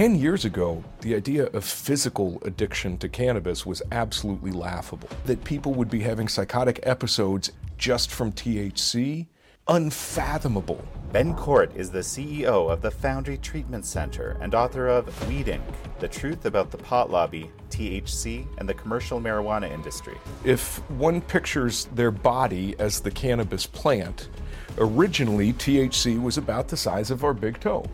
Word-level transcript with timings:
10 0.00 0.14
years 0.14 0.46
ago, 0.46 0.82
the 1.02 1.14
idea 1.14 1.44
of 1.48 1.62
physical 1.62 2.40
addiction 2.46 2.96
to 2.96 3.06
cannabis 3.06 3.66
was 3.66 3.82
absolutely 3.92 4.50
laughable. 4.50 5.10
That 5.26 5.44
people 5.44 5.74
would 5.74 5.90
be 5.90 6.00
having 6.00 6.26
psychotic 6.26 6.80
episodes 6.84 7.52
just 7.76 8.10
from 8.10 8.32
THC, 8.32 9.26
unfathomable. 9.68 10.82
Ben 11.12 11.34
Cort 11.34 11.76
is 11.76 11.90
the 11.90 11.98
CEO 11.98 12.72
of 12.72 12.80
the 12.80 12.90
Foundry 12.90 13.36
Treatment 13.36 13.84
Center 13.84 14.38
and 14.40 14.54
author 14.54 14.88
of 14.88 15.28
Weed 15.28 15.48
Inc. 15.48 15.60
The 15.98 16.08
Truth 16.08 16.46
About 16.46 16.70
the 16.70 16.78
Pot 16.78 17.10
Lobby, 17.10 17.50
THC, 17.68 18.46
and 18.56 18.66
the 18.66 18.72
Commercial 18.72 19.20
Marijuana 19.20 19.70
Industry. 19.70 20.16
If 20.46 20.78
one 20.92 21.20
pictures 21.20 21.90
their 21.94 22.10
body 22.10 22.74
as 22.78 23.00
the 23.00 23.10
cannabis 23.10 23.66
plant, 23.66 24.30
originally 24.78 25.52
THC 25.52 26.18
was 26.18 26.38
about 26.38 26.68
the 26.68 26.76
size 26.78 27.10
of 27.10 27.22
our 27.22 27.34
big 27.34 27.60
toe. 27.60 27.84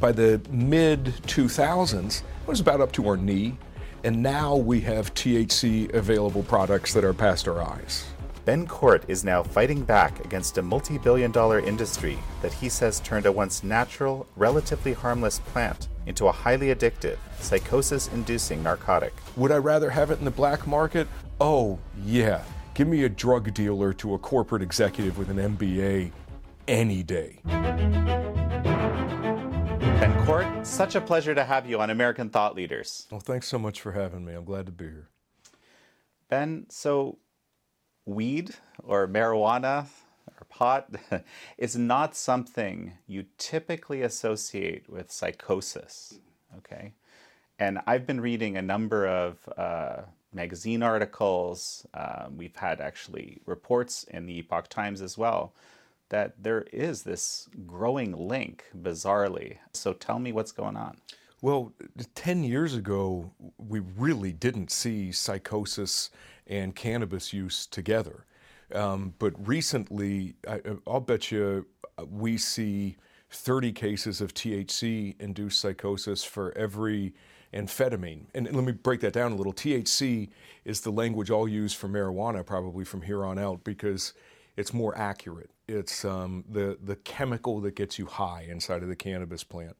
By 0.00 0.12
the 0.12 0.40
mid 0.50 1.04
2000s, 1.26 2.18
it 2.20 2.24
was 2.46 2.60
about 2.60 2.80
up 2.80 2.92
to 2.92 3.08
our 3.08 3.16
knee, 3.16 3.56
and 4.04 4.22
now 4.22 4.56
we 4.56 4.80
have 4.80 5.14
THC 5.14 5.92
available 5.94 6.42
products 6.42 6.92
that 6.94 7.04
are 7.04 7.14
past 7.14 7.48
our 7.48 7.62
eyes. 7.62 8.06
Ben 8.44 8.66
Cort 8.66 9.04
is 9.08 9.22
now 9.22 9.42
fighting 9.42 9.82
back 9.82 10.24
against 10.24 10.58
a 10.58 10.62
multi 10.62 10.98
billion 10.98 11.30
dollar 11.30 11.60
industry 11.60 12.18
that 12.42 12.52
he 12.52 12.68
says 12.68 13.00
turned 13.00 13.26
a 13.26 13.32
once 13.32 13.62
natural, 13.62 14.26
relatively 14.36 14.92
harmless 14.92 15.38
plant 15.38 15.88
into 16.06 16.26
a 16.26 16.32
highly 16.32 16.74
addictive, 16.74 17.18
psychosis 17.38 18.08
inducing 18.08 18.62
narcotic. 18.62 19.12
Would 19.36 19.52
I 19.52 19.58
rather 19.58 19.90
have 19.90 20.10
it 20.10 20.18
in 20.18 20.24
the 20.24 20.30
black 20.30 20.66
market? 20.66 21.06
Oh, 21.40 21.78
yeah. 22.04 22.42
Give 22.74 22.88
me 22.88 23.04
a 23.04 23.08
drug 23.08 23.52
dealer 23.52 23.92
to 23.94 24.14
a 24.14 24.18
corporate 24.18 24.62
executive 24.62 25.18
with 25.18 25.30
an 25.30 25.56
MBA 25.56 26.10
any 26.66 27.02
day. 27.02 27.40
Ben 30.00 30.24
Cort, 30.24 30.66
such 30.66 30.94
a 30.94 31.00
pleasure 31.02 31.34
to 31.34 31.44
have 31.44 31.68
you 31.68 31.78
on 31.78 31.90
American 31.90 32.30
Thought 32.30 32.54
Leaders. 32.54 33.06
Well, 33.10 33.20
thanks 33.20 33.46
so 33.48 33.58
much 33.58 33.82
for 33.82 33.92
having 33.92 34.24
me. 34.24 34.32
I'm 34.32 34.46
glad 34.46 34.64
to 34.64 34.72
be 34.72 34.86
here. 34.86 35.08
Ben, 36.30 36.64
so 36.70 37.18
weed 38.06 38.54
or 38.82 39.06
marijuana 39.06 39.88
or 40.26 40.46
pot 40.48 40.88
is 41.58 41.76
not 41.76 42.16
something 42.16 42.94
you 43.06 43.26
typically 43.36 44.00
associate 44.00 44.88
with 44.88 45.12
psychosis. 45.12 46.18
Okay. 46.56 46.94
And 47.58 47.80
I've 47.86 48.06
been 48.06 48.22
reading 48.22 48.56
a 48.56 48.62
number 48.62 49.06
of 49.06 49.36
uh, 49.54 49.96
magazine 50.32 50.82
articles. 50.82 51.86
Um, 51.92 52.38
we've 52.38 52.56
had 52.56 52.80
actually 52.80 53.42
reports 53.44 54.04
in 54.04 54.24
the 54.24 54.38
Epoch 54.38 54.68
Times 54.68 55.02
as 55.02 55.18
well 55.18 55.52
that 56.10 56.34
there 56.42 56.66
is 56.72 57.02
this 57.02 57.48
growing 57.66 58.12
link, 58.12 58.64
bizarrely. 58.76 59.56
So 59.72 59.92
tell 59.92 60.18
me 60.18 60.32
what's 60.32 60.52
going 60.52 60.76
on. 60.76 60.98
Well, 61.42 61.72
10 62.14 62.44
years 62.44 62.74
ago, 62.74 63.32
we 63.56 63.80
really 63.80 64.32
didn't 64.32 64.70
see 64.70 65.10
psychosis 65.10 66.10
and 66.46 66.76
cannabis 66.76 67.32
use 67.32 67.66
together. 67.66 68.26
Um, 68.74 69.14
but 69.18 69.32
recently, 69.48 70.34
I, 70.46 70.60
will 70.84 71.00
bet 71.00 71.30
you 71.30 71.66
uh, 71.98 72.04
we 72.04 72.36
see 72.36 72.96
30 73.30 73.72
cases 73.72 74.20
of 74.20 74.34
THC 74.34 75.18
induced 75.20 75.60
psychosis 75.60 76.22
for 76.24 76.56
every 76.56 77.14
amphetamine. 77.54 78.26
And 78.34 78.52
let 78.52 78.64
me 78.64 78.72
break 78.72 79.00
that 79.00 79.12
down 79.12 79.32
a 79.32 79.36
little. 79.36 79.52
THC 79.52 80.28
is 80.64 80.80
the 80.82 80.90
language 80.90 81.30
I'll 81.30 81.48
use 81.48 81.72
for 81.72 81.88
marijuana 81.88 82.44
probably 82.44 82.84
from 82.84 83.02
here 83.02 83.24
on 83.24 83.38
out 83.38 83.64
because 83.64 84.12
it's 84.56 84.74
more 84.74 84.96
accurate. 84.96 85.50
It's 85.70 86.04
um, 86.04 86.44
the, 86.50 86.78
the 86.82 86.96
chemical 86.96 87.60
that 87.60 87.76
gets 87.76 87.98
you 87.98 88.06
high 88.06 88.46
inside 88.48 88.82
of 88.82 88.88
the 88.88 88.96
cannabis 88.96 89.44
plant. 89.44 89.76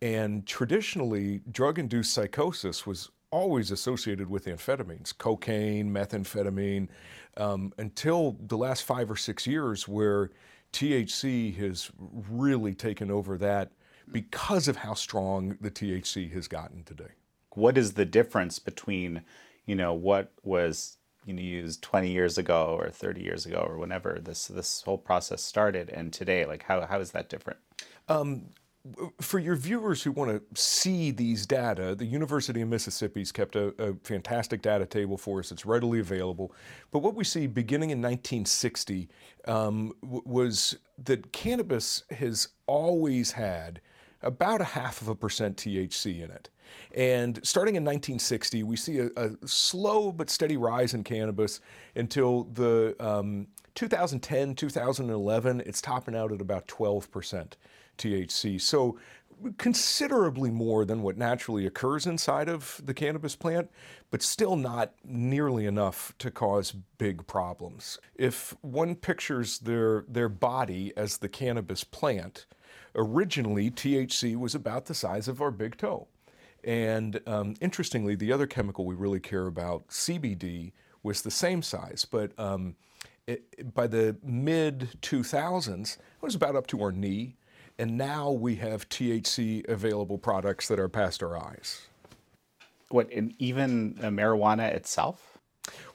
And 0.00 0.44
traditionally, 0.46 1.40
drug 1.50 1.78
induced 1.78 2.12
psychosis 2.12 2.84
was 2.84 3.10
always 3.30 3.70
associated 3.70 4.28
with 4.28 4.46
amphetamines, 4.46 5.16
cocaine, 5.16 5.90
methamphetamine, 5.90 6.88
um, 7.36 7.72
until 7.78 8.36
the 8.46 8.58
last 8.58 8.82
five 8.82 9.10
or 9.10 9.16
six 9.16 9.46
years, 9.46 9.86
where 9.86 10.30
THC 10.72 11.56
has 11.56 11.90
really 12.28 12.74
taken 12.74 13.10
over 13.10 13.38
that 13.38 13.72
because 14.10 14.68
of 14.68 14.76
how 14.76 14.94
strong 14.94 15.56
the 15.60 15.70
THC 15.70 16.32
has 16.32 16.48
gotten 16.48 16.82
today. 16.84 17.12
What 17.50 17.78
is 17.78 17.92
the 17.92 18.04
difference 18.04 18.58
between, 18.58 19.22
you 19.66 19.76
know, 19.76 19.94
what 19.94 20.32
was 20.42 20.98
you 21.24 21.32
know, 21.32 21.42
used 21.42 21.82
20 21.82 22.10
years 22.10 22.38
ago 22.38 22.76
or 22.78 22.90
30 22.90 23.22
years 23.22 23.46
ago 23.46 23.64
or 23.66 23.78
whenever 23.78 24.18
this 24.20 24.48
this 24.48 24.82
whole 24.82 24.98
process 24.98 25.42
started 25.42 25.88
and 25.90 26.12
today? 26.12 26.44
Like, 26.44 26.64
how, 26.64 26.86
how 26.86 27.00
is 27.00 27.12
that 27.12 27.28
different? 27.28 27.58
Um, 28.08 28.46
for 29.20 29.38
your 29.38 29.54
viewers 29.54 30.02
who 30.02 30.10
want 30.10 30.30
to 30.30 30.60
see 30.60 31.12
these 31.12 31.46
data, 31.46 31.94
the 31.94 32.04
University 32.04 32.60
of 32.62 32.68
Mississippi's 32.68 33.30
kept 33.30 33.54
a, 33.54 33.72
a, 33.78 33.94
fantastic 34.02 34.60
data 34.60 34.86
table 34.86 35.16
for 35.16 35.38
us. 35.38 35.52
It's 35.52 35.64
readily 35.64 36.00
available. 36.00 36.52
But 36.90 36.98
what 36.98 37.14
we 37.14 37.22
see 37.22 37.46
beginning 37.46 37.90
in 37.90 37.98
1960 37.98 39.08
um, 39.46 39.92
w- 40.02 40.22
was 40.26 40.76
that 41.04 41.32
cannabis 41.32 42.02
has 42.10 42.48
always 42.66 43.32
had 43.32 43.80
about 44.22 44.60
a 44.60 44.64
half 44.64 45.00
of 45.00 45.08
a 45.08 45.14
percent 45.14 45.56
THC 45.56 46.22
in 46.22 46.30
it. 46.30 46.48
And 46.94 47.38
starting 47.44 47.76
in 47.76 47.84
1960, 47.84 48.62
we 48.62 48.76
see 48.76 48.98
a, 48.98 49.10
a 49.16 49.30
slow 49.46 50.12
but 50.12 50.30
steady 50.30 50.56
rise 50.56 50.94
in 50.94 51.04
cannabis 51.04 51.60
until 51.96 52.44
the 52.44 52.96
um, 52.98 53.48
2010, 53.74 54.54
2011, 54.54 55.62
it's 55.64 55.80
topping 55.80 56.14
out 56.14 56.32
at 56.32 56.40
about 56.40 56.66
12 56.68 57.10
percent. 57.10 57.56
THC. 57.98 58.60
So 58.60 58.98
considerably 59.58 60.50
more 60.50 60.84
than 60.84 61.02
what 61.02 61.16
naturally 61.16 61.66
occurs 61.66 62.06
inside 62.06 62.48
of 62.48 62.80
the 62.84 62.94
cannabis 62.94 63.34
plant, 63.34 63.70
but 64.10 64.22
still 64.22 64.56
not 64.56 64.94
nearly 65.04 65.66
enough 65.66 66.14
to 66.18 66.30
cause 66.30 66.72
big 66.98 67.26
problems. 67.26 67.98
If 68.14 68.54
one 68.60 68.94
pictures 68.94 69.58
their, 69.58 70.04
their 70.08 70.28
body 70.28 70.92
as 70.96 71.18
the 71.18 71.28
cannabis 71.28 71.82
plant, 71.82 72.46
originally 72.94 73.70
THC 73.70 74.36
was 74.36 74.54
about 74.54 74.86
the 74.86 74.94
size 74.94 75.28
of 75.28 75.40
our 75.40 75.50
big 75.50 75.76
toe. 75.76 76.08
And 76.64 77.20
um, 77.26 77.54
interestingly, 77.60 78.14
the 78.14 78.32
other 78.32 78.46
chemical 78.46 78.84
we 78.84 78.94
really 78.94 79.20
care 79.20 79.46
about, 79.46 79.88
CBD, 79.88 80.72
was 81.02 81.22
the 81.22 81.30
same 81.30 81.62
size, 81.62 82.06
but 82.08 82.38
um, 82.38 82.76
it, 83.26 83.74
by 83.74 83.88
the 83.88 84.16
mid 84.22 84.90
2000s, 85.02 85.96
it 85.96 86.00
was 86.20 86.36
about 86.36 86.54
up 86.54 86.68
to 86.68 86.80
our 86.82 86.92
knee 86.92 87.36
and 87.78 87.96
now 87.96 88.30
we 88.30 88.56
have 88.56 88.88
THC 88.88 89.68
available 89.68 90.18
products 90.18 90.68
that 90.68 90.78
are 90.78 90.88
past 90.88 91.22
our 91.22 91.36
eyes. 91.36 91.82
What, 92.90 93.10
and 93.12 93.34
even 93.38 93.94
marijuana 93.94 94.72
itself? 94.72 95.31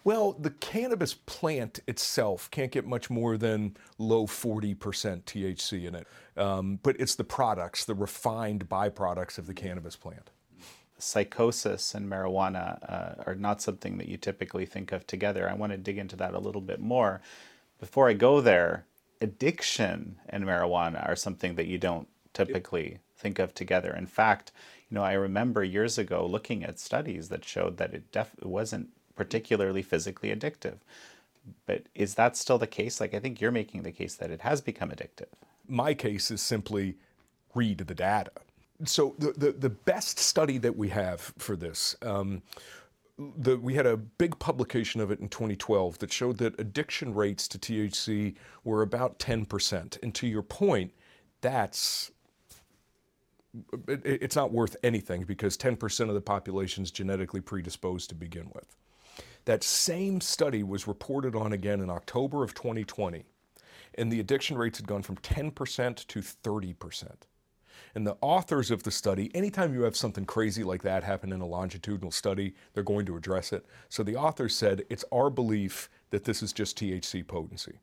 Well, 0.07 0.37
the 0.39 0.51
cannabis 0.51 1.13
plant 1.13 1.81
itself 1.85 2.49
can't 2.49 2.71
get 2.71 2.87
much 2.87 3.09
more 3.09 3.37
than 3.37 3.75
low 3.97 4.25
40% 4.25 4.77
THC 4.77 5.85
in 5.85 5.95
it. 5.95 6.07
Um, 6.37 6.79
but 6.81 6.95
it's 6.97 7.15
the 7.15 7.25
products, 7.25 7.83
the 7.83 7.93
refined 7.93 8.69
byproducts 8.69 9.37
of 9.37 9.47
the 9.47 9.53
cannabis 9.53 9.97
plant. 9.97 10.29
Psychosis 10.97 11.93
and 11.93 12.09
marijuana 12.09 12.79
uh, 12.89 13.21
are 13.25 13.35
not 13.35 13.61
something 13.61 13.97
that 13.97 14.07
you 14.07 14.15
typically 14.15 14.65
think 14.65 14.93
of 14.93 15.05
together. 15.05 15.49
I 15.49 15.55
want 15.55 15.73
to 15.73 15.77
dig 15.77 15.97
into 15.97 16.15
that 16.15 16.33
a 16.33 16.39
little 16.39 16.61
bit 16.61 16.79
more. 16.79 17.19
Before 17.77 18.07
I 18.07 18.13
go 18.13 18.39
there, 18.39 18.85
addiction 19.19 20.19
and 20.29 20.45
marijuana 20.45 21.05
are 21.05 21.17
something 21.17 21.55
that 21.55 21.67
you 21.67 21.77
don't 21.77 22.07
typically 22.31 22.99
think 23.17 23.39
of 23.39 23.53
together. 23.53 23.93
In 23.93 24.05
fact, 24.05 24.53
you 24.89 24.95
know, 24.95 25.03
I 25.03 25.13
remember 25.13 25.65
years 25.65 25.97
ago 25.97 26.25
looking 26.25 26.63
at 26.63 26.79
studies 26.79 27.27
that 27.27 27.43
showed 27.43 27.75
that 27.75 27.93
it, 27.93 28.09
def- 28.13 28.37
it 28.41 28.47
wasn't 28.47 28.91
particularly 29.17 29.81
physically 29.81 30.33
addictive. 30.33 30.77
But 31.65 31.83
is 31.95 32.15
that 32.15 32.37
still 32.37 32.57
the 32.57 32.67
case? 32.67 33.01
Like, 33.01 33.13
I 33.13 33.19
think 33.19 33.41
you're 33.41 33.51
making 33.51 33.83
the 33.83 33.91
case 33.91 34.15
that 34.15 34.31
it 34.31 34.41
has 34.41 34.61
become 34.61 34.89
addictive. 34.89 35.27
My 35.67 35.93
case 35.93 36.31
is 36.31 36.41
simply 36.41 36.95
read 37.53 37.79
the 37.79 37.95
data. 37.95 38.31
So, 38.85 39.15
the, 39.17 39.31
the, 39.31 39.51
the 39.51 39.69
best 39.69 40.19
study 40.19 40.57
that 40.59 40.77
we 40.77 40.89
have 40.89 41.33
for 41.37 41.55
this 41.55 41.95
um, 42.01 42.43
the, 43.17 43.57
we 43.57 43.73
had 43.73 43.85
a 43.85 43.97
big 43.97 44.37
publication 44.39 45.01
of 45.01 45.11
it 45.11 45.19
in 45.19 45.29
2012 45.29 45.99
that 45.99 46.13
showed 46.13 46.37
that 46.37 46.59
addiction 46.59 47.13
rates 47.13 47.47
to 47.47 47.57
THC 47.57 48.35
were 48.63 48.81
about 48.81 49.17
10%. 49.19 50.03
And 50.03 50.13
to 50.15 50.27
your 50.27 50.43
point, 50.43 50.91
that's 51.41 52.11
it's 53.87 54.35
not 54.35 54.51
worth 54.51 54.75
anything 54.83 55.23
because 55.23 55.57
10% 55.57 56.09
of 56.09 56.13
the 56.13 56.21
population 56.21 56.83
is 56.83 56.91
genetically 56.91 57.41
predisposed 57.41 58.09
to 58.09 58.15
begin 58.15 58.51
with. 58.53 58.75
That 59.47 59.63
same 59.63 60.19
study 60.19 60.61
was 60.61 60.89
reported 60.89 61.33
on 61.33 61.53
again 61.53 61.79
in 61.79 61.89
October 61.89 62.43
of 62.43 62.53
2020, 62.53 63.23
and 63.95 64.11
the 64.11 64.19
addiction 64.19 64.57
rates 64.57 64.77
had 64.77 64.89
gone 64.89 65.03
from 65.03 65.15
10% 65.15 66.05
to 66.05 66.19
30%. 66.19 67.11
And 67.95 68.05
the 68.05 68.17
authors 68.19 68.71
of 68.71 68.83
the 68.83 68.91
study, 68.91 69.31
anytime 69.33 69.73
you 69.73 69.83
have 69.83 69.95
something 69.95 70.25
crazy 70.25 70.65
like 70.65 70.81
that 70.81 71.05
happen 71.05 71.31
in 71.31 71.39
a 71.39 71.45
longitudinal 71.45 72.11
study, 72.11 72.55
they're 72.73 72.83
going 72.83 73.05
to 73.05 73.15
address 73.15 73.53
it. 73.53 73.65
So 73.87 74.03
the 74.03 74.17
authors 74.17 74.53
said, 74.53 74.83
it's 74.89 75.05
our 75.13 75.29
belief 75.29 75.89
that 76.09 76.25
this 76.25 76.43
is 76.43 76.51
just 76.51 76.77
THC 76.77 77.25
potency. 77.25 77.79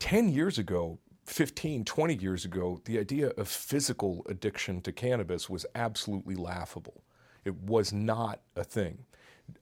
10 0.00 0.28
years 0.28 0.58
ago, 0.58 0.98
15, 1.24 1.86
20 1.86 2.14
years 2.14 2.44
ago, 2.44 2.82
the 2.84 2.98
idea 2.98 3.28
of 3.38 3.48
physical 3.48 4.22
addiction 4.28 4.82
to 4.82 4.92
cannabis 4.92 5.48
was 5.48 5.64
absolutely 5.74 6.34
laughable. 6.34 7.04
It 7.42 7.56
was 7.56 7.90
not 7.90 8.42
a 8.54 8.64
thing. 8.64 9.06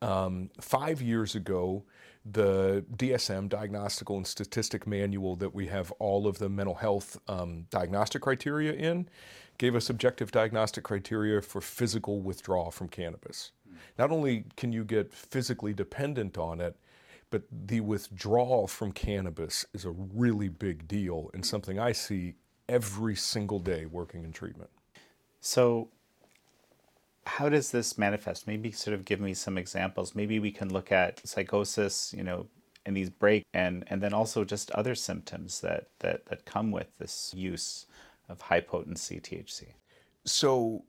Um, 0.02 0.50
five 0.60 1.00
years 1.02 1.34
ago, 1.34 1.84
the 2.24 2.84
DSM, 2.96 3.48
Diagnostical 3.48 4.16
and 4.16 4.26
Statistic 4.26 4.86
Manual, 4.86 5.36
that 5.36 5.54
we 5.54 5.66
have 5.68 5.90
all 5.92 6.26
of 6.26 6.38
the 6.38 6.48
mental 6.48 6.74
health 6.74 7.18
um, 7.28 7.66
diagnostic 7.70 8.22
criteria 8.22 8.72
in, 8.72 9.08
gave 9.58 9.74
us 9.74 9.90
objective 9.90 10.30
diagnostic 10.30 10.84
criteria 10.84 11.40
for 11.40 11.60
physical 11.60 12.20
withdrawal 12.20 12.70
from 12.70 12.88
cannabis. 12.88 13.52
Not 13.98 14.10
only 14.10 14.44
can 14.56 14.72
you 14.72 14.84
get 14.84 15.12
physically 15.12 15.72
dependent 15.72 16.36
on 16.38 16.60
it, 16.60 16.76
but 17.30 17.42
the 17.50 17.80
withdrawal 17.80 18.66
from 18.66 18.92
cannabis 18.92 19.64
is 19.72 19.84
a 19.84 19.90
really 19.90 20.48
big 20.48 20.88
deal 20.88 21.30
and 21.32 21.44
something 21.44 21.78
I 21.78 21.92
see 21.92 22.34
every 22.68 23.14
single 23.14 23.58
day 23.58 23.86
working 23.86 24.24
in 24.24 24.32
treatment. 24.32 24.70
So, 25.40 25.88
how 27.26 27.48
does 27.48 27.70
this 27.70 27.98
manifest? 27.98 28.46
Maybe 28.46 28.72
sort 28.72 28.94
of 28.94 29.04
give 29.04 29.20
me 29.20 29.34
some 29.34 29.58
examples. 29.58 30.14
Maybe 30.14 30.38
we 30.38 30.50
can 30.50 30.72
look 30.72 30.90
at 30.90 31.26
psychosis, 31.26 32.14
you 32.16 32.22
know, 32.22 32.46
and 32.86 32.96
these 32.96 33.10
break 33.10 33.44
and 33.52 33.84
and 33.88 34.02
then 34.02 34.14
also 34.14 34.44
just 34.44 34.70
other 34.70 34.94
symptoms 34.94 35.60
that 35.60 35.88
that 36.00 36.26
that 36.26 36.46
come 36.46 36.70
with 36.70 36.88
this 36.98 37.32
use 37.36 37.86
of 38.28 38.40
high 38.40 38.60
potency 38.60 39.20
THC. 39.20 39.74
So, 40.24 40.84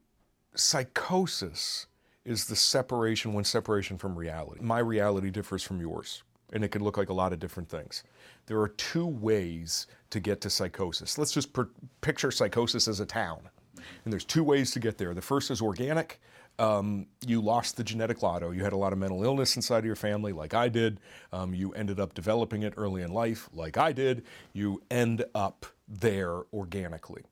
psychosis 0.55 1.87
is 2.23 2.45
the 2.45 2.55
separation, 2.55 3.33
one 3.33 3.43
separation 3.43 3.97
from 3.97 4.15
reality. 4.15 4.61
My 4.61 4.79
reality 4.79 5.31
differs 5.31 5.63
from 5.63 5.81
yours 5.81 6.23
and 6.51 6.63
it 6.63 6.69
can 6.69 6.83
look 6.83 6.97
like 6.97 7.09
a 7.09 7.13
lot 7.13 7.33
of 7.33 7.39
different 7.39 7.69
things. 7.69 8.03
There 8.47 8.59
are 8.59 8.67
two 8.67 9.05
ways 9.05 9.87
to 10.09 10.19
get 10.19 10.41
to 10.41 10.49
psychosis. 10.49 11.17
Let's 11.17 11.31
just 11.31 11.53
per- 11.53 11.69
picture 12.01 12.31
psychosis 12.31 12.87
as 12.87 12.99
a 12.99 13.05
town. 13.05 13.49
And 14.03 14.11
there's 14.11 14.25
two 14.25 14.43
ways 14.43 14.71
to 14.71 14.79
get 14.79 14.97
there. 14.97 15.13
The 15.13 15.21
first 15.21 15.51
is 15.51 15.61
organic. 15.61 16.19
Um, 16.59 17.07
you 17.25 17.41
lost 17.41 17.77
the 17.77 17.83
genetic 17.83 18.21
lotto. 18.21 18.51
You 18.51 18.63
had 18.63 18.73
a 18.73 18.77
lot 18.77 18.93
of 18.93 18.99
mental 18.99 19.23
illness 19.23 19.55
inside 19.55 19.79
of 19.79 19.85
your 19.85 19.95
family, 19.95 20.31
like 20.31 20.53
I 20.53 20.69
did. 20.69 20.99
Um, 21.33 21.53
you 21.53 21.71
ended 21.73 21.99
up 21.99 22.13
developing 22.13 22.63
it 22.63 22.73
early 22.77 23.01
in 23.01 23.11
life, 23.11 23.49
like 23.53 23.77
I 23.77 23.91
did. 23.91 24.23
You 24.53 24.81
end 24.91 25.25
up 25.33 25.65
there 25.87 26.41
organically. 26.53 27.23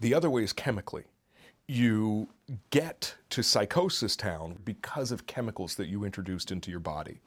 The 0.00 0.14
other 0.14 0.30
way 0.30 0.42
is 0.42 0.52
chemically. 0.52 1.04
You 1.66 2.28
get 2.70 3.14
to 3.30 3.42
psychosis 3.42 4.16
town 4.16 4.58
because 4.64 5.12
of 5.12 5.26
chemicals 5.26 5.74
that 5.74 5.88
you 5.88 6.04
introduced 6.04 6.50
into 6.50 6.70
your 6.70 6.80
body. 6.80 7.20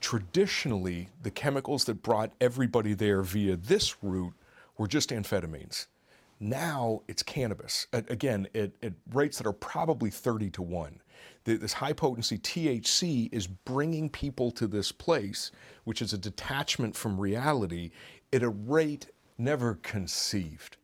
Traditionally, 0.00 1.08
the 1.22 1.30
chemicals 1.30 1.84
that 1.84 2.02
brought 2.02 2.32
everybody 2.40 2.94
there 2.94 3.22
via 3.22 3.56
this 3.56 4.02
route 4.02 4.34
were 4.76 4.88
just 4.88 5.10
amphetamines. 5.10 5.86
Now 6.40 7.02
it's 7.08 7.22
cannabis. 7.22 7.86
Again, 7.92 8.48
at, 8.54 8.72
at 8.82 8.92
rates 9.12 9.38
that 9.38 9.46
are 9.46 9.52
probably 9.52 10.10
30 10.10 10.50
to 10.50 10.62
1. 10.62 11.00
This 11.44 11.72
high 11.72 11.92
potency 11.92 12.38
THC 12.38 13.28
is 13.32 13.46
bringing 13.46 14.08
people 14.08 14.50
to 14.52 14.66
this 14.66 14.92
place, 14.92 15.50
which 15.84 16.02
is 16.02 16.12
a 16.12 16.18
detachment 16.18 16.94
from 16.94 17.18
reality, 17.18 17.90
at 18.32 18.42
a 18.42 18.48
rate 18.50 19.06
never 19.38 19.76
conceived. 19.76 20.76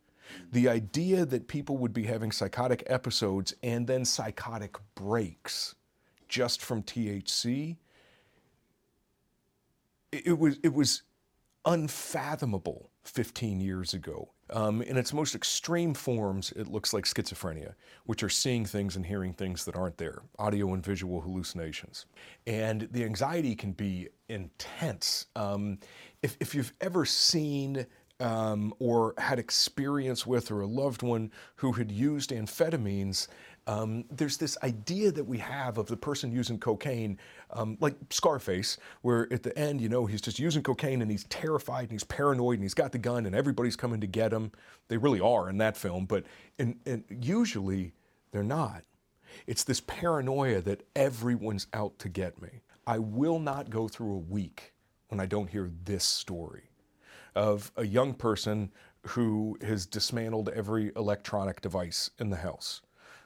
The 0.51 0.67
idea 0.67 1.25
that 1.25 1.47
people 1.47 1.77
would 1.77 1.93
be 1.93 2.03
having 2.03 2.31
psychotic 2.31 2.83
episodes 2.87 3.53
and 3.61 3.85
then 3.87 4.03
psychotic 4.03 4.75
breaks 4.95 5.75
just 6.27 6.61
from 6.61 6.81
THC 6.83 7.77
it 10.23 10.37
was 10.37 10.57
it 10.63 10.73
was 10.73 11.03
unfathomable 11.65 12.89
15 13.03 13.59
years 13.59 13.93
ago. 13.93 14.31
Um, 14.51 14.81
in 14.83 14.97
its 14.97 15.11
most 15.11 15.33
extreme 15.33 15.93
forms, 15.93 16.51
it 16.55 16.67
looks 16.67 16.93
like 16.93 17.05
schizophrenia, 17.05 17.73
which 18.05 18.21
are 18.21 18.29
seeing 18.29 18.65
things 18.65 18.95
and 18.95 19.05
hearing 19.05 19.33
things 19.33 19.65
that 19.65 19.75
aren't 19.75 19.97
there, 19.97 20.21
audio 20.37 20.73
and 20.73 20.85
visual 20.85 21.21
hallucinations. 21.21 22.05
And 22.45 22.87
the 22.91 23.03
anxiety 23.03 23.55
can 23.55 23.71
be 23.71 24.09
intense. 24.29 25.25
Um, 25.35 25.79
if, 26.21 26.37
if 26.39 26.53
you've 26.53 26.73
ever 26.79 27.05
seen 27.05 27.87
um, 28.19 28.73
or 28.79 29.13
had 29.17 29.39
experience 29.39 30.25
with 30.25 30.51
or 30.51 30.61
a 30.61 30.67
loved 30.67 31.01
one 31.01 31.31
who 31.57 31.73
had 31.73 31.91
used 31.91 32.29
amphetamines, 32.29 33.27
um, 33.67 34.05
there's 34.11 34.37
this 34.37 34.57
idea 34.61 35.11
that 35.11 35.23
we 35.23 35.39
have 35.39 35.77
of 35.77 35.87
the 35.87 35.97
person 35.97 36.31
using 36.31 36.59
cocaine, 36.59 37.17
um, 37.51 37.77
like 37.79 37.95
Scarface, 38.11 38.77
where 39.01 39.31
at 39.33 39.41
the 39.41 39.57
end, 39.57 39.81
you 39.81 39.89
know, 39.89 40.05
he's 40.05 40.21
just 40.21 40.37
using 40.37 40.61
cocaine 40.61 41.01
and 41.01 41.09
he's 41.09 41.23
terrified 41.25 41.83
and 41.83 41.91
he's 41.91 42.03
paranoid 42.03 42.55
and 42.55 42.63
he's 42.63 42.75
got 42.75 42.91
the 42.91 42.99
gun 42.99 43.25
and 43.25 43.35
everybody's 43.35 43.75
coming 43.75 43.99
to 44.01 44.07
get 44.07 44.31
him. 44.31 44.51
They 44.87 44.97
really 44.97 45.19
are 45.19 45.49
in 45.49 45.57
that 45.57 45.75
film, 45.77 46.05
but 46.05 46.25
in, 46.59 46.77
in, 46.85 47.03
usually 47.09 47.93
they're 48.31 48.43
not. 48.43 48.83
It's 49.47 49.63
this 49.63 49.81
paranoia 49.81 50.61
that 50.61 50.83
everyone's 50.95 51.67
out 51.73 51.97
to 51.99 52.09
get 52.09 52.39
me. 52.41 52.61
I 52.85 52.99
will 52.99 53.39
not 53.39 53.71
go 53.71 53.87
through 53.87 54.13
a 54.13 54.19
week 54.19 54.73
when 55.07 55.19
I 55.19 55.25
don't 55.25 55.49
hear 55.49 55.71
this 55.85 56.03
story 56.03 56.69
of 57.33 57.71
a 57.77 57.85
young 57.85 58.13
person 58.13 58.71
who 59.07 59.57
has 59.61 59.85
dismantled 59.87 60.49
every 60.49 60.91
electronic 60.95 61.61
device 61.61 62.11
in 62.19 62.29
the 62.29 62.37
house 62.37 62.81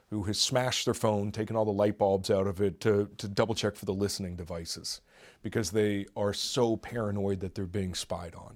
who 0.10 0.24
has 0.24 0.40
smashed 0.40 0.86
their 0.86 0.94
phone, 0.94 1.32
taken 1.32 1.56
all 1.56 1.66
the 1.66 1.72
light 1.72 1.98
bulbs 1.98 2.30
out 2.32 2.48
of 2.48 2.62
it 2.62 2.80
to, 2.82 3.10
to 3.18 3.28
double 3.28 3.54
check 3.54 3.76
for 3.76 3.86
the 3.86 3.94
listening 3.94 4.36
devices 4.36 5.02
because 5.44 5.72
they 5.72 6.06
are 6.16 6.34
so 6.34 6.76
paranoid 6.76 7.40
that 7.40 7.54
they're 7.56 7.66
being 7.66 7.94
spied 7.94 8.34
on. 8.36 8.56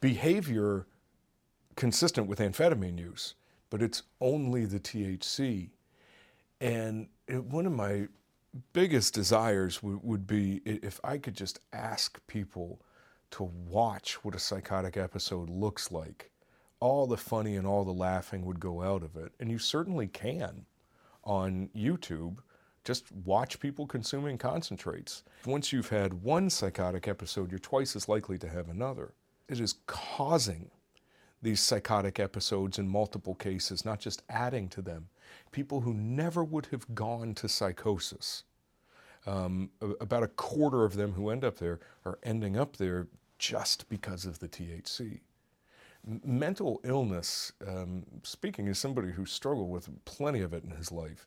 Behavior 0.00 0.86
consistent 1.76 2.26
with 2.26 2.38
amphetamine 2.38 2.98
use, 2.98 3.34
but 3.68 3.82
it's 3.82 4.02
only 4.20 4.64
the 4.64 4.80
THC. 4.80 5.70
And 6.60 7.08
it, 7.26 7.44
one 7.44 7.66
of 7.66 7.72
my 7.72 8.08
biggest 8.72 9.14
desires 9.14 9.82
would 9.82 10.26
be 10.26 10.60
if 10.64 10.98
I 11.04 11.18
could 11.18 11.34
just 11.34 11.60
ask 11.72 12.20
people 12.26 12.80
to 13.32 13.44
watch 13.44 14.24
what 14.24 14.34
a 14.34 14.40
psychotic 14.40 14.96
episode 14.96 15.48
looks 15.48 15.92
like. 15.92 16.30
All 16.80 17.06
the 17.06 17.16
funny 17.16 17.56
and 17.56 17.66
all 17.66 17.84
the 17.84 17.92
laughing 17.92 18.44
would 18.46 18.58
go 18.58 18.82
out 18.82 19.02
of 19.02 19.16
it. 19.16 19.32
And 19.38 19.50
you 19.50 19.58
certainly 19.58 20.08
can 20.08 20.64
on 21.24 21.68
YouTube, 21.76 22.38
just 22.84 23.12
watch 23.24 23.60
people 23.60 23.86
consuming 23.86 24.38
concentrates. 24.38 25.22
Once 25.44 25.72
you've 25.72 25.90
had 25.90 26.22
one 26.22 26.48
psychotic 26.48 27.06
episode, 27.08 27.50
you're 27.50 27.58
twice 27.58 27.94
as 27.94 28.08
likely 28.08 28.38
to 28.38 28.48
have 28.48 28.68
another. 28.68 29.12
It 29.48 29.60
is 29.60 29.76
causing 29.86 30.70
these 31.42 31.60
psychotic 31.60 32.20
episodes 32.20 32.78
in 32.78 32.88
multiple 32.88 33.34
cases, 33.34 33.84
not 33.84 34.00
just 34.00 34.22
adding 34.28 34.68
to 34.68 34.82
them. 34.82 35.08
People 35.52 35.80
who 35.80 35.94
never 35.94 36.44
would 36.44 36.66
have 36.66 36.94
gone 36.94 37.34
to 37.34 37.48
psychosis, 37.48 38.44
um, 39.26 39.70
about 40.00 40.22
a 40.22 40.28
quarter 40.28 40.84
of 40.84 40.96
them 40.96 41.12
who 41.12 41.30
end 41.30 41.44
up 41.44 41.58
there 41.58 41.80
are 42.04 42.18
ending 42.22 42.56
up 42.56 42.76
there 42.76 43.08
just 43.38 43.88
because 43.88 44.26
of 44.26 44.38
the 44.38 44.48
THC 44.48 45.20
mental 46.04 46.80
illness, 46.84 47.52
um, 47.66 48.04
speaking 48.22 48.68
as 48.68 48.78
somebody 48.78 49.12
who 49.12 49.26
struggled 49.26 49.70
with 49.70 49.88
plenty 50.04 50.40
of 50.40 50.52
it 50.52 50.64
in 50.64 50.70
his 50.70 50.90
life, 50.90 51.26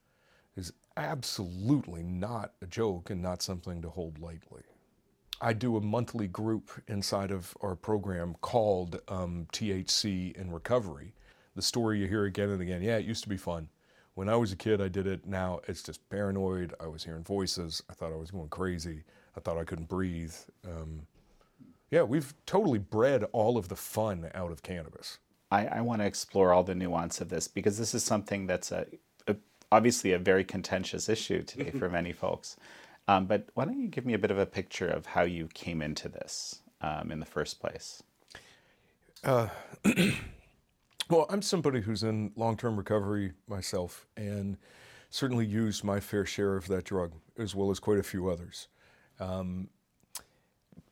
is 0.56 0.74
absolutely 0.98 2.04
not 2.04 2.54
a 2.62 2.68
joke 2.68 3.10
and 3.10 3.22
not 3.22 3.42
something 3.42 3.82
to 3.82 3.90
hold 3.90 4.20
lightly. 4.20 4.64
I 5.42 5.54
do 5.54 5.76
a 5.76 5.82
monthly 5.82 6.28
group 6.28 6.72
inside 6.88 7.32
of 7.32 7.56
our 7.62 7.76
program 7.76 8.36
called 8.42 9.02
um, 9.08 9.48
THC 9.52 10.36
in 10.38 10.52
Recovery. 10.52 11.14
The 11.56 11.62
story 11.62 12.00
you 12.00 12.08
hear 12.08 12.26
again 12.26 12.50
and 12.50 12.62
again 12.62 12.82
yeah, 12.82 12.98
it 12.98 13.06
used 13.06 13.24
to 13.24 13.30
be 13.30 13.38
fun. 13.38 13.70
When 14.16 14.30
I 14.30 14.36
was 14.36 14.52
a 14.52 14.56
kid, 14.56 14.80
I 14.80 14.90
did 14.90 15.08
it. 15.08 15.26
Now 15.26 15.60
it's 15.68 15.82
just 15.84 16.08
paranoid. 16.10 16.74
I 16.80 16.88
was 16.88 17.04
hearing 17.04 17.24
voices. 17.24 17.82
I 17.90 17.94
thought 17.94 18.14
I 18.14 18.16
was 18.16 18.32
going 18.32 18.50
crazy. 18.50 19.04
I 19.36 19.40
thought 19.40 19.58
I 19.58 19.64
couldn't 19.64 19.90
breathe. 19.90 20.34
Um, 20.66 21.08
yeah, 21.94 22.02
we've 22.02 22.34
totally 22.48 22.80
bred 22.80 23.24
all 23.34 23.56
of 23.56 23.70
the 23.70 23.76
fun 23.76 24.32
out 24.34 24.52
of 24.52 24.64
cannabis. 24.64 25.20
I, 25.52 25.68
I 25.68 25.82
want 25.82 26.02
to 26.02 26.08
explore 26.08 26.52
all 26.52 26.64
the 26.64 26.74
nuance 26.74 27.22
of 27.22 27.30
this 27.30 27.48
because 27.48 27.78
this 27.78 27.94
is 27.94 28.04
something 28.04 28.48
that's 28.48 28.72
a, 28.72 28.88
a 29.28 29.36
obviously 29.72 30.12
a 30.12 30.18
very 30.18 30.44
contentious 30.44 31.08
issue 31.08 31.44
today 31.44 31.70
for 31.78 31.90
many 31.90 32.12
folks. 32.12 32.56
Um, 33.08 33.28
but 33.28 33.48
why 33.54 33.66
don't 33.66 33.80
you 33.80 33.90
give 33.90 34.08
me 34.08 34.16
a 34.16 34.18
bit 34.18 34.32
of 34.32 34.40
a 34.40 34.46
picture 34.48 34.88
of 34.88 35.06
how 35.06 35.22
you 35.22 35.50
came 35.54 35.84
into 35.84 36.10
this 36.10 36.64
um, 36.82 37.12
in 37.12 37.20
the 37.20 37.28
first 37.28 37.60
place? 37.60 38.02
Uh, 39.24 39.50
well, 41.12 41.28
I'm 41.30 41.44
somebody 41.44 41.82
who's 41.82 42.02
in 42.02 42.32
long 42.36 42.58
term 42.58 42.76
recovery 42.76 43.34
myself 43.48 44.08
and 44.18 44.58
certainly 45.12 45.46
used 45.46 45.84
my 45.84 46.00
fair 46.00 46.26
share 46.26 46.56
of 46.56 46.68
that 46.70 46.86
drug, 46.86 47.12
as 47.38 47.54
well 47.54 47.70
as 47.70 47.80
quite 47.80 48.00
a 48.00 48.04
few 48.04 48.32
others. 48.32 48.68
Um, 49.20 49.70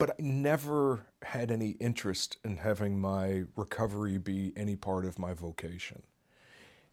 but 0.01 0.15
I 0.17 0.23
never 0.23 1.05
had 1.21 1.51
any 1.51 1.71
interest 1.79 2.37
in 2.43 2.57
having 2.57 2.99
my 2.99 3.43
recovery 3.55 4.17
be 4.17 4.51
any 4.55 4.75
part 4.75 5.05
of 5.05 5.19
my 5.19 5.35
vocation. 5.35 6.01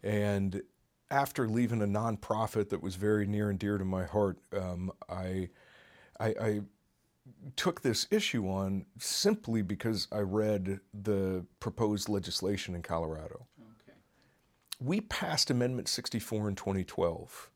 And 0.03 0.61
after 1.11 1.49
leaving 1.49 1.81
a 1.81 1.87
nonprofit 1.87 2.69
that 2.69 2.83
was 2.83 2.97
very 2.97 3.27
near 3.27 3.49
and 3.49 3.59
dear 3.59 3.79
to 3.79 3.85
my 3.87 4.05
heart, 4.05 4.37
um, 4.55 4.93
I, 5.09 5.49
I, 6.21 6.27
I, 6.27 6.61
took 7.57 7.81
this 7.81 8.07
issue 8.11 8.47
on 8.47 8.85
simply 8.99 9.63
because 9.63 10.07
I 10.13 10.19
read 10.19 10.81
the 10.93 11.47
proposed 11.61 12.11
legislation 12.11 12.75
in 12.75 12.83
Colorado. 12.83 13.47
Okay. 13.59 13.97
We 14.81 15.01
passed 15.01 15.51
Amendment 15.51 15.89
64 15.89 16.51
in 16.51 16.57
2012, 16.57 17.51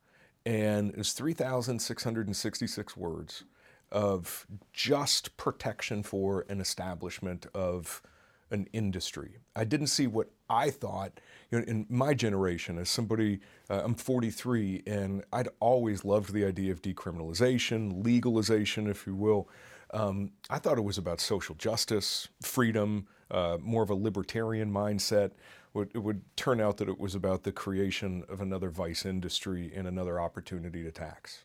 and 0.46 0.94
it's 0.94 1.12
3,666 1.12 2.96
words 2.96 3.44
of 3.92 4.46
just 4.72 5.36
protection 5.36 6.02
for 6.02 6.44
an 6.48 6.60
establishment 6.60 7.46
of 7.54 8.02
an 8.50 8.68
industry. 8.72 9.38
I 9.54 9.64
didn't 9.64 9.86
see 9.86 10.06
what 10.06 10.30
I 10.48 10.70
thought 10.70 11.20
you 11.50 11.58
know, 11.58 11.64
in 11.66 11.86
my 11.88 12.14
generation, 12.14 12.78
as 12.78 12.88
somebody, 12.88 13.40
uh, 13.70 13.82
I'm 13.84 13.94
43, 13.94 14.82
and 14.86 15.24
I'd 15.32 15.48
always 15.60 16.04
loved 16.04 16.32
the 16.32 16.44
idea 16.44 16.72
of 16.72 16.82
decriminalization, 16.82 18.04
legalization, 18.04 18.88
if 18.88 19.06
you 19.06 19.14
will. 19.14 19.48
Um, 19.92 20.32
I 20.48 20.58
thought 20.58 20.78
it 20.78 20.84
was 20.84 20.98
about 20.98 21.20
social 21.20 21.54
justice, 21.54 22.28
freedom, 22.42 23.06
uh, 23.30 23.58
more 23.60 23.82
of 23.82 23.90
a 23.90 23.94
libertarian 23.94 24.72
mindset. 24.72 25.32
It 25.74 25.98
would 25.98 26.22
turn 26.36 26.60
out 26.60 26.76
that 26.78 26.88
it 26.88 26.98
was 26.98 27.14
about 27.14 27.44
the 27.44 27.52
creation 27.52 28.24
of 28.28 28.42
another 28.42 28.68
vice 28.68 29.06
industry 29.06 29.72
and 29.74 29.86
another 29.86 30.20
opportunity 30.20 30.82
to 30.82 30.90
tax. 30.90 31.44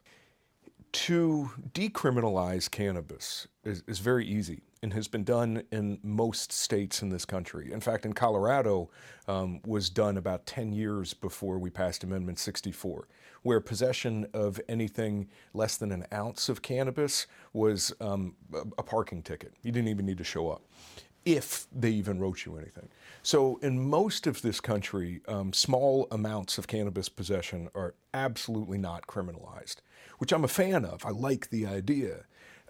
To 1.06 1.51
decriminalize 1.74 2.72
cannabis 2.72 3.48
is, 3.63 3.84
is 3.88 4.00
very 4.00 4.25
easy 4.25 4.63
and 4.82 4.92
has 4.94 5.08
been 5.08 5.24
done 5.24 5.62
in 5.72 6.00
most 6.01 6.51
states 6.51 7.04
in 7.04 7.10
this 7.10 7.24
country. 7.24 7.72
In 7.72 7.80
fact, 7.80 8.04
in 8.04 8.13
Colorado, 8.13 8.89
um, 9.27 9.62
was 9.63 9.92
done 9.92 10.18
about 10.18 10.48
10 10.48 10.74
years 10.74 11.13
before 11.13 11.60
we 11.60 11.70
passed 11.70 12.04
Amendment 12.04 12.39
64, 12.39 13.08
where 13.44 13.60
possession 13.60 14.25
of 14.34 14.60
anything 14.68 15.30
less 15.54 15.77
than 15.77 15.92
an 15.92 16.04
ounce 16.12 16.50
of 16.50 16.63
cannabis 16.63 17.27
was 17.54 17.94
um, 18.01 18.36
a 18.80 18.84
parking 18.84 19.22
ticket. 19.22 19.54
You 19.62 19.72
didn't 19.72 19.89
even 19.89 20.06
need 20.08 20.18
to 20.18 20.24
show 20.24 20.50
up 20.50 20.63
if 21.27 21.67
they 21.75 21.89
even 21.89 22.19
wrote 22.19 22.46
you 22.46 22.55
anything. 22.55 22.88
So, 23.22 23.57
in 23.57 23.89
most 23.89 24.27
of 24.27 24.41
this 24.41 24.62
country, 24.62 25.19
um, 25.27 25.51
small 25.51 26.07
amounts 26.10 26.57
of 26.57 26.67
cannabis 26.67 27.10
possession 27.10 27.67
are 27.75 27.96
absolutely 28.13 28.77
not 28.77 29.07
criminalized, 29.07 29.81
which 30.19 30.31
I'm 30.31 30.46
a 30.46 30.48
fan 30.48 30.86
of. 30.86 31.05
I 31.05 31.10
like 31.10 31.50
the 31.50 31.67
idea. 31.67 32.24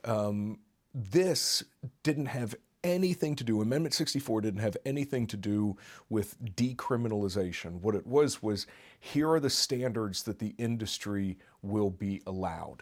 Um, 0.04 0.58
this 0.92 1.64
didn't 2.02 2.26
have 2.26 2.56
anything 2.84 3.36
to 3.36 3.44
do, 3.44 3.62
Amendment 3.62 3.94
64 3.94 4.42
didn't 4.42 4.62
have 4.62 4.78
anything 4.86 5.28
to 5.28 5.38
do 5.38 5.78
with 6.10 6.40
decriminalization. 6.56 7.80
What 7.82 7.94
it 7.94 8.08
was 8.08 8.42
was 8.42 8.66
here 9.00 9.30
are 9.30 9.40
the 9.40 9.52
standards 9.52 10.24
that 10.24 10.40
the 10.40 10.56
industry 10.58 11.38
will 11.62 11.92
be 11.92 12.24
allowed. 12.26 12.82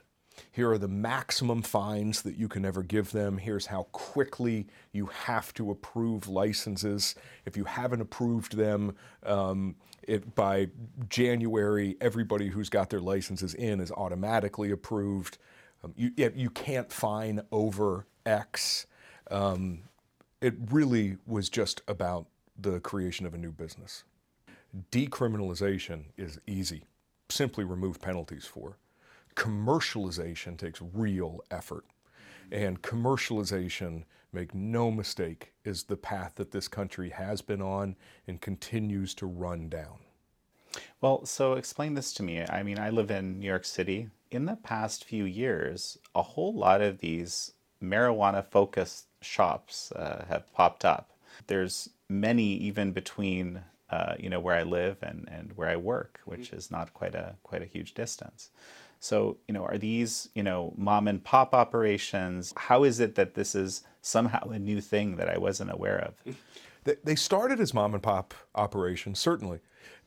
Here 0.52 0.70
are 0.72 0.78
the 0.78 0.88
maximum 0.88 1.62
fines 1.62 2.22
that 2.24 2.36
you 2.38 2.48
can 2.48 2.66
ever 2.66 2.84
give 2.84 3.12
them. 3.12 3.38
Here's 3.38 3.66
how 3.66 3.84
quickly 3.92 4.68
you 4.92 5.08
have 5.08 5.54
to 5.56 5.72
approve 5.72 6.28
licenses. 6.28 7.16
If 7.46 7.58
you 7.58 7.66
haven't 7.66 8.02
approved 8.02 8.56
them 8.56 8.96
um, 9.26 9.76
it, 10.04 10.36
by 10.36 10.70
January, 11.10 11.98
everybody 12.02 12.48
who's 12.48 12.70
got 12.70 12.90
their 12.90 13.00
licenses 13.00 13.54
in 13.54 13.80
is 13.80 13.92
automatically 13.92 14.72
approved. 14.72 15.38
Um, 15.84 15.94
you, 15.96 16.12
you 16.36 16.50
can't 16.50 16.92
fine 16.92 17.42
over 17.52 18.06
X. 18.26 18.88
Um, 19.30 19.84
it 20.42 20.54
really 20.72 21.18
was 21.26 21.50
just 21.50 21.82
about 21.88 22.28
the 22.58 22.80
creation 22.80 23.26
of 23.26 23.34
a 23.34 23.38
new 23.38 23.52
business. 23.52 24.04
Decriminalization 24.92 26.06
is 26.18 26.40
easy, 26.48 26.84
simply 27.30 27.64
remove 27.64 28.02
penalties 28.02 28.46
for. 28.46 28.78
Commercialization 29.36 30.58
takes 30.58 30.82
real 30.94 31.44
effort. 31.52 31.86
And 32.52 32.82
commercialization, 32.82 34.04
make 34.32 34.54
no 34.54 34.92
mistake, 34.92 35.54
is 35.64 35.84
the 35.84 35.98
path 35.98 36.34
that 36.36 36.52
this 36.52 36.68
country 36.68 37.10
has 37.10 37.42
been 37.42 37.62
on 37.62 37.96
and 38.28 38.40
continues 38.40 39.14
to 39.16 39.26
run 39.26 39.70
down. 39.70 40.00
Well, 41.02 41.26
so 41.26 41.54
explain 41.54 41.94
this 41.94 42.14
to 42.14 42.24
me. 42.24 42.44
I 42.44 42.64
mean, 42.64 42.80
I 42.80 42.90
live 42.90 43.12
in 43.12 43.40
New 43.40 43.48
York 43.48 43.66
City. 43.66 44.10
In 44.32 44.46
the 44.46 44.58
past 44.58 45.06
few 45.06 45.24
years, 45.24 45.98
a 46.14 46.22
whole 46.22 46.54
lot 46.54 46.82
of 46.82 47.00
these 47.00 47.54
marijuana 47.82 48.44
focused 48.44 49.08
shops 49.22 49.92
uh, 49.94 50.26
have 50.28 50.52
popped 50.54 50.86
up. 50.86 51.12
There's 51.48 51.90
many 52.10 52.44
even 52.44 52.92
between 52.92 53.62
uh, 53.90 54.16
you 54.18 54.30
know 54.30 54.40
where 54.40 54.56
I 54.56 54.64
live 54.64 54.98
and, 55.04 55.28
and 55.32 55.54
where 55.56 55.70
I 55.70 55.76
work, 55.76 56.20
which 56.26 56.52
is 56.52 56.72
not 56.72 56.94
quite 56.94 57.14
a 57.16 57.36
quite 57.44 57.62
a 57.62 57.66
huge 57.66 57.94
distance. 57.94 58.50
So 59.00 59.38
you 59.48 59.54
know, 59.54 59.64
are 59.66 59.78
these 59.78 60.30
you 60.36 60.44
know 60.44 60.74
mom 60.78 61.08
and 61.08 61.24
pop 61.24 61.54
operations? 61.54 62.54
How 62.58 62.84
is 62.84 63.00
it 63.00 63.16
that 63.16 63.34
this 63.36 63.56
is 63.56 63.84
somehow 64.02 64.50
a 64.50 64.60
new 64.60 64.82
thing 64.82 65.16
that 65.18 65.30
I 65.30 65.38
wasn't 65.38 65.72
aware 65.72 66.00
of? 66.00 66.36
They 67.04 67.16
started 67.16 67.60
as 67.60 67.74
mom 67.74 67.94
and 67.96 68.04
pop 68.04 68.34
operations, 68.54 69.18
certainly. 69.20 69.60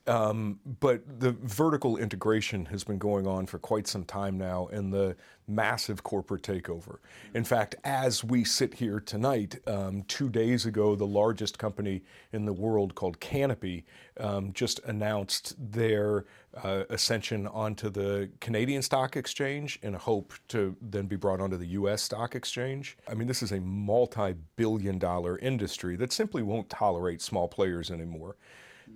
Um, 0.09 0.59
but 0.81 1.21
the 1.21 1.33
vertical 1.33 1.99
integration 1.99 2.65
has 2.67 2.83
been 2.83 2.97
going 2.97 3.27
on 3.27 3.45
for 3.45 3.59
quite 3.59 3.87
some 3.87 4.05
time 4.05 4.39
now 4.39 4.69
and 4.73 4.91
the 4.91 5.17
massive 5.47 6.03
corporate 6.03 6.43
takeover. 6.43 6.97
In 7.35 7.45
fact, 7.45 7.75
as 7.85 8.25
we 8.25 8.43
sit 8.43 8.75
here 8.75 9.01
tonight, 9.01 9.59
um, 9.67 10.03
two 10.09 10.31
days 10.31 10.65
ago, 10.65 10.97
the 10.97 11.07
largest 11.07 11.59
company 11.59 12.03
in 12.33 12.47
the 12.47 12.53
world 12.55 12.95
called 12.95 13.21
Canopy 13.21 13.85
um, 14.19 14.53
just 14.55 14.81
announced 14.85 15.55
their 15.59 16.25
uh, 16.63 16.85
ascension 16.89 17.47
onto 17.47 17.91
the 17.91 18.31
Canadian 18.41 18.81
Stock 18.81 19.15
Exchange 19.15 19.79
in 19.83 19.95
a 19.95 19.99
hope 19.99 20.33
to 20.49 20.75
then 20.81 21.07
be 21.07 21.17
brought 21.17 21.41
onto 21.41 21.59
the 21.59 21.67
US 21.69 22.03
Stock 22.03 22.35
Exchange. 22.35 22.97
I 23.07 23.15
mean, 23.15 23.29
this 23.29 23.43
is 23.43 23.53
a 23.53 23.61
multi 23.61 24.35
billion 24.57 24.99
dollar 24.99 25.39
industry 25.39 25.97
that 25.97 26.13
simply 26.13 26.43
won't 26.43 26.71
tolerate 26.71 27.21
small 27.21 27.47
players 27.47 27.91
anymore. 27.91 28.37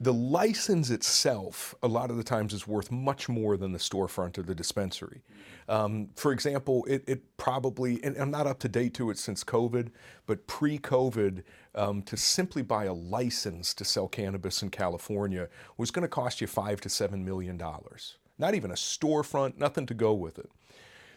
The 0.00 0.12
license 0.12 0.90
itself, 0.90 1.74
a 1.82 1.88
lot 1.88 2.10
of 2.10 2.16
the 2.16 2.24
times, 2.24 2.52
is 2.52 2.66
worth 2.66 2.90
much 2.90 3.28
more 3.28 3.56
than 3.56 3.72
the 3.72 3.78
storefront 3.78 4.38
or 4.38 4.42
the 4.42 4.54
dispensary. 4.54 5.22
Um, 5.68 6.08
for 6.16 6.32
example, 6.32 6.84
it, 6.88 7.04
it, 7.06 7.36
probably, 7.36 8.02
and 8.02 8.16
I'm 8.16 8.30
not 8.30 8.46
up 8.46 8.58
to 8.60 8.68
date 8.68 8.94
to 8.94 9.10
it 9.10 9.18
since 9.18 9.44
COVID, 9.44 9.90
but 10.26 10.46
pre 10.46 10.78
COVID, 10.78 11.44
um, 11.74 12.02
to 12.02 12.16
simply 12.16 12.62
buy 12.62 12.84
a 12.84 12.92
license 12.92 13.72
to 13.74 13.84
sell 13.84 14.08
cannabis 14.08 14.62
in 14.62 14.70
California 14.70 15.48
was 15.76 15.90
going 15.90 16.02
to 16.02 16.08
cost 16.08 16.40
you 16.40 16.46
five 16.46 16.80
to 16.82 16.88
seven 16.88 17.24
million 17.24 17.56
dollars. 17.56 18.16
Not 18.38 18.54
even 18.54 18.70
a 18.70 18.74
storefront, 18.74 19.56
nothing 19.56 19.86
to 19.86 19.94
go 19.94 20.12
with 20.12 20.38
it. 20.38 20.50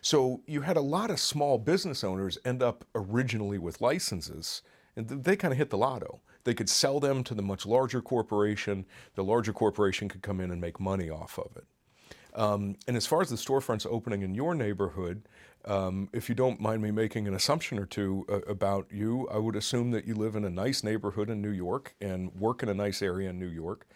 So 0.01 0.41
you 0.45 0.61
had 0.61 0.77
a 0.77 0.81
lot 0.81 1.09
of 1.09 1.19
small 1.19 1.57
business 1.57 2.03
owners 2.03 2.37
end 2.45 2.61
up 2.61 2.85
originally 2.93 3.57
with 3.57 3.81
licenses, 3.81 4.61
and 4.95 5.09
they 5.09 5.35
kind 5.35 5.51
of 5.51 5.57
hit 5.57 5.71
the 5.71 5.77
lotto. 5.77 6.21
They 6.45 6.53
could 6.53 6.69
sell 6.69 6.99
them 6.99 7.23
to 7.25 7.33
the 7.33 7.41
much 7.41 7.65
larger 7.65 8.01
corporation. 8.01 8.85
The 9.15 9.23
larger 9.23 9.51
corporation 9.51 10.07
could 10.07 10.21
come 10.21 10.39
in 10.39 10.51
and 10.51 10.61
make 10.61 10.79
money 10.79 11.09
off 11.09 11.37
of 11.37 11.57
it. 11.57 11.65
Um, 12.35 12.75
and 12.87 12.95
as 12.95 13.05
far 13.05 13.21
as 13.21 13.29
the 13.29 13.35
storefronts 13.35 13.87
opening 13.89 14.21
in 14.21 14.35
your 14.35 14.53
neighborhood, 14.53 15.27
um, 15.65 16.09
if 16.13 16.29
you 16.29 16.35
don't 16.35 16.61
mind 16.61 16.81
me 16.81 16.91
making 16.91 17.27
an 17.27 17.33
assumption 17.33 17.79
or 17.79 17.85
two 17.85 18.25
uh, 18.29 18.41
about 18.41 18.87
you, 18.91 19.27
I 19.29 19.37
would 19.37 19.55
assume 19.55 19.91
that 19.91 20.05
you 20.05 20.13
live 20.13 20.35
in 20.35 20.45
a 20.45 20.49
nice 20.49 20.83
neighborhood 20.83 21.29
in 21.29 21.41
New 21.41 21.49
York 21.49 21.95
and 21.99 22.33
work 22.35 22.61
in 22.61 22.69
a 22.69 22.73
nice 22.73 23.01
area 23.01 23.29
in 23.29 23.39
New 23.39 23.47
York. 23.47 23.87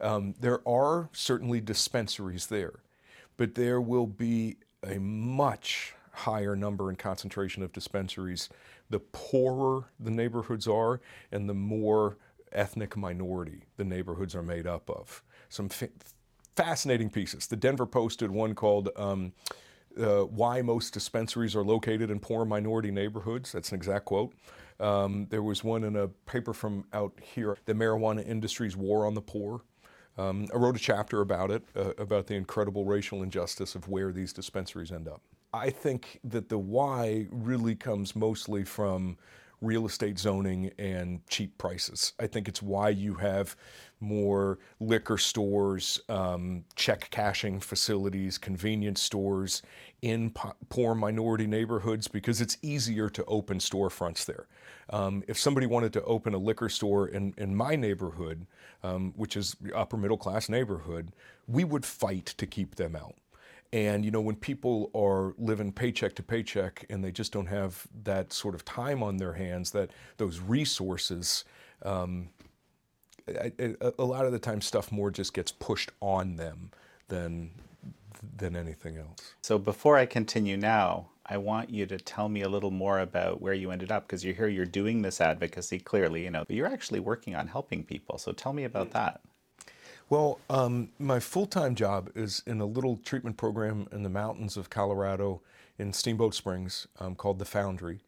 Um, 0.00 0.34
there 0.40 0.66
are 0.66 1.10
certainly 1.12 1.60
dispensaries 1.60 2.46
there, 2.46 2.80
but 3.36 3.56
there 3.56 3.80
will 3.80 4.06
be 4.06 4.56
a 4.82 4.98
much 4.98 5.94
higher 6.12 6.56
number 6.56 6.88
and 6.88 6.98
concentration 6.98 7.62
of 7.62 7.72
dispensaries 7.72 8.48
the 8.90 9.00
poorer 9.00 9.90
the 10.00 10.10
neighborhoods 10.10 10.66
are 10.66 11.00
and 11.32 11.48
the 11.48 11.54
more 11.54 12.16
ethnic 12.52 12.96
minority 12.96 13.64
the 13.76 13.84
neighborhoods 13.84 14.34
are 14.34 14.42
made 14.42 14.66
up 14.66 14.88
of. 14.90 15.22
Some 15.48 15.68
fa- 15.68 15.90
fascinating 16.56 17.10
pieces. 17.10 17.46
The 17.46 17.56
Denver 17.56 17.86
Post 17.86 18.20
did 18.20 18.30
one 18.30 18.54
called 18.54 18.88
um, 18.96 19.32
uh, 19.98 20.22
Why 20.22 20.62
Most 20.62 20.92
Dispensaries 20.94 21.54
Are 21.54 21.64
Located 21.64 22.10
in 22.10 22.20
Poor 22.20 22.44
Minority 22.44 22.90
Neighborhoods. 22.90 23.52
That's 23.52 23.70
an 23.70 23.76
exact 23.76 24.06
quote. 24.06 24.34
Um, 24.80 25.26
there 25.30 25.42
was 25.42 25.64
one 25.64 25.84
in 25.84 25.96
a 25.96 26.08
paper 26.08 26.52
from 26.52 26.84
out 26.92 27.12
here, 27.20 27.56
The 27.64 27.74
Marijuana 27.74 28.26
Industry's 28.26 28.76
War 28.76 29.06
on 29.06 29.14
the 29.14 29.20
Poor. 29.20 29.62
Um, 30.16 30.48
I 30.52 30.56
wrote 30.56 30.76
a 30.76 30.80
chapter 30.80 31.20
about 31.20 31.50
it, 31.50 31.62
uh, 31.76 31.92
about 31.98 32.26
the 32.26 32.34
incredible 32.34 32.84
racial 32.84 33.22
injustice 33.22 33.74
of 33.74 33.88
where 33.88 34.12
these 34.12 34.32
dispensaries 34.32 34.90
end 34.90 35.08
up. 35.08 35.22
I 35.52 35.70
think 35.70 36.20
that 36.24 36.48
the 36.48 36.58
why 36.58 37.26
really 37.30 37.74
comes 37.74 38.14
mostly 38.14 38.64
from 38.64 39.16
real 39.60 39.86
estate 39.86 40.18
zoning 40.18 40.70
and 40.78 41.26
cheap 41.28 41.56
prices. 41.58 42.12
I 42.20 42.26
think 42.28 42.48
it's 42.48 42.62
why 42.62 42.90
you 42.90 43.14
have 43.14 43.56
more 44.00 44.58
liquor 44.78 45.18
stores, 45.18 46.00
um, 46.08 46.64
check 46.76 47.10
cashing 47.10 47.58
facilities, 47.58 48.38
convenience 48.38 49.02
stores 49.02 49.62
in 50.02 50.30
po- 50.30 50.54
poor 50.68 50.94
minority 50.94 51.46
neighborhoods 51.46 52.06
because 52.06 52.40
it's 52.40 52.56
easier 52.62 53.08
to 53.10 53.24
open 53.24 53.58
storefronts 53.58 54.24
there. 54.24 54.46
Um, 54.90 55.24
if 55.26 55.36
somebody 55.38 55.66
wanted 55.66 55.92
to 55.94 56.04
open 56.04 56.34
a 56.34 56.38
liquor 56.38 56.68
store 56.68 57.08
in, 57.08 57.34
in 57.36 57.54
my 57.54 57.74
neighborhood, 57.74 58.46
um, 58.84 59.12
which 59.16 59.36
is 59.36 59.56
upper 59.74 59.96
middle 59.96 60.16
class 60.16 60.48
neighborhood, 60.48 61.12
we 61.48 61.64
would 61.64 61.84
fight 61.84 62.26
to 62.26 62.46
keep 62.46 62.76
them 62.76 62.94
out. 62.94 63.16
And 63.72 64.04
you 64.04 64.10
know, 64.10 64.20
when 64.20 64.36
people 64.36 64.90
are 64.94 65.34
living 65.38 65.72
paycheck 65.72 66.14
to 66.16 66.22
paycheck 66.22 66.86
and 66.88 67.04
they 67.04 67.12
just 67.12 67.32
don't 67.32 67.46
have 67.46 67.86
that 68.04 68.32
sort 68.32 68.54
of 68.54 68.64
time 68.64 69.02
on 69.02 69.18
their 69.18 69.34
hands, 69.34 69.72
that 69.72 69.90
those 70.16 70.40
resources, 70.40 71.44
um, 71.82 72.30
a, 73.28 73.92
a, 73.98 74.04
lot 74.04 74.24
of 74.24 74.32
the 74.32 74.38
time, 74.38 74.62
stuff 74.62 74.90
more 74.90 75.10
just 75.10 75.34
gets 75.34 75.52
pushed 75.52 75.90
on 76.00 76.36
them 76.36 76.70
than 77.08 77.50
than 78.36 78.56
anything 78.56 78.96
else. 78.96 79.34
So 79.42 79.58
before 79.58 79.96
I 79.96 80.06
continue 80.06 80.56
now, 80.56 81.10
I 81.26 81.36
want 81.36 81.68
you 81.68 81.84
to 81.86 81.98
tell 81.98 82.28
me 82.28 82.42
a 82.42 82.48
little 82.48 82.70
more 82.70 83.00
about 83.00 83.42
where 83.42 83.52
you 83.52 83.70
ended 83.70 83.92
up 83.92 84.06
because 84.06 84.24
you're 84.24 84.34
here, 84.34 84.48
you're 84.48 84.64
doing 84.64 85.02
this 85.02 85.20
advocacy 85.20 85.78
clearly, 85.78 86.24
you 86.24 86.30
know, 86.30 86.44
but 86.46 86.56
you're 86.56 86.66
actually 86.66 87.00
working 87.00 87.36
on 87.36 87.48
helping 87.48 87.84
people. 87.84 88.16
So 88.16 88.32
tell 88.32 88.54
me 88.54 88.64
about 88.64 88.92
that. 88.92 89.20
Well, 90.10 90.40
um, 90.48 90.88
my 90.98 91.20
full 91.20 91.46
time 91.46 91.74
job 91.74 92.10
is 92.14 92.42
in 92.46 92.60
a 92.60 92.66
little 92.66 92.96
treatment 92.96 93.36
program 93.36 93.88
in 93.92 94.02
the 94.02 94.08
mountains 94.08 94.56
of 94.56 94.70
Colorado 94.70 95.42
in 95.78 95.92
Steamboat 95.92 96.34
Springs 96.34 96.86
um, 96.98 97.14
called 97.14 97.38
The 97.38 97.44
Foundry. 97.44 98.00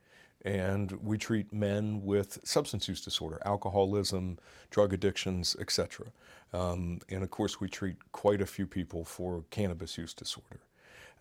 And 0.42 0.92
we 1.02 1.19
treat 1.19 1.52
men 1.52 2.02
with 2.02 2.38
substance 2.42 2.88
use 2.88 3.02
disorder, 3.02 3.42
alcoholism, 3.45 4.38
drug 4.71 4.95
addictions, 4.95 5.54
etc. 5.61 6.07
Um, 6.54 7.00
and 7.11 7.23
of 7.23 7.30
course, 7.30 7.61
we 7.61 7.69
treat 7.69 7.97
quite 8.12 8.40
a 8.40 8.47
few 8.47 8.66
people 8.66 9.04
for 9.04 9.45
cannabis 9.50 9.99
use 9.99 10.14
disorder. 10.14 10.61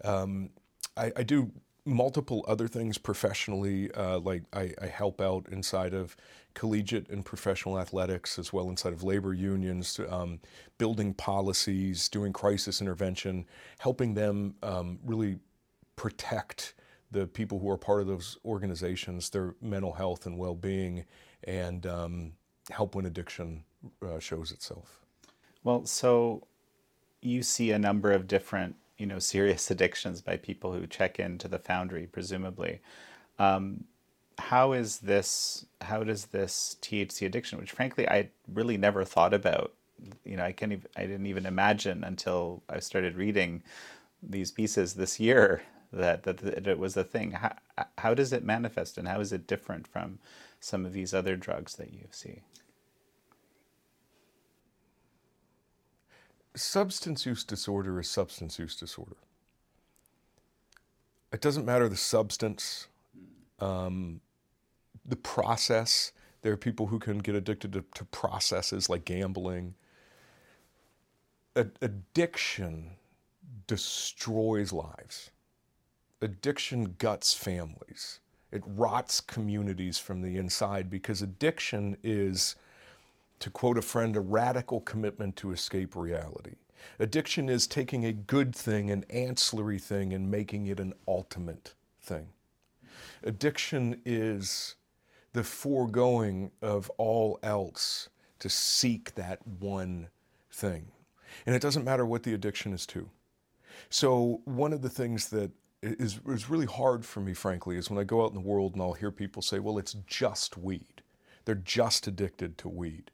Um, 0.05 0.51
I, 0.95 1.11
I, 1.17 1.23
do 1.23 1.51
multiple 1.85 2.45
other 2.47 2.67
things 2.67 2.97
professionally. 2.97 3.91
Uh, 3.91 4.19
like 4.19 4.43
I, 4.53 4.73
I, 4.81 4.87
help 4.87 5.21
out 5.21 5.47
inside 5.51 5.93
of 5.93 6.15
collegiate 6.53 7.09
and 7.09 7.25
professional 7.25 7.79
athletics, 7.79 8.37
as 8.37 8.51
well 8.51 8.69
inside 8.69 8.93
of 8.93 9.03
labor 9.03 9.33
unions, 9.33 9.99
um, 10.09 10.39
building 10.77 11.13
policies, 11.13 12.09
doing 12.09 12.33
crisis 12.33 12.81
intervention, 12.81 13.45
helping 13.79 14.13
them 14.13 14.55
um, 14.63 14.99
really 15.05 15.39
protect 15.95 16.73
the 17.11 17.27
people 17.27 17.59
who 17.59 17.69
are 17.69 17.77
part 17.77 18.01
of 18.01 18.07
those 18.07 18.37
organizations, 18.45 19.29
their 19.29 19.55
mental 19.61 19.93
health 19.93 20.25
and 20.25 20.37
well-being, 20.37 21.05
and 21.45 21.85
um, 21.87 22.33
help 22.69 22.95
when 22.95 23.05
addiction 23.05 23.63
uh, 24.05 24.19
shows 24.19 24.51
itself. 24.51 24.99
Well, 25.63 25.85
so 25.85 26.47
you 27.21 27.43
see 27.43 27.71
a 27.71 27.79
number 27.79 28.11
of 28.11 28.27
different 28.27 28.75
you 28.99 29.07
know 29.07 29.19
serious 29.19 29.71
addictions 29.75 30.21
by 30.21 30.37
people 30.37 30.73
who 30.73 30.85
check 30.87 31.19
into 31.19 31.47
the 31.47 31.59
foundry 31.59 32.07
presumably. 32.07 32.81
Um, 33.39 33.85
how 34.37 34.71
is 34.73 34.99
this 34.99 35.65
how 35.81 36.01
does 36.01 36.27
this 36.27 36.77
thc 36.81 37.25
addiction 37.25 37.59
which 37.59 37.71
frankly 37.71 38.07
i 38.07 38.29
really 38.53 38.77
never 38.77 39.03
thought 39.03 39.33
about 39.33 39.73
you 40.23 40.37
know 40.37 40.45
i 40.45 40.53
can't 40.53 40.71
even 40.71 40.87
i 40.95 41.01
didn't 41.01 41.25
even 41.25 41.45
imagine 41.45 42.05
until 42.05 42.63
i 42.69 42.79
started 42.79 43.17
reading 43.17 43.61
these 44.23 44.51
pieces 44.51 44.93
this 44.93 45.19
year 45.19 45.61
that 45.93 46.23
that, 46.23 46.37
that 46.37 46.67
it 46.67 46.77
was 46.79 46.95
a 46.97 47.03
thing. 47.03 47.31
How, 47.31 47.55
how 47.97 48.13
does 48.13 48.31
it 48.31 48.43
manifest 48.43 48.97
and 48.97 49.07
how 49.07 49.19
is 49.21 49.33
it 49.33 49.47
different 49.47 49.87
from 49.87 50.19
some 50.59 50.85
of 50.85 50.93
these 50.93 51.13
other 51.13 51.35
drugs 51.35 51.75
that 51.77 51.93
you 51.93 52.07
see 52.11 52.41
substance 56.59 57.25
use 57.25 57.43
disorder 57.43 57.99
is 57.99 58.09
substance 58.09 58.59
use 58.59 58.75
disorder. 58.75 59.15
It 61.31 61.41
doesn't 61.41 61.65
matter 61.65 61.87
the 61.87 61.95
substance, 61.97 62.87
um, 63.59 64.21
the 65.05 65.15
process. 65.15 66.11
There 66.41 66.53
are 66.53 66.57
people 66.57 66.87
who 66.87 66.99
can 66.99 67.19
get 67.19 67.35
addicted 67.35 67.73
to, 67.73 67.83
to 67.95 68.05
processes 68.05 68.89
like 68.89 69.05
gambling. 69.05 69.75
A- 71.55 71.67
addiction 71.81 72.91
destroys 73.67 74.73
lives. 74.73 75.31
Addiction 76.21 76.95
guts 76.97 77.33
families. 77.33 78.19
It 78.51 78.63
rots 78.65 79.21
communities 79.21 79.99
from 79.99 80.21
the 80.21 80.37
inside 80.37 80.89
because 80.89 81.21
addiction 81.21 81.97
is 82.03 82.55
to 83.39 83.49
quote 83.49 83.77
a 83.77 83.81
friend, 83.81 84.15
a 84.15 84.21
radical 84.21 84.81
commitment 84.81 85.35
to 85.37 85.51
escape 85.51 85.95
reality. 85.95 86.55
Addiction 86.99 87.49
is 87.49 87.67
taking 87.67 88.05
a 88.05 88.13
good 88.13 88.55
thing, 88.55 88.89
an 88.89 89.05
ancillary 89.09 89.79
thing, 89.79 90.13
and 90.13 90.31
making 90.31 90.67
it 90.67 90.79
an 90.79 90.93
ultimate 91.07 91.73
thing. 92.01 92.27
Addiction 93.23 94.01
is 94.05 94.75
the 95.33 95.43
foregoing 95.43 96.51
of 96.61 96.89
all 96.97 97.39
else 97.43 98.09
to 98.39 98.49
seek 98.49 99.13
that 99.15 99.45
one 99.45 100.07
thing. 100.51 100.87
And 101.45 101.55
it 101.55 101.61
doesn't 101.61 101.85
matter 101.85 102.05
what 102.05 102.23
the 102.23 102.33
addiction 102.33 102.73
is 102.73 102.85
to. 102.87 103.09
So, 103.89 104.41
one 104.45 104.73
of 104.73 104.81
the 104.81 104.89
things 104.89 105.29
that 105.29 105.51
is, 105.81 106.19
is 106.27 106.49
really 106.49 106.65
hard 106.65 107.05
for 107.05 107.21
me, 107.21 107.33
frankly, 107.33 107.77
is 107.77 107.89
when 107.89 107.99
I 107.99 108.03
go 108.03 108.23
out 108.23 108.29
in 108.29 108.35
the 108.35 108.41
world 108.41 108.73
and 108.73 108.81
I'll 108.81 108.93
hear 108.93 109.11
people 109.11 109.41
say, 109.41 109.59
well, 109.59 109.77
it's 109.77 109.93
just 110.07 110.57
weed. 110.57 111.01
They're 111.45 111.55
just 111.55 112.07
addicted 112.07 112.57
to 112.59 112.69
weed. 112.69 113.11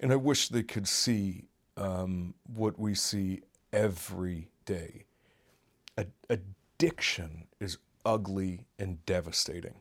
And 0.00 0.12
I 0.12 0.16
wish 0.16 0.48
they 0.48 0.62
could 0.62 0.86
see 0.86 1.48
um, 1.76 2.34
what 2.54 2.78
we 2.78 2.94
see 2.94 3.42
every 3.72 4.50
day. 4.64 5.04
addiction 6.30 7.46
is 7.60 7.78
ugly 8.04 8.66
and 8.78 9.04
devastating. 9.06 9.80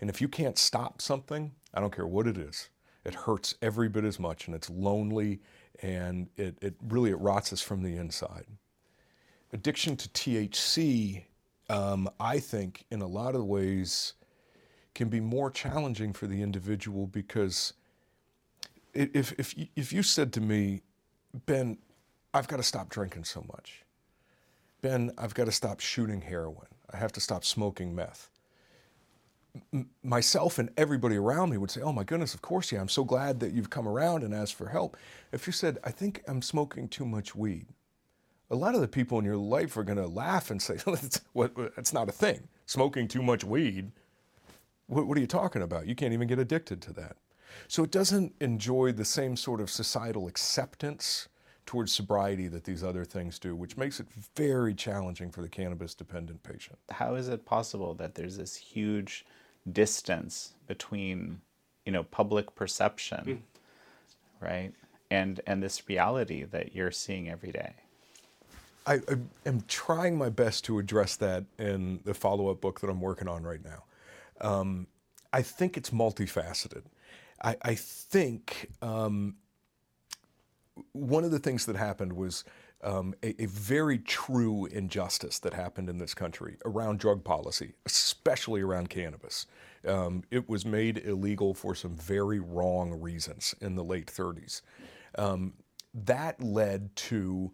And 0.00 0.10
if 0.10 0.20
you 0.20 0.28
can't 0.28 0.58
stop 0.58 1.00
something, 1.00 1.52
I 1.74 1.80
don't 1.80 1.94
care 1.94 2.06
what 2.06 2.26
it 2.26 2.36
is, 2.36 2.68
it 3.04 3.14
hurts 3.14 3.54
every 3.62 3.88
bit 3.88 4.04
as 4.04 4.18
much 4.18 4.46
and 4.46 4.54
it's 4.54 4.70
lonely 4.70 5.40
and 5.82 6.28
it, 6.36 6.58
it 6.60 6.74
really 6.88 7.10
it 7.10 7.16
rots 7.16 7.52
us 7.52 7.60
from 7.60 7.82
the 7.82 7.96
inside. 7.96 8.46
Addiction 9.52 9.96
to 9.96 10.08
THC, 10.10 11.24
um, 11.68 12.08
I 12.18 12.38
think, 12.38 12.84
in 12.90 13.02
a 13.02 13.06
lot 13.06 13.34
of 13.34 13.44
ways, 13.44 14.14
can 14.94 15.08
be 15.08 15.20
more 15.20 15.50
challenging 15.50 16.12
for 16.12 16.26
the 16.26 16.42
individual 16.42 17.06
because 17.06 17.74
if, 18.94 19.32
if, 19.38 19.54
if 19.76 19.92
you 19.92 20.02
said 20.02 20.32
to 20.34 20.40
me, 20.40 20.82
Ben, 21.46 21.78
I've 22.34 22.48
got 22.48 22.58
to 22.58 22.62
stop 22.62 22.88
drinking 22.90 23.24
so 23.24 23.44
much. 23.52 23.84
Ben, 24.82 25.12
I've 25.18 25.34
got 25.34 25.46
to 25.46 25.52
stop 25.52 25.80
shooting 25.80 26.22
heroin. 26.22 26.68
I 26.92 26.98
have 26.98 27.12
to 27.12 27.20
stop 27.20 27.44
smoking 27.44 27.94
meth. 27.94 28.30
M- 29.74 29.90
myself 30.02 30.58
and 30.58 30.70
everybody 30.76 31.16
around 31.16 31.50
me 31.50 31.58
would 31.58 31.70
say, 31.70 31.82
Oh 31.82 31.92
my 31.92 32.04
goodness, 32.04 32.34
of 32.34 32.42
course, 32.42 32.72
yeah, 32.72 32.80
I'm 32.80 32.88
so 32.88 33.04
glad 33.04 33.40
that 33.40 33.52
you've 33.52 33.70
come 33.70 33.88
around 33.88 34.24
and 34.24 34.34
asked 34.34 34.54
for 34.54 34.68
help. 34.68 34.96
If 35.32 35.46
you 35.46 35.52
said, 35.52 35.78
I 35.84 35.90
think 35.90 36.22
I'm 36.28 36.42
smoking 36.42 36.88
too 36.88 37.06
much 37.06 37.34
weed, 37.34 37.66
a 38.50 38.56
lot 38.56 38.74
of 38.74 38.82
the 38.82 38.88
people 38.88 39.18
in 39.18 39.24
your 39.24 39.36
life 39.36 39.76
are 39.76 39.84
going 39.84 39.98
to 39.98 40.08
laugh 40.08 40.50
and 40.50 40.62
say, 40.62 40.76
That's 41.76 41.92
not 41.92 42.08
a 42.08 42.12
thing. 42.12 42.48
Smoking 42.66 43.08
too 43.08 43.22
much 43.22 43.44
weed. 43.44 43.92
What, 44.88 45.06
what 45.06 45.18
are 45.18 45.20
you 45.22 45.26
talking 45.26 45.62
about? 45.62 45.86
You 45.86 45.94
can't 45.94 46.12
even 46.14 46.28
get 46.28 46.38
addicted 46.38 46.82
to 46.82 46.92
that. 46.94 47.16
So 47.68 47.84
it 47.84 47.90
doesn't 47.90 48.34
enjoy 48.40 48.92
the 48.92 49.04
same 49.04 49.36
sort 49.36 49.60
of 49.60 49.70
societal 49.70 50.28
acceptance 50.28 51.28
towards 51.66 51.92
sobriety 51.92 52.48
that 52.48 52.64
these 52.64 52.82
other 52.82 53.04
things 53.04 53.38
do, 53.38 53.54
which 53.54 53.76
makes 53.76 54.00
it 54.00 54.06
very 54.36 54.74
challenging 54.74 55.30
for 55.30 55.42
the 55.42 55.48
cannabis 55.48 55.94
dependent 55.94 56.42
patient. 56.42 56.78
How 56.90 57.14
is 57.14 57.28
it 57.28 57.44
possible 57.44 57.94
that 57.94 58.14
there's 58.14 58.36
this 58.36 58.56
huge 58.56 59.24
distance 59.72 60.54
between, 60.66 61.40
you 61.86 61.92
know, 61.92 62.02
public 62.02 62.54
perception, 62.54 63.24
mm. 63.24 63.38
right, 64.46 64.72
and 65.10 65.40
and 65.46 65.62
this 65.62 65.88
reality 65.88 66.44
that 66.44 66.74
you're 66.74 66.90
seeing 66.90 67.28
every 67.28 67.52
day? 67.52 67.72
I, 68.86 68.94
I 68.94 69.16
am 69.46 69.62
trying 69.68 70.18
my 70.18 70.28
best 70.28 70.64
to 70.64 70.78
address 70.78 71.16
that 71.16 71.44
in 71.58 72.00
the 72.04 72.14
follow 72.14 72.50
up 72.50 72.60
book 72.60 72.80
that 72.80 72.90
I'm 72.90 73.00
working 73.00 73.28
on 73.28 73.44
right 73.44 73.64
now. 73.64 73.84
Um, 74.40 74.88
I 75.32 75.42
think 75.42 75.76
it's 75.76 75.90
multifaceted. 75.90 76.82
I, 77.42 77.56
I 77.62 77.74
think 77.74 78.70
um, 78.80 79.36
one 80.92 81.24
of 81.24 81.30
the 81.30 81.38
things 81.38 81.66
that 81.66 81.76
happened 81.76 82.12
was 82.12 82.44
um, 82.82 83.14
a, 83.22 83.42
a, 83.42 83.46
very 83.46 83.98
true 83.98 84.66
injustice 84.66 85.38
that 85.40 85.54
happened 85.54 85.88
in 85.88 85.98
this 85.98 86.14
country 86.14 86.56
around 86.64 86.98
drug 86.98 87.22
policy, 87.22 87.74
especially 87.86 88.60
around 88.60 88.90
cannabis. 88.90 89.46
Um, 89.86 90.24
it 90.30 90.48
was 90.48 90.66
made 90.66 90.98
illegal 90.98 91.54
for 91.54 91.74
some 91.76 91.94
very 91.94 92.40
wrong 92.40 93.00
reasons 93.00 93.54
in 93.60 93.76
the 93.76 93.84
late 93.84 94.06
30s. 94.06 94.62
Um, 95.16 95.52
that 95.94 96.42
led 96.42 96.94
to 96.96 97.52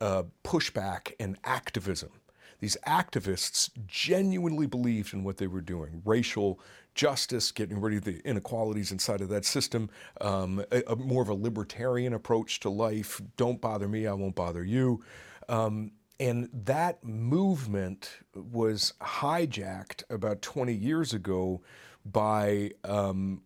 uh, 0.00 0.22
pushback 0.44 1.12
and 1.20 1.36
activism. 1.44 2.10
These 2.60 2.76
activists 2.86 3.70
genuinely 3.86 4.66
believed 4.66 5.14
in 5.14 5.24
what 5.24 5.38
they 5.38 5.46
were 5.46 5.62
doing 5.62 6.02
racial 6.04 6.60
justice, 6.94 7.52
getting 7.52 7.80
rid 7.80 7.96
of 7.96 8.04
the 8.04 8.20
inequalities 8.26 8.92
inside 8.92 9.20
of 9.20 9.28
that 9.28 9.44
system, 9.44 9.90
um, 10.20 10.64
a, 10.70 10.82
a, 10.88 10.96
more 10.96 11.22
of 11.22 11.28
a 11.28 11.34
libertarian 11.34 12.12
approach 12.12 12.60
to 12.60 12.70
life. 12.70 13.20
Don't 13.36 13.60
bother 13.60 13.88
me, 13.88 14.06
I 14.06 14.12
won't 14.12 14.34
bother 14.34 14.64
you. 14.64 15.02
Um, 15.48 15.92
and 16.18 16.50
that 16.52 17.02
movement 17.02 18.18
was 18.34 18.92
hijacked 19.00 20.02
about 20.10 20.42
20 20.42 20.74
years 20.74 21.14
ago 21.14 21.62
by 22.04 22.72
um, 22.84 23.42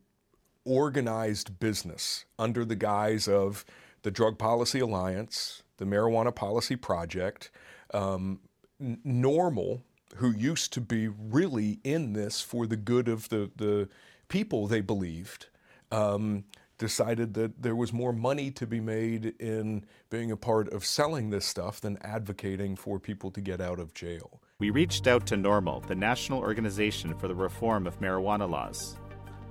organized 0.64 1.58
business 1.60 2.24
under 2.38 2.64
the 2.64 2.76
guise 2.76 3.28
of 3.28 3.64
the 4.02 4.10
Drug 4.10 4.38
Policy 4.38 4.80
Alliance, 4.80 5.62
the 5.76 5.84
Marijuana 5.84 6.34
Policy 6.34 6.76
Project, 6.76 7.50
um, 7.92 8.40
NORML, 8.82 9.82
who 10.16 10.30
used 10.30 10.72
to 10.72 10.80
be 10.80 11.08
really 11.08 11.80
in 11.84 12.12
this 12.12 12.40
for 12.40 12.66
the 12.66 12.76
good 12.76 13.08
of 13.08 13.28
the, 13.28 13.50
the 13.56 13.88
people 14.28 14.66
they 14.66 14.80
believed, 14.80 15.46
um, 15.90 16.44
decided 16.78 17.34
that 17.34 17.62
there 17.62 17.76
was 17.76 17.92
more 17.92 18.12
money 18.12 18.50
to 18.50 18.66
be 18.66 18.80
made 18.80 19.34
in 19.38 19.84
being 20.10 20.30
a 20.30 20.36
part 20.36 20.72
of 20.72 20.84
selling 20.84 21.30
this 21.30 21.44
stuff 21.44 21.80
than 21.80 21.96
advocating 22.02 22.76
for 22.76 22.98
people 22.98 23.30
to 23.30 23.40
get 23.40 23.60
out 23.60 23.78
of 23.78 23.94
jail. 23.94 24.40
We 24.58 24.70
reached 24.70 25.06
out 25.06 25.26
to 25.26 25.36
NORML, 25.36 25.86
the 25.86 25.94
National 25.94 26.40
Organization 26.40 27.16
for 27.18 27.28
the 27.28 27.34
Reform 27.34 27.86
of 27.86 28.00
Marijuana 28.00 28.48
Laws. 28.48 28.96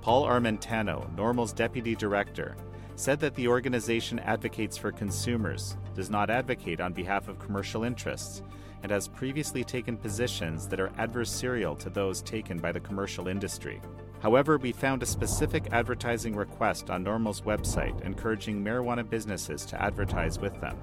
Paul 0.00 0.26
Armentano, 0.26 1.14
NORML's 1.16 1.52
deputy 1.52 1.94
director, 1.94 2.56
said 2.96 3.20
that 3.20 3.34
the 3.34 3.48
organization 3.48 4.18
advocates 4.20 4.76
for 4.76 4.92
consumers, 4.92 5.76
does 5.94 6.10
not 6.10 6.30
advocate 6.30 6.80
on 6.80 6.92
behalf 6.92 7.28
of 7.28 7.38
commercial 7.38 7.84
interests, 7.84 8.42
and 8.84 8.92
has 8.92 9.08
previously 9.08 9.64
taken 9.64 9.96
positions 9.96 10.68
that 10.68 10.78
are 10.78 10.90
adversarial 10.90 11.76
to 11.78 11.88
those 11.88 12.20
taken 12.20 12.58
by 12.58 12.70
the 12.70 12.78
commercial 12.78 13.28
industry. 13.28 13.80
However, 14.20 14.58
we 14.58 14.72
found 14.72 15.02
a 15.02 15.06
specific 15.06 15.68
advertising 15.72 16.36
request 16.36 16.90
on 16.90 17.02
NORML's 17.02 17.40
website 17.40 17.98
encouraging 18.02 18.62
marijuana 18.62 19.08
businesses 19.08 19.64
to 19.66 19.82
advertise 19.82 20.38
with 20.38 20.60
them. 20.60 20.78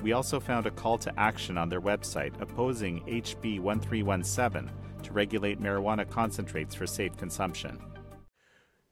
We 0.00 0.12
also 0.12 0.38
found 0.38 0.66
a 0.66 0.70
call 0.70 0.96
to 0.98 1.18
action 1.18 1.58
on 1.58 1.68
their 1.68 1.80
website 1.80 2.40
opposing 2.40 3.00
HB 3.00 3.58
1317 3.58 4.70
to 5.02 5.12
regulate 5.12 5.60
marijuana 5.60 6.08
concentrates 6.08 6.76
for 6.76 6.86
safe 6.86 7.16
consumption. 7.16 7.80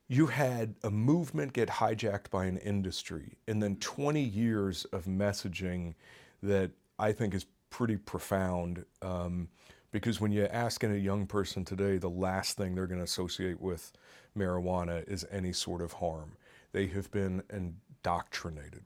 You 0.09 0.27
had 0.27 0.75
a 0.83 0.91
movement 0.91 1.53
get 1.53 1.69
hijacked 1.69 2.31
by 2.31 2.47
an 2.47 2.57
industry, 2.59 3.39
and 3.47 3.63
then 3.63 3.77
20 3.77 4.21
years 4.21 4.85
of 4.87 5.05
messaging 5.05 5.95
that 6.43 6.73
I 6.99 7.13
think 7.13 7.35
is 7.35 7.47
pretty 7.71 7.97
profound. 7.97 8.85
Um, 9.03 9.49
because 9.91 10.21
when 10.21 10.33
you 10.33 10.45
ask 10.47 10.85
a 10.85 10.99
young 10.99 11.27
person 11.27 11.65
today, 11.65 11.97
the 11.99 12.11
last 12.11 12.57
thing 12.57 12.75
they're 12.75 12.87
going 12.87 13.01
to 13.01 13.05
associate 13.05 13.61
with 13.61 13.93
marijuana 14.37 15.09
is 15.09 15.27
any 15.31 15.53
sort 15.53 15.81
of 15.81 15.95
harm. 15.95 16.33
They 16.73 16.87
have 16.89 17.11
been 17.11 17.43
indoctrinated. 17.51 18.85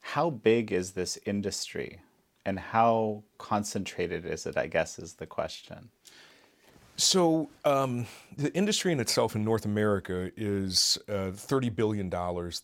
How 0.00 0.30
big 0.30 0.72
is 0.72 0.92
this 0.92 1.18
industry 1.26 2.00
and 2.46 2.58
how 2.58 3.24
concentrated 3.36 4.24
is 4.24 4.46
it, 4.46 4.56
I 4.56 4.68
guess, 4.68 4.98
is 4.98 5.14
the 5.14 5.26
question. 5.26 5.90
So, 6.96 7.48
um, 7.64 8.06
the 8.36 8.52
industry 8.54 8.90
in 8.90 9.00
itself 9.00 9.36
in 9.36 9.44
North 9.44 9.64
America 9.64 10.32
is 10.36 10.98
uh, 11.08 11.30
$30 11.30 11.74
billion 11.74 12.10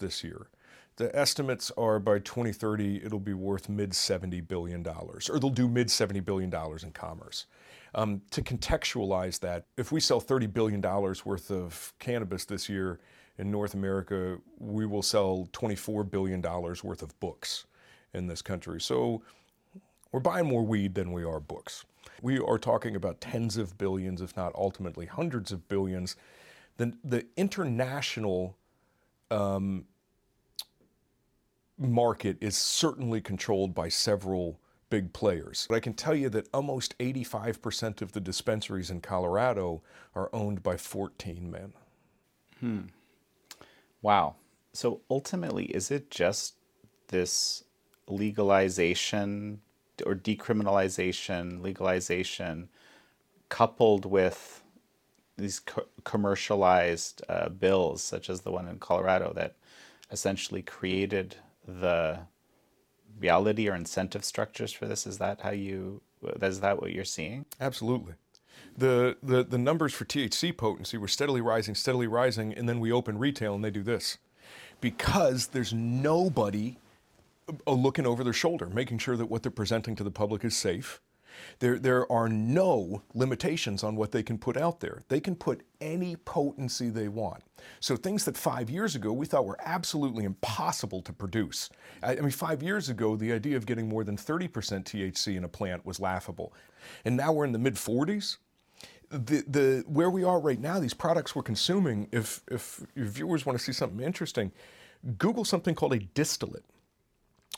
this 0.00 0.24
year. 0.24 0.48
The 0.97 1.15
estimates 1.17 1.73
are 1.77 1.99
by 1.99 2.21
2030 2.21 3.05
it'll 3.05 3.19
be 3.19 3.35
worth 3.35 3.69
mid 3.69 3.95
70 3.95 4.41
billion 4.43 4.83
dollars, 4.83 5.29
or 5.29 5.41
they'll 5.41 5.51
do 5.51 5.69
mid 5.69 5.91
70 5.91 6.21
billion 6.21 6.51
dollars 6.51 6.85
in 6.85 6.93
commerce. 6.93 7.47
Um, 7.97 8.23
to 8.31 8.43
contextualize 8.43 9.41
that, 9.41 9.67
if 9.77 9.93
we 9.93 10.01
sell 10.01 10.21
30 10.21 10.47
billion 10.47 10.81
dollars 10.81 11.25
worth 11.27 11.51
of 11.51 11.93
cannabis 11.99 12.45
this 12.45 12.69
year 12.69 13.01
in 13.39 13.51
North 13.51 13.75
America, 13.75 14.39
we 14.59 14.87
will 14.87 15.03
sell 15.03 15.49
24 15.53 16.05
billion 16.05 16.41
dollars 16.41 16.85
worth 16.85 17.03
of 17.03 17.19
books 17.19 17.67
in 18.13 18.29
this 18.29 18.43
country. 18.43 18.81
So 18.81 19.23
we're 20.13 20.21
buying 20.21 20.47
more 20.47 20.63
weed 20.63 20.95
than 20.95 21.11
we 21.11 21.25
are 21.25 21.41
books. 21.41 21.85
We 22.23 22.39
are 22.39 22.59
talking 22.59 22.95
about 22.95 23.21
tens 23.21 23.57
of 23.57 23.77
billions, 23.79 24.23
if 24.23 24.37
not 24.37 24.55
ultimately 24.55 25.07
hundreds 25.07 25.51
of 25.51 25.69
billions. 25.69 26.15
The, 26.77 26.93
the 27.03 27.27
international 27.37 28.57
um, 29.31 29.87
market 31.79 32.37
is 32.41 32.57
certainly 32.57 33.21
controlled 33.21 33.75
by 33.75 33.89
several 33.89 34.59
big 34.91 35.13
players. 35.13 35.67
But 35.69 35.77
I 35.77 35.81
can 35.81 35.95
tell 35.95 36.15
you 36.15 36.29
that 36.31 36.49
almost 36.55 36.97
85% 36.99 38.01
of 38.03 38.13
the 38.13 38.21
dispensaries 38.21 38.91
in 38.91 39.01
Colorado 39.01 39.83
are 40.15 40.31
owned 40.33 40.63
by 40.63 40.77
14 40.77 41.51
men. 41.51 41.73
Hmm. 42.61 42.81
Wow. 44.03 44.37
So 44.73 45.01
ultimately, 45.11 45.67
is 45.67 45.91
it 45.91 46.11
just 46.11 46.55
this 47.09 47.65
legalization 48.07 49.61
or 50.05 50.15
decriminalization, 50.15 51.63
legalization, 51.63 52.69
coupled 53.49 54.05
with 54.05 54.63
these 55.37 55.61
co- 55.61 55.87
commercialized 56.05 57.23
uh, 57.29 57.49
bills, 57.49 58.03
such 58.03 58.31
as 58.31 58.43
the 58.43 58.51
one 58.51 58.69
in 58.69 58.79
Colorado, 58.79 59.33
that 59.35 59.57
essentially 60.11 60.63
created 60.63 61.37
the 61.66 62.20
reality 63.18 63.68
or 63.68 63.74
incentive 63.74 64.24
structures 64.24 64.72
for 64.72 64.87
this? 64.87 65.07
Is 65.07 65.18
that 65.18 65.40
how 65.42 65.50
you? 65.50 66.00
Is 66.40 66.61
that 66.61 66.81
what 66.81 66.92
you're 66.92 67.05
seeing? 67.05 67.44
Absolutely. 67.61 68.14
The, 68.77 69.16
the, 69.22 69.44
the 69.44 69.59
numbers 69.59 69.92
for 69.92 70.05
THC 70.05 70.57
potency 70.57 70.96
were 70.96 71.09
steadily 71.09 71.40
rising, 71.40 71.74
steadily 71.74 72.07
rising, 72.07 72.53
and 72.53 72.68
then 72.68 72.81
we 72.81 72.90
open 72.90 73.18
retail 73.18 73.55
and 73.55 73.64
they 73.64 73.70
do 73.70 73.83
this. 73.83 74.18
Because 74.81 75.48
there's 75.48 75.72
nobody 75.72 76.77
uh, 77.66 77.72
looking 77.72 78.07
over 78.07 78.24
their 78.24 78.33
shoulder, 78.33 78.66
making 78.66 78.98
sure 78.98 79.16
that 79.16 79.27
what 79.27 79.42
they're 79.42 79.53
presenting 79.53 79.94
to 79.96 80.05
the 80.05 80.11
public 80.11 80.44
is 80.44 80.57
safe, 80.57 81.00
there, 81.59 81.79
there 81.79 82.11
are 82.11 82.29
no 82.29 83.03
limitations 83.14 83.83
on 83.85 83.97
what 83.97 84.12
they 84.12 84.23
can 84.23 84.38
put 84.38 84.57
out 84.57 84.81
there. 84.81 85.03
They 85.09 85.20
can 85.20 85.35
put 85.35 85.62
any 85.81 86.16
potency 86.16 86.90
they 86.90 87.09
want. 87.09 87.42
So 87.81 87.97
things 87.97 88.25
that 88.25 88.37
five 88.37 88.68
years 88.68 88.94
ago 88.94 89.12
we 89.12 89.27
thought 89.27 89.47
were 89.47 89.59
absolutely 89.64 90.25
impossible 90.25 91.03
to 91.03 91.12
produce. 91.12 91.70
I, 92.03 92.12
I 92.12 92.20
mean, 92.20 92.31
five 92.31 92.62
years 92.62 92.88
ago, 92.88 93.16
the 93.16 93.33
idea 93.33 93.57
of 93.57 93.66
getting 93.66 93.88
more 93.88 94.05
than 94.05 94.16
30% 94.16 94.51
THC 94.51 95.37
in 95.37 95.44
a 95.44 95.49
plant 95.49 95.85
was 95.87 96.01
laughable. 96.01 96.53
And 97.05 97.16
now 97.16 97.33
we're 97.33 97.44
in 97.44 97.53
the 97.53 97.59
mid 97.59 97.75
40s. 97.75 98.38
The, 99.11 99.44
the, 99.47 99.85
where 99.87 100.11
we 100.11 100.25
are 100.25 100.40
right 100.40 100.59
now, 100.59 100.81
these 100.81 100.94
products 100.94 101.37
we're 101.37 101.42
consuming, 101.42 102.09
if, 102.11 102.42
if 102.51 102.81
your 102.97 103.07
viewers 103.07 103.47
want 103.47 103.57
to 103.59 103.64
see 103.64 103.73
something 103.73 104.05
interesting, 104.05 104.51
Google 105.18 105.44
something 105.44 105.75
called 105.75 105.92
a 105.92 105.99
distillate 105.99 106.64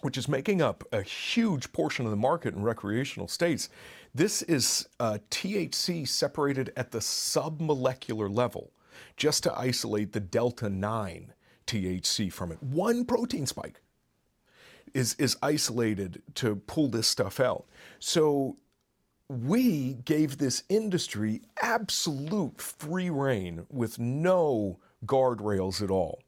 which 0.02 0.18
is 0.18 0.28
making 0.28 0.61
up 0.61 0.85
a 0.92 1.02
huge 1.02 1.72
portion 1.72 2.04
of 2.04 2.11
the 2.11 2.16
market 2.16 2.54
in 2.54 2.62
recreational 2.62 3.28
states. 3.28 3.68
This 4.14 4.42
is 4.42 4.88
uh, 5.00 5.18
THC 5.30 6.06
separated 6.06 6.72
at 6.76 6.90
the 6.90 6.98
submolecular 6.98 8.35
level 8.35 8.72
just 9.16 9.42
to 9.44 9.59
isolate 9.59 10.12
the 10.12 10.20
delta 10.20 10.68
9 10.68 11.32
THC 11.66 12.32
from 12.32 12.52
it. 12.52 12.62
One 12.62 13.04
protein 13.04 13.46
spike 13.46 13.80
is, 14.94 15.14
is 15.18 15.37
isolated 15.42 16.22
to 16.37 16.56
pull 16.56 16.88
this 16.88 17.09
stuff 17.09 17.40
out. 17.40 17.66
So 17.98 18.56
we 19.28 19.94
gave 20.04 20.38
this 20.38 20.62
industry 20.68 21.42
absolute 21.61 22.61
free 22.61 23.11
reign 23.11 23.66
with 23.68 23.98
no 23.98 24.78
guardrails 25.04 25.82
at 25.82 25.90
all. 25.90 26.20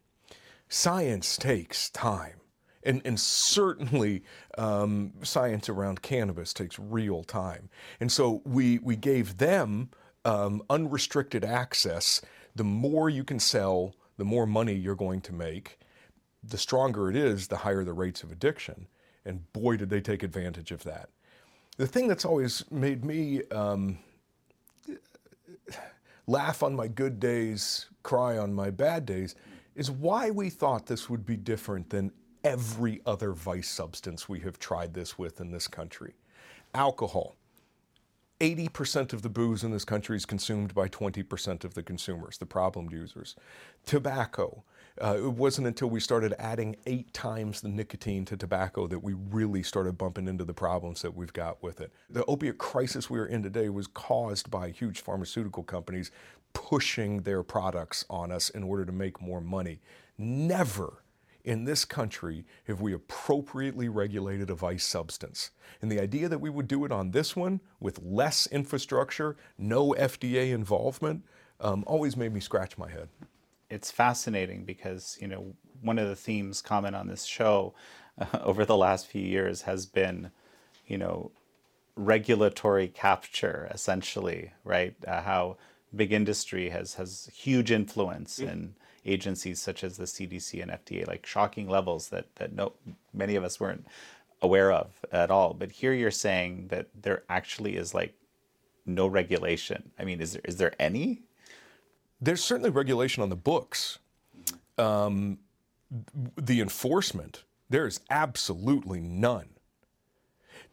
Science 0.69 1.37
takes 1.37 1.89
time. 1.91 2.41
And, 2.85 3.03
and 3.05 3.19
certainly, 3.19 4.23
um, 4.57 5.13
science 5.23 5.69
around 5.69 6.03
cannabis 6.03 6.53
takes 6.53 6.79
real 6.79 7.25
time. 7.25 7.69
And 8.01 8.11
so 8.11 8.43
we, 8.45 8.79
we 8.79 8.97
gave 8.97 9.39
them 9.39 9.91
um, 10.25 10.63
unrestricted 10.71 11.45
access. 11.45 12.21
The 12.55 12.65
more 12.65 13.11
you 13.11 13.25
can 13.25 13.41
sell, 13.41 13.95
the 14.17 14.25
more 14.25 14.47
money 14.47 14.75
you're 14.75 14.95
going 14.95 15.21
to 15.23 15.33
make. 15.33 15.79
The 16.43 16.59
stronger 16.59 17.11
it 17.11 17.17
is, 17.17 17.49
the 17.49 17.57
higher 17.57 17.85
the 17.85 17.93
rates 17.93 18.23
of 18.23 18.31
addiction. 18.31 18.87
And 19.25 19.53
boy, 19.53 19.77
did 19.77 19.91
they 19.91 20.01
take 20.01 20.23
advantage 20.23 20.71
of 20.71 20.85
that. 20.85 21.11
The 21.77 21.87
thing 21.87 22.09
that's 22.09 22.25
always 22.25 22.65
made 22.71 23.05
me 23.05 23.43
um, 23.53 23.99
laugh 26.27 26.63
on 26.63 26.75
my 26.75 26.89
good 26.89 27.21
days, 27.21 27.87
cry 28.03 28.37
on 28.39 28.53
my 28.53 28.71
bad 28.71 29.07
days, 29.07 29.35
is 29.75 29.91
why 29.91 30.31
we 30.31 30.51
thought 30.51 30.87
this 30.87 31.09
would 31.09 31.25
be 31.25 31.37
different 31.37 31.91
than 31.91 32.11
every 32.45 33.01
other 33.07 33.33
vice 33.33 33.69
substance 33.69 34.29
we 34.29 34.41
have 34.41 34.59
tried 34.59 34.95
this 34.95 35.19
with 35.19 35.41
in 35.41 35.51
this 35.51 35.69
country. 35.69 36.15
Alcohol. 36.75 37.37
80% 38.41 39.13
of 39.13 39.23
the 39.23 39.29
booze 39.29 39.65
in 39.65 39.73
this 39.73 39.85
country 39.85 40.17
is 40.17 40.25
consumed 40.25 40.73
by 40.73 40.89
20% 40.89 41.65
of 41.65 41.75
the 41.75 41.83
consumers, 41.83 42.39
the 42.39 42.47
problem 42.47 42.89
users. 42.91 43.35
Tobacco. 43.85 44.63
Uh, 45.03 45.17
it 45.17 45.33
wasn't 45.33 45.67
until 45.67 45.89
we 45.89 46.01
started 46.01 46.35
adding 46.39 46.77
eight 46.87 47.13
times 47.13 47.61
the 47.61 47.69
nicotine 47.69 48.25
to 48.25 48.37
tobacco 48.37 48.87
that 48.87 48.99
we 48.99 49.13
really 49.13 49.63
started 49.63 49.99
bumping 49.99 50.29
into 50.29 50.45
the 50.45 50.55
problems 50.55 51.03
that 51.03 51.15
we've 51.17 51.33
got 51.33 51.61
with 51.63 51.81
it. 51.81 51.93
The 52.11 52.25
opiate 52.27 52.59
crisis 52.59 53.11
we 53.11 53.19
are 53.19 53.27
in 53.27 53.43
today 53.43 53.69
was 53.69 53.87
caused 53.89 54.51
by 54.51 54.71
huge 54.71 55.01
pharmaceutical 55.01 55.63
companies 55.63 56.11
pushing 56.53 57.23
their 57.23 57.43
products 57.43 58.05
on 58.09 58.33
us 58.33 58.51
in 58.51 58.63
order 58.63 58.85
to 58.85 58.93
make 58.93 59.21
more 59.21 59.41
money. 59.41 59.81
Never 60.17 61.03
in 61.45 61.65
this 61.65 61.85
country 61.85 62.45
have 62.67 62.81
we 62.81 62.93
appropriately 62.93 63.89
regulated 63.89 64.51
a 64.51 64.55
vice 64.55 64.85
substance. 64.85 65.51
And 65.81 65.91
the 65.91 66.01
idea 66.01 66.29
that 66.29 66.41
we 66.41 66.51
would 66.51 66.69
do 66.69 66.85
it 66.85 66.93
on 66.93 67.11
this 67.11 67.37
one 67.37 67.61
with 67.81 68.01
less 68.03 68.47
infrastructure, 68.49 69.37
no 69.57 69.95
FDA 69.99 70.53
involvement, 70.53 71.25
um, 71.61 71.85
always 71.87 72.17
made 72.17 72.33
me 72.33 72.41
scratch 72.41 72.79
my 72.79 72.91
head. 72.91 73.09
It's 73.71 73.91
fascinating 73.91 74.65
because, 74.65 75.19
you 75.21 75.29
know, 75.29 75.55
one 75.81 75.99
of 75.99 76.09
the 76.09 76.17
themes 76.17 76.63
common 76.63 76.95
on 76.95 77.07
this 77.07 77.25
show 77.25 77.75
uh, 78.19 78.27
over 78.43 78.65
the 78.65 78.77
last 78.77 79.07
few 79.07 79.23
years 79.23 79.63
has 79.63 79.87
been, 79.87 80.31
you 80.87 80.99
know, 80.99 81.31
regulatory 81.97 82.89
capture, 82.89 83.69
essentially, 83.73 84.53
right? 84.65 84.95
Uh, 85.07 85.23
how 85.23 85.57
big 85.95 86.13
industry 86.13 86.69
has 86.69 86.95
has 86.95 87.31
huge 87.35 87.71
influence 87.71 88.39
mm-hmm. 88.39 88.51
in 88.51 88.75
agencies 89.09 89.61
such 89.61 89.83
as 89.83 89.97
the 89.97 90.05
CDC 90.05 90.63
and 90.63 90.71
FDA, 90.71 91.07
like 91.07 91.27
shocking 91.27 91.69
levels 91.69 92.09
that 92.11 92.27
that 92.37 92.53
no 92.53 92.73
many 93.13 93.35
of 93.37 93.45
us 93.45 93.59
weren't 93.59 93.87
aware 94.43 94.71
of 94.73 95.05
at 95.13 95.31
all. 95.31 95.55
But 95.55 95.73
here 95.73 95.93
you're 95.93 96.11
saying 96.11 96.69
that 96.69 96.89
there 97.01 97.25
actually 97.29 97.77
is 97.77 97.95
like 97.95 98.15
no 98.87 99.07
regulation. 99.07 99.91
I 99.99 100.05
mean, 100.05 100.21
is 100.21 100.33
there 100.33 100.43
is 100.45 100.57
there 100.57 100.75
any? 100.79 101.23
There's 102.21 102.43
certainly 102.43 102.71
regulation 102.71 103.23
on 103.23 103.29
the 103.29 103.37
books. 103.37 103.99
Um, 104.77 105.39
the 106.37 106.61
enforcement, 106.61 107.45
there 107.71 107.87
is 107.87 108.01
absolutely 108.11 109.01
none. 109.01 109.49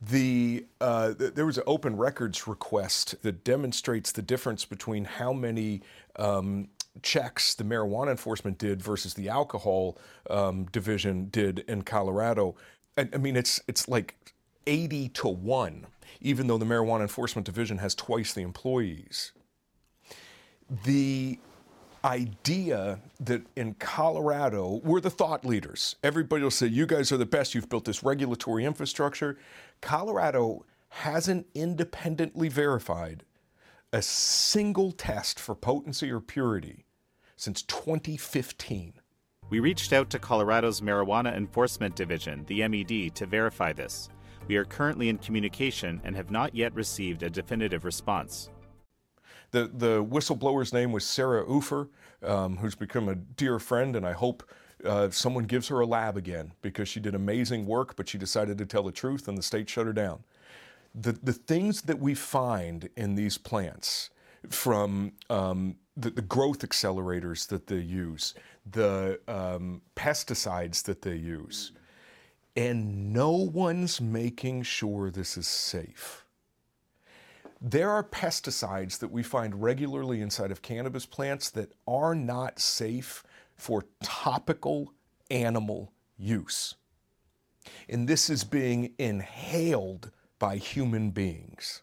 The 0.01 0.65
uh, 0.81 1.13
there 1.17 1.45
was 1.45 1.57
an 1.57 1.63
open 1.65 1.95
records 1.97 2.47
request 2.47 3.15
that 3.21 3.43
demonstrates 3.43 4.11
the 4.11 4.21
difference 4.21 4.65
between 4.65 5.05
how 5.05 5.33
many 5.33 5.81
um, 6.17 6.67
checks 7.01 7.53
the 7.53 7.63
marijuana 7.63 8.11
enforcement 8.11 8.57
did 8.57 8.81
versus 8.81 9.13
the 9.13 9.29
alcohol 9.29 9.97
um, 10.29 10.65
division 10.65 11.29
did 11.29 11.59
in 11.67 11.81
Colorado. 11.83 12.55
I, 12.97 13.09
I 13.13 13.17
mean, 13.17 13.35
it's 13.35 13.61
it's 13.67 13.87
like 13.87 14.15
eighty 14.67 15.09
to 15.09 15.27
one, 15.27 15.87
even 16.21 16.47
though 16.47 16.57
the 16.57 16.65
marijuana 16.65 17.01
enforcement 17.01 17.45
division 17.45 17.77
has 17.79 17.95
twice 17.95 18.33
the 18.33 18.41
employees. 18.41 19.31
The 20.83 21.39
idea 22.05 22.99
that 23.19 23.41
in 23.55 23.73
Colorado, 23.75 24.79
we're 24.83 25.01
the 25.01 25.09
thought 25.09 25.43
leaders. 25.43 25.95
Everybody 26.03 26.43
will 26.43 26.51
say, 26.51 26.67
You 26.67 26.85
guys 26.85 27.11
are 27.11 27.17
the 27.17 27.25
best. 27.25 27.55
You've 27.55 27.69
built 27.69 27.85
this 27.85 28.03
regulatory 28.03 28.63
infrastructure. 28.63 29.37
Colorado 29.81 30.65
hasn't 30.89 31.47
independently 31.55 32.47
verified 32.47 33.23
a 33.91 34.01
single 34.01 34.91
test 34.91 35.39
for 35.39 35.55
potency 35.55 36.11
or 36.11 36.19
purity 36.19 36.84
since 37.35 37.61
2015. 37.63 38.93
We 39.49 39.59
reached 39.59 39.93
out 39.93 40.09
to 40.09 40.19
Colorado's 40.19 40.81
Marijuana 40.81 41.35
Enforcement 41.35 41.95
Division, 41.95 42.45
the 42.47 42.67
MED, 42.67 43.13
to 43.15 43.25
verify 43.25 43.73
this. 43.73 44.09
We 44.47 44.57
are 44.57 44.65
currently 44.65 45.09
in 45.09 45.17
communication 45.17 46.01
and 46.03 46.15
have 46.15 46.31
not 46.31 46.55
yet 46.55 46.73
received 46.73 47.23
a 47.23 47.29
definitive 47.29 47.85
response. 47.85 48.49
The, 49.51 49.69
the 49.73 50.03
whistleblower's 50.03 50.73
name 50.73 50.91
was 50.91 51.05
Sarah 51.05 51.45
Ufer, 51.45 51.89
um, 52.23 52.57
who's 52.57 52.75
become 52.75 53.07
a 53.07 53.15
dear 53.15 53.59
friend, 53.59 53.95
and 53.95 54.05
I 54.05 54.13
hope 54.13 54.43
uh, 54.83 55.09
someone 55.09 55.45
gives 55.45 55.67
her 55.67 55.79
a 55.79 55.85
lab 55.85 56.17
again 56.17 56.53
because 56.61 56.87
she 56.87 56.99
did 56.99 57.15
amazing 57.15 57.65
work, 57.65 57.95
but 57.95 58.09
she 58.09 58.17
decided 58.17 58.57
to 58.57 58.65
tell 58.65 58.83
the 58.83 58.91
truth 58.91 59.27
and 59.27 59.37
the 59.37 59.43
state 59.43 59.69
shut 59.69 59.85
her 59.85 59.93
down. 59.93 60.23
The, 60.93 61.11
the 61.11 61.33
things 61.33 61.83
that 61.83 61.99
we 61.99 62.15
find 62.15 62.89
in 62.95 63.15
these 63.15 63.37
plants, 63.37 64.09
from 64.49 65.13
um, 65.29 65.75
the, 65.97 66.09
the, 66.09 66.21
growth 66.21 66.59
accelerators 66.59 67.47
that 67.47 67.67
they 67.67 67.77
use, 67.77 68.33
the 68.69 69.19
um, 69.27 69.81
pesticides 69.95 70.83
that 70.83 71.01
they 71.01 71.15
use, 71.15 71.71
and 72.55 73.13
no 73.13 73.31
one's 73.31 74.01
making 74.01 74.63
sure 74.63 75.09
this 75.09 75.37
is 75.37 75.47
safe. 75.47 76.25
There 77.61 77.89
are 77.89 78.03
pesticides 78.03 78.99
that 78.99 79.11
we 79.11 79.23
find 79.23 79.61
regularly 79.61 80.21
inside 80.21 80.51
of 80.51 80.61
cannabis 80.61 81.05
plants 81.05 81.49
that 81.51 81.71
are 81.87 82.13
not 82.13 82.59
safe 82.59 83.23
for 83.55 83.85
topical 84.03 84.93
animal 85.31 85.91
use. 86.17 86.75
And 87.89 88.07
this 88.07 88.29
is 88.29 88.43
being 88.43 88.93
inhaled 88.97 90.11
by 90.37 90.57
human 90.57 91.11
beings. 91.11 91.81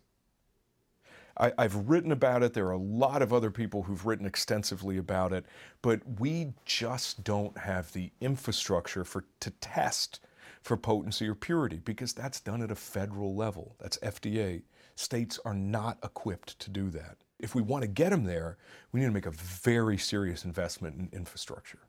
I, 1.37 1.53
have 1.59 1.88
written 1.88 2.12
about 2.12 2.42
it. 2.42 2.53
There 2.53 2.66
are 2.66 2.73
a 2.73 2.79
lot 2.79 3.23
of 3.23 3.33
other 3.33 3.51
people 3.51 3.83
who've 3.83 4.05
written 4.05 4.27
extensively 4.27 4.99
about 4.99 5.33
it, 5.33 5.47
but 5.81 6.01
we 6.21 6.53
just 6.64 7.25
don't 7.25 7.57
have 7.57 7.92
the 7.92 8.11
infrastructure 8.21 9.05
for 9.05 9.25
to 9.40 9.51
test 9.51 10.21
for 10.62 10.77
potency 10.77 11.27
or 11.29 11.35
purity 11.35 11.81
because 11.85 12.12
that's 12.12 12.40
done 12.40 12.62
at 12.62 12.71
a 12.71 12.77
federal 12.77 13.35
level. 13.35 13.75
That's 13.81 13.99
FDA. 13.99 14.62
States 14.95 15.40
are 15.45 15.55
not 15.55 15.99
equipped 16.05 16.59
to 16.61 16.71
do 16.71 16.90
that. 16.90 17.16
If 17.38 17.55
we 17.55 17.62
want 17.62 17.83
to 17.83 17.88
get 17.88 18.11
them 18.11 18.25
there, 18.25 18.59
we 18.92 19.01
need 19.01 19.07
to 19.07 19.12
make 19.12 19.27
a 19.27 19.33
very 19.33 19.99
serious 19.99 20.45
investment 20.45 20.97
in 20.97 21.09
infrastructure. 21.12 21.81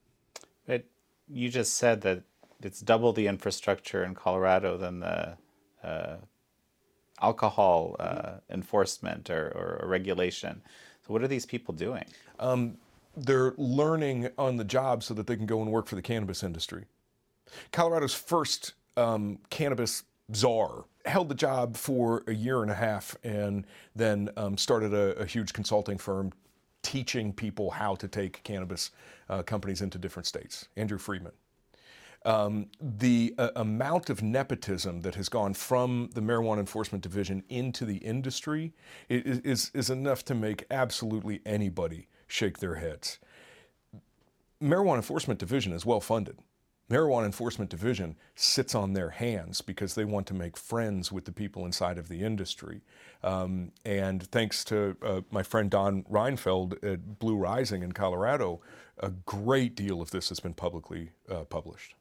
But 0.65 0.85
you 1.27 1.49
just 1.49 1.75
said 1.75 2.01
that 2.01 2.23
it's 2.61 2.79
double 2.79 3.13
the 3.13 3.27
infrastructure 3.27 4.03
in 4.03 4.15
Colorado 4.15 4.77
than 4.77 5.01
the 5.01 5.37
uh, 5.83 6.15
alcohol 7.21 7.95
uh, 7.99 8.33
enforcement 8.49 9.29
or, 9.29 9.79
or, 9.81 9.87
regulation. 9.87 10.61
So, 11.05 11.13
what 11.13 11.21
are 11.21 11.27
these 11.27 11.45
people 11.45 11.73
doing? 11.73 12.05
Um, 12.39 12.77
they're 13.15 13.53
learning 13.57 14.29
on 14.37 14.57
the 14.57 14.63
job 14.63 15.03
so 15.03 15.13
that 15.13 15.27
they 15.27 15.35
can 15.35 15.45
go 15.45 15.61
and 15.61 15.71
work 15.71 15.87
for 15.87 15.95
the 15.95 16.01
cannabis 16.01 16.43
industry. 16.43 16.85
Colorado's 17.71 18.13
first 18.13 18.73
um, 18.97 19.39
cannabis 19.49 20.03
czar 20.33 20.85
held 21.05 21.29
the 21.29 21.35
job 21.35 21.75
for 21.75 22.23
a 22.27 22.33
year 22.33 22.61
and 22.61 22.71
a 22.71 22.75
half 22.75 23.15
and 23.23 23.65
then 23.95 24.29
um, 24.37 24.57
started 24.57 24.93
a, 24.93 25.17
a, 25.19 25.25
huge 25.25 25.51
consulting 25.51 25.97
firm 25.97 26.31
teaching 26.81 27.33
people 27.33 27.69
how 27.69 27.93
to 27.95 28.07
take 28.07 28.41
cannabis 28.43 28.91
uh, 29.29 29.43
companies 29.43 29.81
into 29.81 29.97
different 29.97 30.25
states. 30.25 30.67
Andrew 30.77 30.97
Freedman. 30.97 31.33
Um, 32.25 32.67
the 32.79 33.35
uh, 33.37 33.49
amount 33.55 34.09
of 34.09 34.23
nepotism 34.23 35.01
that 35.01 35.15
has 35.15 35.27
gone 35.27 35.53
from 35.53 36.09
the 36.13 36.21
marijuana 36.21 36.59
enforcement 36.59 37.03
division 37.03 37.43
into 37.49 37.83
the 37.83 37.97
industry 37.97 38.73
is, 39.09 39.39
is, 39.39 39.71
is 39.73 39.89
enough 39.89 40.23
to 40.25 40.35
make 40.35 40.65
absolutely 40.71 41.41
anybody 41.45 42.07
shake 42.27 42.59
their 42.59 42.75
heads. 42.75 43.19
Marijuana 44.61 44.97
enforcement 44.97 45.39
division 45.39 45.73
is 45.73 45.85
well 45.85 45.99
funded. 45.99 46.37
Marijuana 46.89 47.25
Enforcement 47.25 47.71
Division 47.71 48.15
sits 48.35 48.75
on 48.75 48.93
their 48.93 49.09
hands 49.09 49.61
because 49.61 49.95
they 49.95 50.05
want 50.05 50.27
to 50.27 50.33
make 50.33 50.57
friends 50.57 51.11
with 51.11 51.25
the 51.25 51.31
people 51.31 51.65
inside 51.65 51.97
of 51.97 52.09
the 52.09 52.21
industry. 52.21 52.81
Um, 53.23 53.71
and 53.85 54.21
thanks 54.21 54.63
to 54.65 54.95
uh, 55.01 55.21
my 55.31 55.43
friend 55.43 55.71
Don 55.71 56.03
Reinfeld 56.03 56.83
at 56.83 57.19
Blue 57.19 57.35
Rising 57.35 57.83
in 57.83 57.93
Colorado, 57.93 58.61
a 58.99 59.09
great 59.09 59.75
deal 59.75 60.01
of 60.01 60.11
this 60.11 60.29
has 60.29 60.39
been 60.39 60.53
publicly 60.53 61.11
uh, 61.31 61.45
published. 61.45 61.95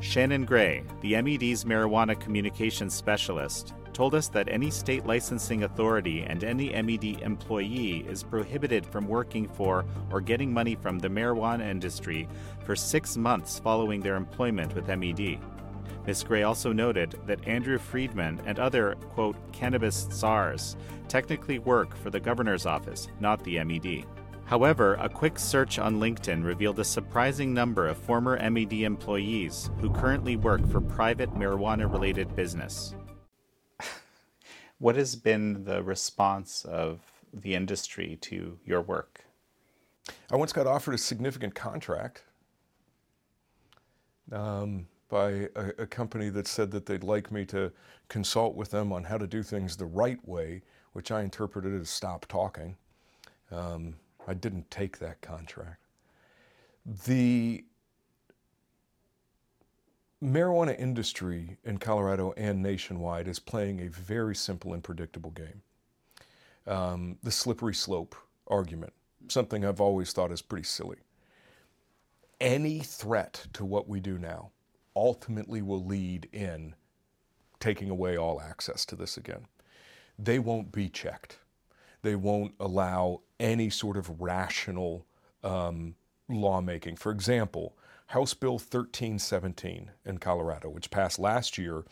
Shannon 0.00 0.44
Gray, 0.44 0.84
the 1.00 1.20
MED's 1.20 1.64
marijuana 1.64 2.18
communications 2.18 2.94
specialist, 2.94 3.74
told 3.92 4.14
us 4.14 4.28
that 4.28 4.48
any 4.48 4.70
state 4.70 5.04
licensing 5.06 5.64
authority 5.64 6.22
and 6.22 6.44
any 6.44 6.70
MED 6.70 7.20
employee 7.20 8.06
is 8.08 8.22
prohibited 8.22 8.86
from 8.86 9.08
working 9.08 9.48
for 9.48 9.84
or 10.12 10.20
getting 10.20 10.52
money 10.52 10.76
from 10.76 11.00
the 11.00 11.08
marijuana 11.08 11.68
industry 11.68 12.28
for 12.64 12.76
six 12.76 13.16
months 13.16 13.58
following 13.58 14.00
their 14.00 14.14
employment 14.14 14.72
with 14.72 14.86
MED. 14.86 15.40
Ms. 16.06 16.22
Gray 16.22 16.44
also 16.44 16.72
noted 16.72 17.18
that 17.26 17.46
Andrew 17.46 17.76
Freedman 17.76 18.40
and 18.46 18.60
other, 18.60 18.94
quote, 19.14 19.36
cannabis 19.52 20.06
czars 20.12 20.76
technically 21.08 21.58
work 21.58 21.96
for 21.96 22.10
the 22.10 22.20
governor's 22.20 22.66
office, 22.66 23.08
not 23.18 23.42
the 23.42 23.62
MED. 23.64 24.04
However, 24.48 24.94
a 24.94 25.10
quick 25.10 25.38
search 25.38 25.78
on 25.78 26.00
LinkedIn 26.00 26.42
revealed 26.42 26.78
a 26.78 26.84
surprising 26.84 27.52
number 27.52 27.86
of 27.86 27.98
former 27.98 28.38
MED 28.50 28.72
employees 28.72 29.68
who 29.78 29.90
currently 29.90 30.36
work 30.36 30.66
for 30.70 30.80
private 30.80 31.34
marijuana 31.34 31.92
related 31.92 32.34
business. 32.34 32.94
what 34.78 34.96
has 34.96 35.14
been 35.14 35.64
the 35.64 35.82
response 35.82 36.64
of 36.64 37.00
the 37.34 37.54
industry 37.54 38.16
to 38.22 38.58
your 38.64 38.80
work? 38.80 39.22
I 40.32 40.36
once 40.36 40.54
got 40.54 40.66
offered 40.66 40.94
a 40.94 40.98
significant 40.98 41.54
contract 41.54 42.24
um, 44.32 44.86
by 45.10 45.50
a, 45.56 45.72
a, 45.80 45.86
company 45.86 46.30
that 46.30 46.46
said 46.46 46.70
that 46.70 46.86
they'd 46.86 47.04
like 47.04 47.30
me 47.30 47.44
to 47.46 47.70
consult 48.08 48.54
with 48.54 48.70
them 48.70 48.94
on 48.94 49.04
how 49.04 49.18
to 49.18 49.26
do 49.26 49.42
things 49.42 49.76
the 49.76 49.84
right 49.84 50.26
way, 50.26 50.62
which 50.94 51.10
I 51.10 51.20
interpreted 51.20 51.78
as 51.78 51.90
stop 51.90 52.24
talking. 52.24 52.78
Um, 53.50 53.96
I 54.28 54.34
didn't 54.34 54.70
take 54.70 54.98
that 54.98 55.22
contract. 55.22 55.82
The 57.06 57.64
marijuana 60.22 60.78
industry 60.78 61.56
in 61.64 61.78
Colorado 61.78 62.34
and 62.36 62.62
nationwide 62.62 63.26
is 63.26 63.38
playing 63.38 63.80
a 63.80 63.88
very 63.88 64.36
simple 64.36 64.74
and 64.74 64.84
predictable 64.84 65.30
game. 65.30 65.62
Um, 66.66 67.16
the 67.22 67.30
slippery 67.30 67.74
slope 67.74 68.14
argument, 68.46 68.92
something 69.28 69.64
I've 69.64 69.80
always 69.80 70.12
thought 70.12 70.30
is 70.30 70.42
pretty 70.42 70.64
silly. 70.64 70.98
Any 72.38 72.80
threat 72.80 73.46
to 73.54 73.64
what 73.64 73.88
we 73.88 73.98
do 73.98 74.18
now 74.18 74.50
ultimately 74.94 75.62
will 75.62 75.82
lead 75.82 76.28
in 76.32 76.74
taking 77.60 77.88
away 77.88 78.18
all 78.18 78.42
access 78.42 78.84
to 78.86 78.96
this 78.96 79.16
again. 79.16 79.46
They 80.18 80.38
won't 80.38 80.70
be 80.70 80.90
checked. 80.90 81.38
They 82.02 82.14
won't 82.14 82.54
allow 82.60 83.22
any 83.40 83.70
sort 83.70 83.96
of 83.96 84.20
rational 84.20 85.06
um, 85.42 85.94
lawmaking. 86.28 86.96
For 86.96 87.12
example, 87.12 87.76
House 88.06 88.34
Bill 88.34 88.52
1317 88.52 89.90
in 90.06 90.18
Colorado, 90.18 90.68
which 90.70 90.90
passed 90.90 91.18
last 91.18 91.58
year, 91.58 91.84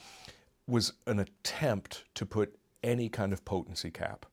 was 0.67 0.93
an 1.07 1.21
attempt 1.21 2.05
to 2.15 2.27
put 2.27 2.57
any 2.83 3.09
kind 3.09 3.33
of 3.33 3.45
potency 3.45 3.91
cap 3.91 4.27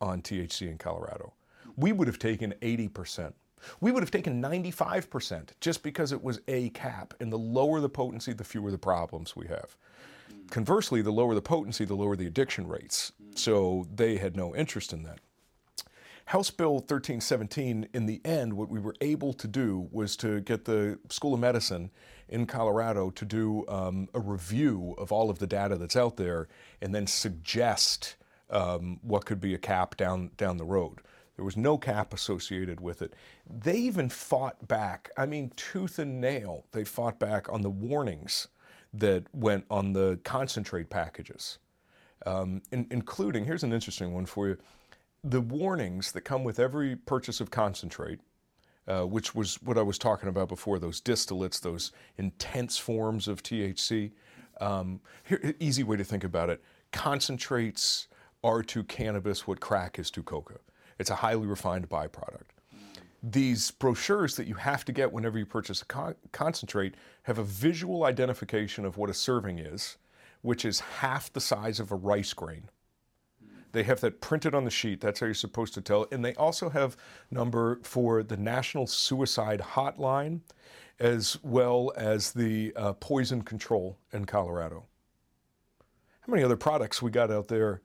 on 0.00 0.22
THC 0.22 0.68
in 0.70 0.78
Colorado. 0.78 1.34
We 1.76 1.92
would 1.92 2.06
have 2.06 2.18
taken 2.18 2.54
80%. 2.62 3.32
We 3.80 3.90
would 3.90 4.02
have 4.02 4.10
taken 4.10 4.42
95% 4.42 5.50
just 5.60 5.82
because 5.82 6.12
it 6.12 6.22
was 6.22 6.40
a 6.48 6.70
cap. 6.70 7.14
And 7.20 7.32
the 7.32 7.38
lower 7.38 7.80
the 7.80 7.88
potency, 7.88 8.32
the 8.32 8.44
fewer 8.44 8.70
the 8.70 8.78
problems 8.78 9.34
we 9.34 9.46
have. 9.48 9.76
Conversely, 10.50 11.02
the 11.02 11.10
lower 11.10 11.34
the 11.34 11.42
potency, 11.42 11.84
the 11.84 11.94
lower 11.94 12.16
the 12.16 12.26
addiction 12.26 12.66
rates. 12.66 13.12
So 13.34 13.86
they 13.94 14.16
had 14.16 14.36
no 14.36 14.54
interest 14.54 14.92
in 14.92 15.02
that. 15.02 15.18
House 16.30 16.50
Bill 16.50 16.74
1317, 16.74 17.88
in 17.94 18.06
the 18.06 18.20
end, 18.24 18.54
what 18.54 18.68
we 18.68 18.80
were 18.80 18.96
able 19.00 19.32
to 19.34 19.46
do 19.46 19.88
was 19.92 20.16
to 20.16 20.40
get 20.40 20.64
the 20.64 20.98
School 21.08 21.34
of 21.34 21.38
Medicine 21.38 21.92
in 22.28 22.46
Colorado 22.46 23.10
to 23.10 23.24
do 23.24 23.64
um, 23.68 24.08
a 24.12 24.18
review 24.18 24.96
of 24.98 25.12
all 25.12 25.30
of 25.30 25.38
the 25.38 25.46
data 25.46 25.76
that's 25.76 25.94
out 25.94 26.16
there 26.16 26.48
and 26.82 26.92
then 26.92 27.06
suggest 27.06 28.16
um, 28.50 28.98
what 29.02 29.24
could 29.24 29.40
be 29.40 29.54
a 29.54 29.58
cap 29.58 29.96
down, 29.96 30.32
down 30.36 30.56
the 30.56 30.64
road. 30.64 30.98
There 31.36 31.44
was 31.44 31.56
no 31.56 31.78
cap 31.78 32.12
associated 32.12 32.80
with 32.80 33.02
it. 33.02 33.14
They 33.48 33.76
even 33.76 34.08
fought 34.08 34.66
back, 34.66 35.10
I 35.16 35.26
mean, 35.26 35.52
tooth 35.54 36.00
and 36.00 36.20
nail, 36.20 36.64
they 36.72 36.82
fought 36.82 37.20
back 37.20 37.48
on 37.52 37.62
the 37.62 37.70
warnings 37.70 38.48
that 38.92 39.26
went 39.32 39.64
on 39.70 39.92
the 39.92 40.18
concentrate 40.24 40.90
packages, 40.90 41.58
um, 42.24 42.62
in, 42.72 42.88
including, 42.90 43.44
here's 43.44 43.62
an 43.62 43.72
interesting 43.72 44.12
one 44.12 44.26
for 44.26 44.48
you 44.48 44.58
the 45.28 45.40
warnings 45.40 46.12
that 46.12 46.20
come 46.20 46.44
with 46.44 46.58
every 46.60 46.94
purchase 46.94 47.40
of 47.40 47.50
concentrate, 47.50 48.20
uh, 48.86 49.02
which 49.02 49.34
was 49.34 49.60
what 49.62 49.76
I 49.76 49.82
was 49.82 49.98
talking 49.98 50.28
about 50.28 50.48
before, 50.48 50.78
those 50.78 51.00
distillates, 51.00 51.60
those 51.60 51.90
intense 52.16 52.78
forms 52.78 53.26
of 53.26 53.42
THC. 53.42 54.12
Um, 54.60 55.00
here, 55.24 55.54
easy 55.58 55.82
way 55.82 55.96
to 55.96 56.04
think 56.04 56.22
about 56.24 56.48
it 56.48 56.62
concentrates 56.92 58.06
are 58.44 58.62
to 58.62 58.84
cannabis 58.84 59.46
what 59.46 59.60
crack 59.60 59.98
is 59.98 60.10
to 60.12 60.22
coca. 60.22 60.54
It's 60.98 61.10
a 61.10 61.16
highly 61.16 61.46
refined 61.46 61.88
byproduct. 61.88 62.50
These 63.22 63.72
brochures 63.72 64.36
that 64.36 64.46
you 64.46 64.54
have 64.54 64.84
to 64.84 64.92
get 64.92 65.12
whenever 65.12 65.36
you 65.36 65.44
purchase 65.44 65.82
a 65.82 65.84
con- 65.84 66.14
concentrate 66.30 66.94
have 67.24 67.38
a 67.38 67.42
visual 67.42 68.04
identification 68.04 68.84
of 68.84 68.96
what 68.96 69.10
a 69.10 69.14
serving 69.14 69.58
is, 69.58 69.96
which 70.42 70.64
is 70.64 70.78
half 70.78 71.32
the 71.32 71.40
size 71.40 71.80
of 71.80 71.90
a 71.90 71.96
rice 71.96 72.32
grain. 72.32 72.68
They 73.72 73.82
have 73.84 74.00
that 74.00 74.20
printed 74.20 74.54
on 74.54 74.64
the 74.64 74.70
sheet. 74.70 75.00
That's 75.00 75.20
how 75.20 75.26
you're 75.26 75.34
supposed 75.34 75.74
to 75.74 75.80
tell. 75.80 76.06
And 76.10 76.24
they 76.24 76.34
also 76.34 76.68
have 76.70 76.96
number 77.30 77.80
for 77.82 78.22
the 78.22 78.36
National 78.36 78.86
Suicide 78.86 79.60
Hotline, 79.60 80.40
as 80.98 81.38
well 81.42 81.92
as 81.96 82.32
the 82.32 82.72
uh, 82.76 82.94
poison 82.94 83.42
control 83.42 83.98
in 84.12 84.24
Colorado. 84.24 84.84
How 86.20 86.30
many 86.30 86.42
other 86.42 86.56
products 86.56 87.00
we 87.02 87.10
got 87.10 87.30
out 87.30 87.48
there 87.48 87.82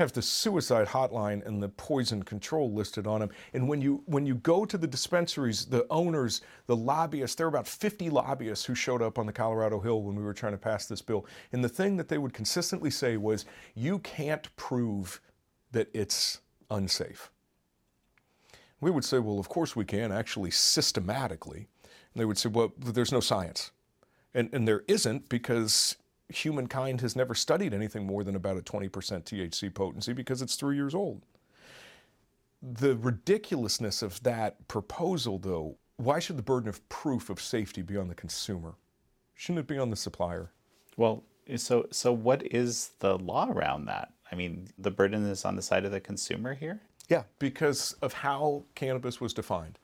have 0.00 0.12
the 0.12 0.22
suicide 0.22 0.88
hotline 0.88 1.46
and 1.46 1.62
the 1.62 1.68
poison 1.68 2.22
control 2.22 2.72
listed 2.72 3.06
on 3.06 3.20
them. 3.20 3.30
And 3.52 3.68
when 3.68 3.80
you 3.80 4.02
when 4.06 4.26
you 4.26 4.36
go 4.36 4.64
to 4.64 4.78
the 4.78 4.86
dispensaries, 4.86 5.66
the 5.66 5.86
owners, 5.90 6.40
the 6.66 6.76
lobbyists, 6.76 7.36
there 7.36 7.46
were 7.46 7.50
about 7.50 7.68
50 7.68 8.08
lobbyists 8.10 8.64
who 8.64 8.74
showed 8.74 9.02
up 9.02 9.18
on 9.18 9.26
the 9.26 9.32
Colorado 9.32 9.78
Hill 9.78 10.02
when 10.02 10.16
we 10.16 10.22
were 10.22 10.32
trying 10.32 10.52
to 10.52 10.58
pass 10.58 10.86
this 10.86 11.02
bill. 11.02 11.26
And 11.52 11.62
the 11.62 11.68
thing 11.68 11.96
that 11.98 12.08
they 12.08 12.18
would 12.18 12.32
consistently 12.32 12.90
say 12.90 13.16
was, 13.18 13.44
you 13.74 13.98
can't 13.98 14.54
prove 14.56 15.20
that 15.72 15.88
it's 15.92 16.40
unsafe. 16.70 17.30
We 18.80 18.90
would 18.90 19.04
say, 19.04 19.18
well, 19.18 19.38
of 19.38 19.48
course 19.50 19.76
we 19.76 19.84
can, 19.84 20.10
actually 20.10 20.50
systematically. 20.50 21.68
And 22.14 22.20
they 22.20 22.24
would 22.24 22.38
say, 22.38 22.48
well, 22.48 22.72
there's 22.78 23.12
no 23.12 23.20
science. 23.20 23.70
And, 24.32 24.48
and 24.52 24.66
there 24.66 24.82
isn't 24.88 25.28
because 25.28 25.96
humankind 26.30 27.00
has 27.00 27.16
never 27.16 27.34
studied 27.34 27.74
anything 27.74 28.06
more 28.06 28.24
than 28.24 28.36
about 28.36 28.56
a 28.56 28.62
20% 28.62 28.90
THC 28.90 29.72
potency 29.72 30.12
because 30.12 30.42
it's 30.42 30.56
three 30.56 30.76
years 30.76 30.94
old. 30.94 31.22
The 32.62 32.96
ridiculousness 32.96 34.02
of 34.02 34.22
that 34.22 34.68
proposal, 34.68 35.38
though, 35.38 35.78
why 35.96 36.18
should 36.18 36.36
the 36.36 36.42
burden 36.42 36.68
of 36.68 36.86
proof 36.88 37.30
of 37.30 37.40
safety 37.40 37.82
be 37.82 37.96
on 37.96 38.08
the 38.08 38.14
consumer? 38.14 38.74
Shouldn't 39.34 39.60
it 39.60 39.66
be 39.66 39.78
on 39.78 39.90
the 39.90 39.96
supplier? 39.96 40.50
Well, 40.96 41.24
so 41.56 41.86
so 41.90 42.12
what 42.12 42.46
is 42.52 42.90
the 42.98 43.18
law 43.18 43.48
around 43.50 43.86
that? 43.86 44.12
I 44.30 44.34
mean, 44.34 44.68
the 44.78 44.90
burden 44.90 45.24
is 45.26 45.44
on 45.44 45.56
the 45.56 45.62
side 45.62 45.84
of 45.84 45.92
the 45.92 46.00
consumer 46.00 46.54
here. 46.54 46.80
Yeah, 47.08 47.24
because 47.38 47.92
of 48.02 48.12
how 48.12 48.64
cannabis 48.74 49.20
was 49.20 49.34
defined. 49.34 49.78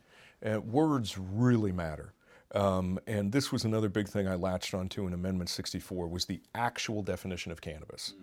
Uh, 0.44 0.60
words 0.60 1.18
really 1.18 1.72
matter. 1.72 2.12
Um, 2.54 2.98
and 3.06 3.32
this 3.32 3.50
was 3.50 3.64
another 3.64 3.88
big 3.88 4.08
thing 4.08 4.28
I 4.28 4.36
latched 4.36 4.72
onto 4.72 5.06
in 5.06 5.12
Amendment 5.12 5.50
64 5.50 6.06
was 6.08 6.26
the 6.26 6.40
actual 6.54 7.02
definition 7.02 7.52
of 7.52 7.60
cannabis. 7.60 8.14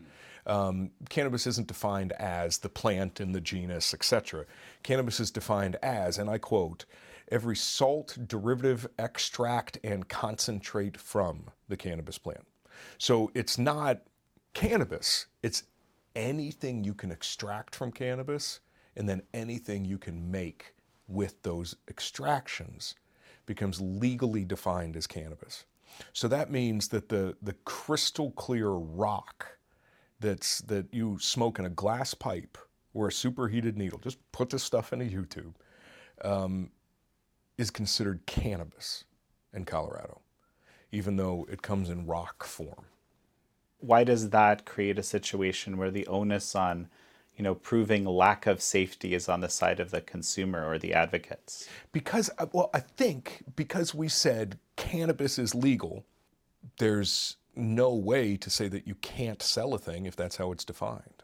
Um, 0.46 0.92
cannabis 1.10 1.46
isn't 1.48 1.68
defined 1.68 2.14
as 2.14 2.58
the 2.60 2.70
plant 2.70 3.20
and 3.20 3.34
the 3.36 3.42
genus, 3.42 3.94
etc. 3.94 4.46
Cannabis 4.82 5.20
is 5.20 5.32
defined 5.32 5.78
as, 5.84 6.18
and 6.18 6.30
I 6.30 6.38
quote, 6.38 6.86
every 7.32 7.56
salt, 7.56 8.18
derivative, 8.28 8.88
extract, 8.98 9.78
and 9.84 10.08
concentrate 10.08 10.98
from 10.98 11.50
the 11.68 11.78
cannabis 11.78 12.18
plant. 12.18 12.46
So 12.98 13.32
it's 13.34 13.58
not 13.58 14.02
cannabis, 14.54 15.28
it's 15.42 15.64
anything 16.16 16.84
you 16.84 16.94
can 16.94 17.12
extract 17.12 17.76
from 17.76 17.92
cannabis 17.92 18.60
and 18.96 19.10
then 19.10 19.24
anything 19.34 19.86
you 19.86 19.98
can 19.98 20.30
make 20.30 20.76
with 21.08 21.42
those 21.44 21.76
extractions 21.90 22.96
becomes 23.46 23.82
legally 23.82 24.46
defined 24.46 24.96
as 24.96 25.08
cannabis. 25.08 25.66
So 26.12 26.28
that 26.28 26.52
means 26.52 26.88
that 26.90 27.10
the, 27.10 27.36
the 27.42 27.54
crystal 27.66 28.32
clear 28.32 28.70
rock 28.70 29.58
that's, 30.20 30.60
that 30.60 30.88
you 30.92 31.18
smoke 31.20 31.60
in 31.60 31.66
a 31.66 31.70
glass 31.70 32.14
pipe 32.14 32.58
or 32.94 33.08
a 33.08 33.12
superheated 33.12 33.78
needle, 33.78 34.00
just 34.00 34.18
put 34.32 34.50
this 34.50 34.64
stuff 34.64 34.94
in 34.94 35.02
a 35.02 35.06
YouTube, 35.06 35.54
um, 36.24 36.70
is 37.58 37.70
considered 37.70 38.26
cannabis 38.26 39.04
in 39.54 39.66
Colorado, 39.66 40.22
even 40.92 41.16
though 41.18 41.48
it 41.52 41.62
comes 41.62 41.90
in 41.90 42.06
rock 42.06 42.44
form. 42.44 42.86
Why 43.80 44.04
does 44.04 44.30
that 44.30 44.66
create 44.66 44.98
a 44.98 45.04
situation 45.04 45.78
where 45.78 45.92
the 45.92 46.08
onus 46.08 46.56
on 46.56 46.88
you 47.36 47.44
know, 47.44 47.56
proving 47.56 48.06
lack 48.06 48.46
of 48.46 48.62
safety 48.62 49.14
is 49.14 49.28
on 49.28 49.42
the 49.42 49.50
side 49.50 49.80
of 49.80 49.92
the 49.92 50.02
consumer 50.02 50.68
or 50.68 50.78
the 50.78 50.94
advocates? 50.94 51.68
Because, 51.92 52.30
uh, 52.38 52.46
well, 52.52 52.70
I 52.74 52.80
think 52.80 53.44
because 53.56 53.94
we 53.94 54.08
said 54.08 54.60
cannabis 54.76 55.40
is 55.40 55.56
legal, 55.56 56.06
there's 56.78 57.38
no 57.56 57.94
way 57.94 58.38
to 58.38 58.50
say 58.50 58.68
that 58.68 58.88
you 58.88 58.96
can't 58.96 59.42
sell 59.42 59.74
a 59.74 59.80
thing 59.80 60.06
if 60.06 60.16
that's 60.16 60.38
how 60.38 60.52
it's 60.52 60.66
defined. 60.66 61.24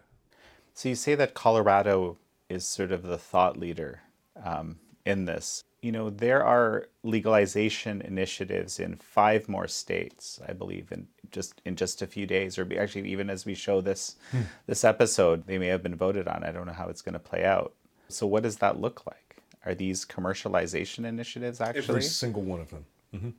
So 0.74 0.89
you 0.89 0.95
say 0.95 1.15
that 1.15 1.34
Colorado 1.34 2.17
is 2.48 2.65
sort 2.65 2.91
of 2.91 3.04
the 3.04 3.17
thought 3.17 3.58
leader 3.58 4.02
um, 4.43 4.80
in 5.06 5.26
this 5.26 5.63
you 5.81 5.91
know, 5.91 6.09
there 6.09 6.43
are 6.43 6.89
legalization 7.03 8.01
initiatives 8.01 8.79
in 8.79 8.95
five 8.95 9.47
more 9.47 9.67
states, 9.67 10.39
I 10.47 10.53
believe, 10.53 10.91
in 10.91 11.07
just 11.31 11.61
in 11.65 11.75
just 11.75 12.01
a 12.01 12.07
few 12.07 12.25
days, 12.25 12.57
or 12.57 12.67
actually 12.77 13.09
even 13.09 13.29
as 13.29 13.45
we 13.45 13.53
show 13.53 13.81
this 13.81 14.17
hmm. 14.31 14.41
this 14.67 14.83
episode, 14.83 15.45
they 15.47 15.57
may 15.57 15.67
have 15.67 15.83
been 15.83 15.95
voted 15.95 16.27
on. 16.27 16.43
I 16.43 16.51
don't 16.51 16.67
know 16.67 16.73
how 16.73 16.89
it's 16.89 17.01
going 17.01 17.13
to 17.13 17.19
play 17.19 17.45
out. 17.45 17.73
So, 18.09 18.27
what 18.27 18.43
does 18.43 18.57
that 18.57 18.79
look 18.79 19.05
like? 19.05 19.37
Are 19.65 19.75
these 19.75 20.05
commercialization 20.05 21.05
initiatives 21.05 21.61
actually? 21.61 21.83
Every 21.83 22.01
single 22.01 22.41
one 22.41 22.59
of 22.59 22.69
them. 22.69 22.85
Mm-hmm. 23.15 23.29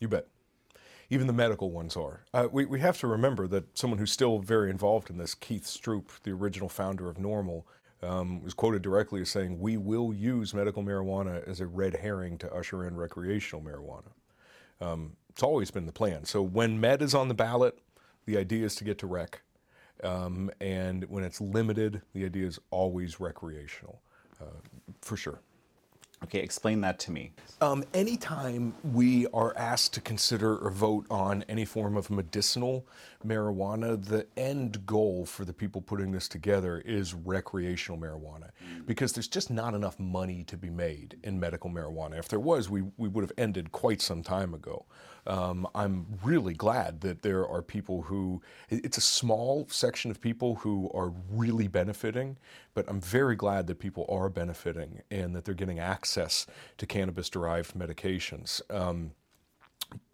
You 0.00 0.08
bet. 0.08 0.26
Even 1.10 1.26
the 1.26 1.32
medical 1.32 1.70
ones 1.70 1.96
are. 1.96 2.24
Uh, 2.32 2.48
we, 2.50 2.64
we 2.64 2.80
have 2.80 2.98
to 3.00 3.06
remember 3.06 3.46
that 3.48 3.76
someone 3.76 3.98
who's 3.98 4.10
still 4.10 4.38
very 4.38 4.70
involved 4.70 5.10
in 5.10 5.18
this, 5.18 5.34
Keith 5.34 5.64
Stroup, 5.64 6.22
the 6.22 6.30
original 6.30 6.68
founder 6.68 7.08
of 7.08 7.18
NORML, 7.18 7.64
um, 8.04 8.42
was 8.42 8.54
quoted 8.54 8.82
directly 8.82 9.20
as 9.20 9.30
saying, 9.30 9.60
"We 9.60 9.76
will 9.76 10.12
use 10.12 10.54
medical 10.54 10.82
marijuana 10.82 11.46
as 11.48 11.60
a 11.60 11.66
red 11.66 11.96
herring 11.96 12.38
to 12.38 12.52
usher 12.52 12.86
in 12.86 12.96
recreational 12.96 13.62
marijuana." 13.62 14.12
Um, 14.80 15.16
it's 15.30 15.42
always 15.42 15.70
been 15.70 15.86
the 15.86 15.92
plan. 15.92 16.24
So 16.24 16.42
when 16.42 16.80
med 16.80 17.02
is 17.02 17.14
on 17.14 17.28
the 17.28 17.34
ballot, 17.34 17.78
the 18.26 18.36
idea 18.36 18.64
is 18.64 18.74
to 18.76 18.84
get 18.84 18.98
to 18.98 19.06
rec, 19.06 19.42
um, 20.02 20.50
and 20.60 21.04
when 21.04 21.24
it's 21.24 21.40
limited, 21.40 22.02
the 22.12 22.24
idea 22.24 22.46
is 22.46 22.58
always 22.70 23.20
recreational, 23.20 24.00
uh, 24.40 24.60
for 25.00 25.16
sure. 25.16 25.40
Okay, 26.24 26.38
explain 26.38 26.80
that 26.80 26.98
to 27.00 27.12
me. 27.12 27.32
Um, 27.60 27.84
anytime 27.92 28.74
we 28.82 29.26
are 29.34 29.54
asked 29.58 29.92
to 29.92 30.00
consider 30.00 30.56
or 30.56 30.70
vote 30.70 31.06
on 31.10 31.44
any 31.50 31.66
form 31.66 31.98
of 31.98 32.08
medicinal 32.08 32.86
marijuana, 33.26 34.02
the 34.02 34.26
end 34.34 34.86
goal 34.86 35.26
for 35.26 35.44
the 35.44 35.52
people 35.52 35.82
putting 35.82 36.12
this 36.12 36.26
together 36.26 36.78
is 36.78 37.12
recreational 37.12 38.00
marijuana 38.00 38.50
because 38.86 39.12
there's 39.12 39.28
just 39.28 39.50
not 39.50 39.74
enough 39.74 40.00
money 40.00 40.44
to 40.44 40.56
be 40.56 40.70
made 40.70 41.18
in 41.24 41.38
medical 41.38 41.68
marijuana. 41.68 42.18
If 42.18 42.28
there 42.28 42.40
was, 42.40 42.70
we, 42.70 42.84
we 42.96 43.08
would 43.08 43.22
have 43.22 43.32
ended 43.36 43.70
quite 43.70 44.00
some 44.00 44.22
time 44.22 44.54
ago. 44.54 44.86
Um, 45.26 45.66
I'm 45.74 46.06
really 46.22 46.54
glad 46.54 47.00
that 47.00 47.22
there 47.22 47.46
are 47.48 47.62
people 47.62 48.02
who, 48.02 48.42
it's 48.68 48.98
a 48.98 49.02
small 49.02 49.66
section 49.70 50.10
of 50.10 50.20
people 50.20 50.56
who 50.56 50.90
are 50.94 51.12
really 51.30 51.68
benefiting, 51.68 52.36
but 52.74 52.84
I'm 52.88 53.00
very 53.00 53.36
glad 53.36 53.66
that 53.68 53.78
people 53.78 54.06
are 54.08 54.28
benefiting 54.28 55.02
and 55.10 55.34
that 55.34 55.44
they're 55.44 55.54
getting 55.54 55.78
access 55.78 56.46
to 56.78 56.86
cannabis 56.86 57.30
derived 57.30 57.74
medications. 57.74 58.60
Um, 58.70 59.12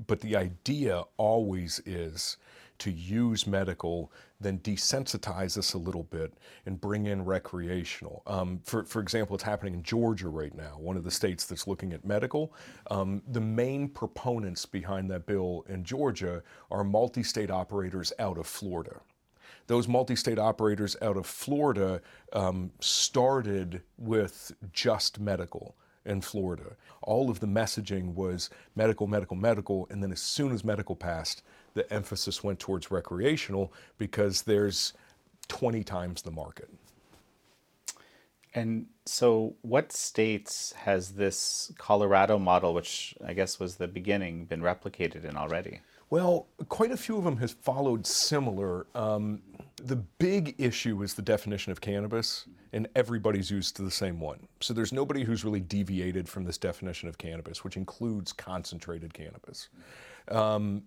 but 0.06 0.20
the 0.20 0.36
idea 0.36 1.04
always 1.16 1.80
is 1.86 2.36
to 2.78 2.90
use 2.90 3.46
medical, 3.46 4.12
then 4.40 4.58
desensitize 4.60 5.58
us 5.58 5.74
a 5.74 5.78
little 5.78 6.04
bit 6.04 6.34
and 6.66 6.80
bring 6.80 7.06
in 7.06 7.24
recreational. 7.24 8.22
Um, 8.26 8.60
for, 8.64 8.84
for 8.84 9.00
example, 9.00 9.34
it's 9.34 9.44
happening 9.44 9.74
in 9.74 9.82
Georgia 9.82 10.28
right 10.28 10.54
now, 10.54 10.76
one 10.78 10.96
of 10.96 11.04
the 11.04 11.10
states 11.10 11.46
that's 11.46 11.66
looking 11.66 11.92
at 11.92 12.04
medical. 12.04 12.54
Um, 12.90 13.22
the 13.28 13.40
main 13.40 13.88
proponents 13.88 14.66
behind 14.66 15.10
that 15.10 15.26
bill 15.26 15.64
in 15.68 15.84
Georgia 15.84 16.42
are 16.70 16.84
multi 16.84 17.22
state 17.22 17.50
operators 17.50 18.12
out 18.18 18.38
of 18.38 18.46
Florida 18.46 19.00
those 19.66 19.86
multi 19.86 20.16
state 20.16 20.38
operators 20.38 20.96
out 21.00 21.16
of 21.16 21.26
Florida 21.26 22.00
um, 22.32 22.72
started 22.80 23.82
with 23.98 24.52
just 24.72 25.20
medical 25.20 25.76
in 26.04 26.20
Florida. 26.20 26.76
All 27.02 27.30
of 27.30 27.38
the 27.40 27.46
messaging 27.46 28.14
was 28.14 28.50
medical, 28.74 29.06
medical, 29.06 29.36
medical, 29.36 29.86
and 29.90 30.02
then 30.02 30.10
as 30.10 30.20
soon 30.20 30.52
as 30.52 30.64
medical 30.64 30.96
passed, 30.96 31.42
the 31.74 31.90
emphasis 31.92 32.42
went 32.42 32.58
towards 32.58 32.90
recreational 32.90 33.72
because 33.98 34.42
there's 34.42 34.92
20 35.48 35.82
times 35.84 36.22
the 36.22 36.30
market. 36.30 36.68
And 38.54 38.86
so, 39.06 39.54
what 39.62 39.92
states 39.92 40.72
has 40.72 41.12
this 41.12 41.72
Colorado 41.78 42.38
model, 42.38 42.74
which 42.74 43.14
I 43.24 43.32
guess 43.32 43.60
was 43.60 43.76
the 43.76 43.86
beginning, 43.86 44.46
been 44.46 44.60
replicated 44.60 45.24
in 45.24 45.36
already? 45.36 45.80
Well, 46.10 46.48
quite 46.68 46.90
a 46.90 46.96
few 46.96 47.16
of 47.16 47.22
them 47.22 47.36
has 47.36 47.52
followed 47.52 48.04
similar. 48.04 48.86
Um, 48.96 49.42
the 49.84 49.94
big 49.94 50.56
issue 50.58 51.00
is 51.02 51.14
the 51.14 51.22
definition 51.22 51.70
of 51.70 51.80
cannabis, 51.80 52.46
and 52.72 52.88
everybody's 52.96 53.52
used 53.52 53.76
to 53.76 53.82
the 53.82 53.90
same 53.90 54.18
one. 54.18 54.48
So 54.60 54.74
there's 54.74 54.92
nobody 54.92 55.22
who's 55.22 55.44
really 55.44 55.60
deviated 55.60 56.28
from 56.28 56.44
this 56.44 56.58
definition 56.58 57.08
of 57.08 57.16
cannabis, 57.18 57.62
which 57.62 57.76
includes 57.76 58.32
concentrated 58.32 59.14
cannabis. 59.14 59.68
Um, 60.28 60.82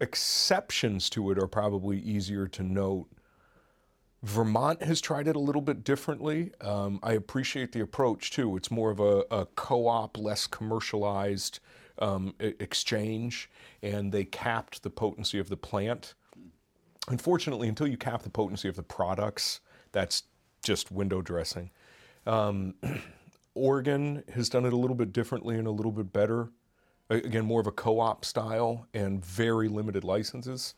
exceptions 0.00 1.08
to 1.10 1.30
it 1.30 1.38
are 1.38 1.46
probably 1.46 1.98
easier 1.98 2.46
to 2.48 2.62
note. 2.62 3.08
Vermont 4.22 4.82
has 4.82 5.00
tried 5.00 5.28
it 5.28 5.36
a 5.36 5.40
little 5.40 5.60
bit 5.60 5.84
differently. 5.84 6.50
Um, 6.60 6.98
I 7.02 7.12
appreciate 7.12 7.72
the 7.72 7.80
approach 7.80 8.30
too. 8.30 8.56
It's 8.56 8.70
more 8.70 8.90
of 8.90 8.98
a, 8.98 9.24
a 9.30 9.46
co 9.54 9.86
op, 9.86 10.16
less 10.16 10.46
commercialized 10.46 11.60
um, 11.98 12.34
exchange, 12.40 13.50
and 13.82 14.10
they 14.12 14.24
capped 14.24 14.82
the 14.82 14.90
potency 14.90 15.38
of 15.38 15.48
the 15.48 15.56
plant. 15.56 16.14
Unfortunately, 17.08 17.68
until 17.68 17.86
you 17.86 17.98
cap 17.98 18.22
the 18.22 18.30
potency 18.30 18.68
of 18.68 18.76
the 18.76 18.82
products, 18.82 19.60
that's 19.92 20.24
just 20.64 20.90
window 20.90 21.20
dressing. 21.20 21.70
Um, 22.26 22.74
Oregon 23.54 24.24
has 24.34 24.48
done 24.48 24.64
it 24.64 24.72
a 24.72 24.76
little 24.76 24.96
bit 24.96 25.12
differently 25.12 25.56
and 25.56 25.66
a 25.66 25.70
little 25.70 25.92
bit 25.92 26.12
better. 26.12 26.48
Again, 27.10 27.44
more 27.44 27.60
of 27.60 27.66
a 27.66 27.72
co 27.72 28.00
op 28.00 28.24
style 28.24 28.86
and 28.94 29.24
very 29.24 29.68
limited 29.68 30.04
licenses. 30.04 30.74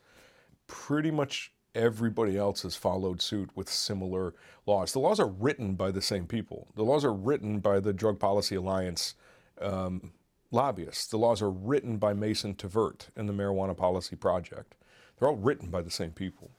Pretty 0.66 1.10
much 1.10 1.52
everybody 1.74 2.36
else 2.36 2.62
has 2.62 2.74
followed 2.74 3.22
suit 3.22 3.50
with 3.54 3.68
similar 3.68 4.34
laws. 4.64 4.92
The 4.92 4.98
laws 4.98 5.20
are 5.20 5.28
written 5.28 5.74
by 5.74 5.90
the 5.90 6.02
same 6.02 6.26
people. 6.26 6.68
The 6.74 6.82
laws 6.82 7.04
are 7.04 7.12
written 7.12 7.60
by 7.60 7.78
the 7.78 7.92
Drug 7.92 8.18
Policy 8.18 8.56
Alliance 8.56 9.14
um, 9.60 10.12
lobbyists. 10.50 11.06
The 11.06 11.18
laws 11.18 11.42
are 11.42 11.50
written 11.50 11.98
by 11.98 12.14
Mason 12.14 12.54
Tvert 12.54 13.08
and 13.14 13.28
the 13.28 13.32
Marijuana 13.32 13.76
Policy 13.76 14.16
Project. 14.16 14.74
They're 15.18 15.28
all 15.28 15.36
written 15.36 15.70
by 15.70 15.82
the 15.82 15.90
same 15.90 16.10
people. 16.10 16.50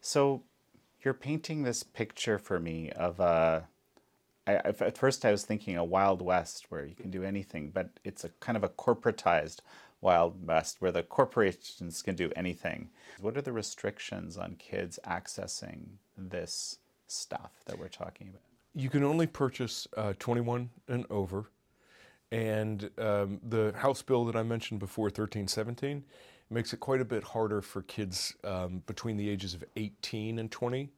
So 0.00 0.42
you're 1.02 1.14
painting 1.14 1.62
this 1.62 1.82
picture 1.82 2.38
for 2.38 2.58
me 2.58 2.90
of 2.90 3.20
a. 3.20 3.68
I, 4.48 4.54
at 4.64 4.96
first, 4.96 5.26
I 5.26 5.30
was 5.30 5.44
thinking 5.44 5.76
a 5.76 5.84
Wild 5.84 6.22
West 6.22 6.66
where 6.70 6.86
you 6.86 6.94
can 6.94 7.10
do 7.10 7.22
anything, 7.22 7.70
but 7.70 7.90
it's 8.02 8.24
a 8.24 8.30
kind 8.40 8.56
of 8.56 8.64
a 8.64 8.70
corporatized 8.70 9.58
Wild 10.00 10.46
West 10.46 10.80
where 10.80 10.90
the 10.90 11.02
corporations 11.02 12.00
can 12.00 12.14
do 12.14 12.30
anything. 12.34 12.88
What 13.20 13.36
are 13.36 13.42
the 13.42 13.52
restrictions 13.52 14.38
on 14.38 14.54
kids 14.54 14.98
accessing 15.06 15.80
this 16.16 16.78
stuff 17.08 17.50
that 17.66 17.78
we're 17.78 17.88
talking 17.88 18.28
about? 18.28 18.40
You 18.74 18.88
can 18.88 19.04
only 19.04 19.26
purchase 19.26 19.86
uh, 19.96 20.14
21 20.18 20.70
and 20.88 21.04
over. 21.10 21.50
And 22.30 22.88
um, 22.96 23.40
the 23.46 23.74
House 23.76 24.00
bill 24.00 24.24
that 24.26 24.36
I 24.36 24.42
mentioned 24.42 24.80
before, 24.80 25.06
1317, 25.06 26.04
makes 26.48 26.72
it 26.72 26.80
quite 26.80 27.02
a 27.02 27.04
bit 27.04 27.22
harder 27.22 27.60
for 27.60 27.82
kids 27.82 28.34
um, 28.44 28.82
between 28.86 29.18
the 29.18 29.28
ages 29.28 29.52
of 29.52 29.62
18 29.76 30.38
and 30.38 30.50
20 30.50 30.88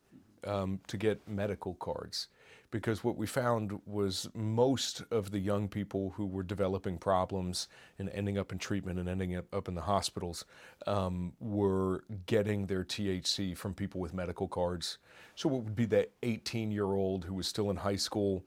um, 0.46 0.78
to 0.86 0.96
get 0.96 1.26
medical 1.28 1.74
cards. 1.74 2.28
Because 2.70 3.02
what 3.02 3.16
we 3.16 3.26
found 3.26 3.80
was 3.84 4.28
most 4.32 5.02
of 5.10 5.32
the 5.32 5.40
young 5.40 5.68
people 5.68 6.10
who 6.16 6.24
were 6.26 6.44
developing 6.44 6.98
problems 6.98 7.66
and 7.98 8.08
ending 8.10 8.38
up 8.38 8.52
in 8.52 8.58
treatment 8.58 8.98
and 9.00 9.08
ending 9.08 9.34
up, 9.36 9.68
in 9.68 9.74
the 9.74 9.80
hospitals 9.80 10.44
um, 10.86 11.32
were 11.40 12.04
getting 12.26 12.66
their 12.66 12.84
THC 12.84 13.56
from 13.56 13.74
people 13.74 14.00
with 14.00 14.14
medical 14.14 14.46
cards. 14.46 14.98
So, 15.34 15.48
what 15.48 15.64
would 15.64 15.74
be 15.74 15.86
that 15.86 16.12
18 16.22 16.70
year 16.70 16.92
old 16.92 17.24
who 17.24 17.34
was 17.34 17.48
still 17.48 17.70
in 17.70 17.76
high 17.76 17.96
school 17.96 18.44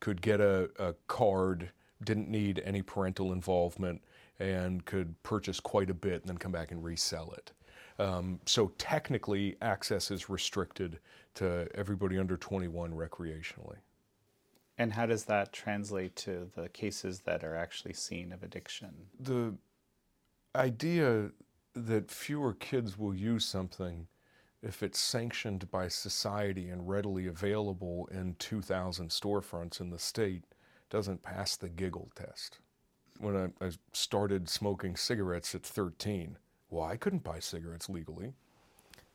could 0.00 0.22
get 0.22 0.40
a, 0.40 0.70
a 0.78 0.94
card 1.06 1.70
didn't 2.02 2.28
need 2.28 2.62
any 2.64 2.82
parental 2.82 3.32
involvement 3.32 4.02
and 4.38 4.84
could 4.84 5.20
purchase 5.22 5.60
quite 5.60 5.90
a 5.90 5.94
bit 5.94 6.20
and 6.20 6.24
then 6.24 6.38
come 6.38 6.52
back 6.52 6.70
and 6.70 6.84
resell 6.84 7.32
it. 7.36 7.52
Um, 7.98 8.40
so 8.46 8.72
technically, 8.78 9.56
access 9.62 10.10
is 10.10 10.28
restricted 10.28 10.98
to 11.34 11.68
everybody 11.74 12.18
under 12.18 12.36
21 12.36 12.92
recreationally. 12.92 13.78
And 14.78 14.92
how 14.92 15.06
does 15.06 15.24
that 15.24 15.52
translate 15.52 16.16
to 16.16 16.50
the 16.54 16.68
cases 16.68 17.20
that 17.20 17.42
are 17.42 17.56
actually 17.56 17.94
seen 17.94 18.32
of 18.32 18.42
addiction? 18.42 18.90
The 19.18 19.54
idea 20.54 21.30
that 21.74 22.10
fewer 22.10 22.54
kids 22.54 22.98
will 22.98 23.14
use 23.14 23.44
something 23.44 24.06
if 24.62 24.82
it's 24.82 24.98
sanctioned 24.98 25.70
by 25.70 25.88
society 25.88 26.68
and 26.68 26.88
readily 26.88 27.26
available 27.26 28.08
in 28.10 28.34
2,000 28.38 29.10
storefronts 29.10 29.80
in 29.80 29.90
the 29.90 29.98
state 29.98 30.44
doesn't 30.90 31.22
pass 31.22 31.56
the 31.56 31.68
giggle 31.68 32.10
test. 32.14 32.58
When 33.18 33.36
I, 33.60 33.64
I 33.64 33.70
started 33.92 34.48
smoking 34.48 34.96
cigarettes 34.96 35.54
at 35.54 35.62
13, 35.62 36.38
well, 36.70 36.84
I 36.84 36.96
couldn't 36.96 37.24
buy 37.24 37.38
cigarettes 37.38 37.88
legally. 37.88 38.32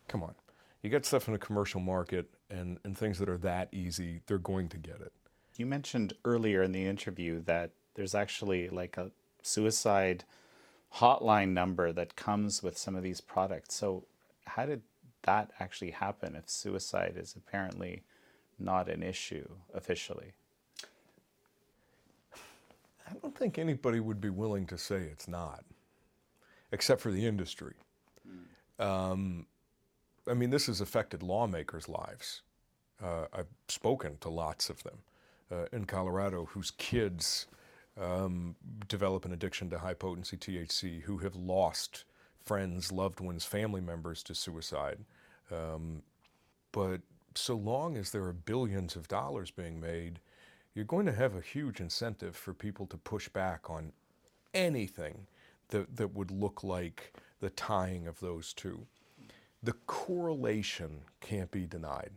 Come 0.08 0.24
on. 0.24 0.36
You 0.82 0.89
get 0.89 1.06
stuff 1.06 1.28
in 1.28 1.34
a 1.34 1.39
commercial 1.39 1.80
market 1.80 2.28
and, 2.49 2.80
and 2.84 2.97
things 2.97 3.20
that 3.20 3.30
are 3.30 3.38
that 3.39 3.70
easy, 3.72 4.22
they're 4.26 4.38
going 4.38 4.68
to 4.70 4.78
get 4.78 4.99
it. 5.02 5.12
You 5.58 5.66
mentioned 5.66 6.14
earlier 6.26 6.64
in 6.64 6.72
the 6.72 6.86
interview 6.86 7.41
that 7.43 7.72
there's 7.95 8.16
actually 8.16 8.70
like 8.70 8.97
a 8.97 9.12
suicide 9.43 10.24
hotline 10.95 11.49
number 11.49 11.91
that 11.91 12.16
comes 12.16 12.64
with 12.64 12.78
some 12.78 12.95
of 12.95 13.04
these 13.04 13.22
products. 13.22 13.76
So, 13.76 14.06
how 14.45 14.66
did 14.66 14.82
that 15.24 15.52
actually 15.60 15.91
happen 15.91 16.36
if 16.36 16.49
suicide 16.49 17.14
is 17.16 17.36
apparently 17.36 18.04
not 18.60 18.89
an 18.89 19.04
issue 19.04 19.47
officially? 19.74 20.34
I 23.12 23.14
don't 23.22 23.36
think 23.36 23.58
anybody 23.58 23.99
would 23.99 24.22
be 24.22 24.30
willing 24.30 24.66
to 24.68 24.78
say 24.78 25.02
it's 25.02 25.28
not, 25.28 25.64
except 26.72 27.01
for 27.01 27.11
the 27.11 27.26
industry. 27.26 27.74
Um, 28.80 29.45
I 30.28 30.34
mean, 30.34 30.49
this 30.49 30.67
has 30.67 30.82
affected 30.82 31.24
lawmakers' 31.24 31.89
lives. 31.89 32.41
Uh, 33.03 33.26
I've 33.34 33.47
spoken 33.67 34.17
to 34.22 34.30
lots 34.30 34.69
of 34.69 34.84
them 34.84 34.99
uh, 35.51 35.65
in 35.72 35.86
Colorado 35.86 36.45
whose 36.45 36.72
kids 36.72 37.47
um, 37.99 38.55
develop 38.88 39.26
an 39.26 39.34
addiction 39.34 39.69
to 39.72 39.80
high 39.80 39.93
potency 39.93 40.38
THC, 40.38 41.01
who 41.01 41.17
have 41.19 41.36
lost 41.36 42.05
friends, 42.43 42.91
loved 42.91 43.19
ones, 43.19 43.45
family 43.45 43.82
members 43.82 44.24
to 44.24 44.36
suicide. 44.36 44.99
Um, 45.51 46.01
but 46.72 47.01
so 47.36 47.55
long 47.55 47.97
as 47.97 48.11
there 48.11 48.24
are 48.24 48.34
billions 48.34 48.95
of 48.95 49.07
dollars 49.07 49.51
being 49.51 49.80
made, 49.80 50.19
you're 50.74 50.86
going 50.86 51.05
to 51.05 51.13
have 51.13 51.36
a 51.36 51.41
huge 51.41 51.80
incentive 51.80 52.36
for 52.36 52.53
people 52.53 52.86
to 52.88 52.97
push 52.97 53.28
back 53.30 53.69
on 53.69 53.91
anything 54.53 55.28
that, 55.72 55.95
that 55.97 56.13
would 56.13 56.32
look 56.32 56.63
like 56.63 57.13
the 57.39 57.49
tying 57.49 58.07
of 58.07 58.19
those 58.19 58.53
two. 58.53 58.86
The 59.63 59.74
correlation 59.86 61.01
can't 61.19 61.51
be 61.51 61.65
denied. 61.65 62.11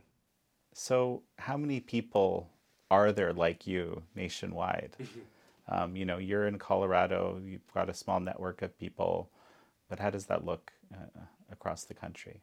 So, 0.73 1.23
how 1.39 1.57
many 1.57 1.81
people 1.81 2.51
are 2.91 3.13
there 3.13 3.33
like 3.33 3.67
you 3.67 4.03
nationwide? 4.15 4.97
um, 5.69 5.97
you 5.97 6.05
know, 6.05 6.19
you're 6.19 6.47
in 6.47 6.59
Colorado, 6.59 7.41
you've 7.45 7.73
got 7.73 7.89
a 7.89 7.95
small 7.95 8.21
network 8.21 8.63
of 8.63 8.79
people, 8.79 9.31
but 9.89 9.99
how 9.99 10.11
does 10.11 10.27
that 10.27 10.45
look 10.45 10.73
uh, 10.93 11.21
across 11.51 11.85
the 11.85 11.95
country? 11.95 12.41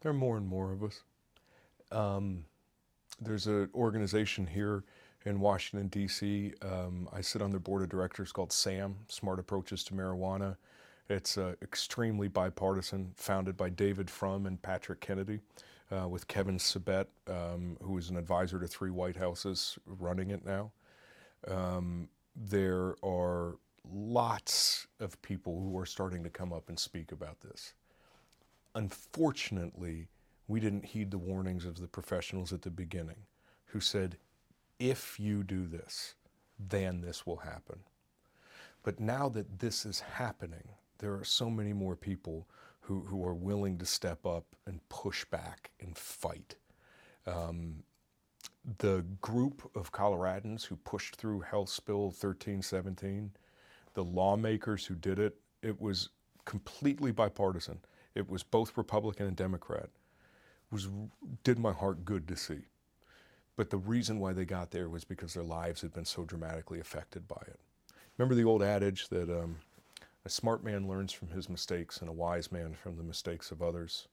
There 0.00 0.10
are 0.10 0.14
more 0.14 0.36
and 0.36 0.46
more 0.46 0.72
of 0.72 0.82
us. 0.82 1.00
Um, 1.90 2.44
there's 3.20 3.46
an 3.46 3.70
organization 3.74 4.46
here 4.46 4.84
in 5.26 5.40
Washington, 5.40 5.88
D.C. 5.88 6.54
Um, 6.62 7.08
I 7.12 7.20
sit 7.20 7.42
on 7.42 7.50
their 7.50 7.60
board 7.60 7.82
of 7.82 7.88
directors 7.88 8.32
called 8.32 8.52
SAM, 8.52 8.96
Smart 9.08 9.40
Approaches 9.40 9.82
to 9.84 9.94
Marijuana. 9.94 10.56
It's 11.10 11.36
uh, 11.36 11.54
extremely 11.62 12.28
bipartisan, 12.28 13.12
founded 13.16 13.56
by 13.56 13.70
David 13.70 14.08
Frum 14.08 14.46
and 14.46 14.60
Patrick 14.62 15.00
Kennedy, 15.00 15.40
uh, 15.90 16.08
with 16.08 16.28
Kevin 16.28 16.58
Sabet, 16.58 17.06
um, 17.28 17.76
who 17.82 17.98
is 17.98 18.08
an 18.08 18.16
advisor 18.16 18.60
to 18.60 18.68
three 18.68 18.90
White 18.90 19.16
Houses, 19.16 19.78
running 19.86 20.30
it 20.30 20.44
now. 20.44 20.70
Um, 21.48 22.08
there 22.36 22.94
are 23.04 23.56
lots 23.92 24.86
of 25.00 25.20
people 25.22 25.60
who 25.60 25.76
are 25.78 25.86
starting 25.86 26.22
to 26.24 26.30
come 26.30 26.52
up 26.52 26.68
and 26.68 26.78
speak 26.78 27.12
about 27.12 27.40
this. 27.40 27.74
unfortunately, 28.74 30.06
we 30.48 30.60
didn't 30.60 30.84
heed 30.84 31.10
the 31.10 31.18
warnings 31.18 31.64
of 31.64 31.80
the 31.80 31.88
professionals 31.88 32.52
at 32.52 32.62
the 32.62 32.70
beginning 32.70 33.16
who 33.66 33.80
said, 33.80 34.18
if 34.78 35.18
you 35.18 35.42
do 35.42 35.66
this, 35.66 36.14
then 36.58 37.00
this 37.00 37.26
will 37.26 37.38
happen. 37.38 37.80
But 38.82 39.00
now 39.00 39.28
that 39.30 39.58
this 39.58 39.84
is 39.84 40.00
happening, 40.00 40.68
there 40.98 41.14
are 41.14 41.24
so 41.24 41.50
many 41.50 41.72
more 41.72 41.96
people 41.96 42.46
who, 42.80 43.00
who 43.00 43.24
are 43.24 43.34
willing 43.34 43.78
to 43.78 43.86
step 43.86 44.24
up 44.24 44.44
and 44.66 44.86
push 44.88 45.24
back 45.24 45.70
and 45.80 45.96
fight. 45.96 46.56
Um, 47.26 47.82
the 48.78 49.04
group 49.20 49.68
of 49.74 49.92
Coloradans 49.92 50.64
who 50.64 50.76
pushed 50.76 51.16
through 51.16 51.40
House 51.40 51.78
Bill 51.80 52.04
1317, 52.04 53.32
the 53.94 54.04
lawmakers 54.04 54.86
who 54.86 54.94
did 54.94 55.18
it, 55.18 55.36
it 55.62 55.80
was 55.80 56.10
completely 56.44 57.10
bipartisan. 57.12 57.78
It 58.14 58.28
was 58.28 58.42
both 58.42 58.76
Republican 58.76 59.26
and 59.26 59.36
Democrat. 59.36 59.88
Was 60.70 60.88
did 61.44 61.58
my 61.58 61.72
heart 61.72 62.04
good 62.04 62.26
to 62.28 62.36
see. 62.36 62.60
But 63.56 63.70
the 63.70 63.78
reason 63.78 64.20
why 64.20 64.32
they 64.32 64.44
got 64.44 64.70
there 64.70 64.88
was 64.88 65.04
because 65.04 65.34
their 65.34 65.42
lives 65.42 65.80
had 65.80 65.92
been 65.92 66.04
so 66.04 66.24
dramatically 66.24 66.78
affected 66.78 67.26
by 67.26 67.42
it. 67.46 67.58
Remember 68.18 68.34
the 68.34 68.44
old 68.44 68.62
adage 68.62 69.08
that 69.08 69.30
um, 69.30 69.56
a 70.24 70.28
smart 70.28 70.62
man 70.62 70.86
learns 70.86 71.12
from 71.12 71.28
his 71.28 71.48
mistakes 71.48 72.00
and 72.00 72.10
a 72.10 72.12
wise 72.12 72.52
man 72.52 72.74
from 72.74 72.96
the 72.96 73.02
mistakes 73.02 73.50
of 73.50 73.62
others? 73.62 74.08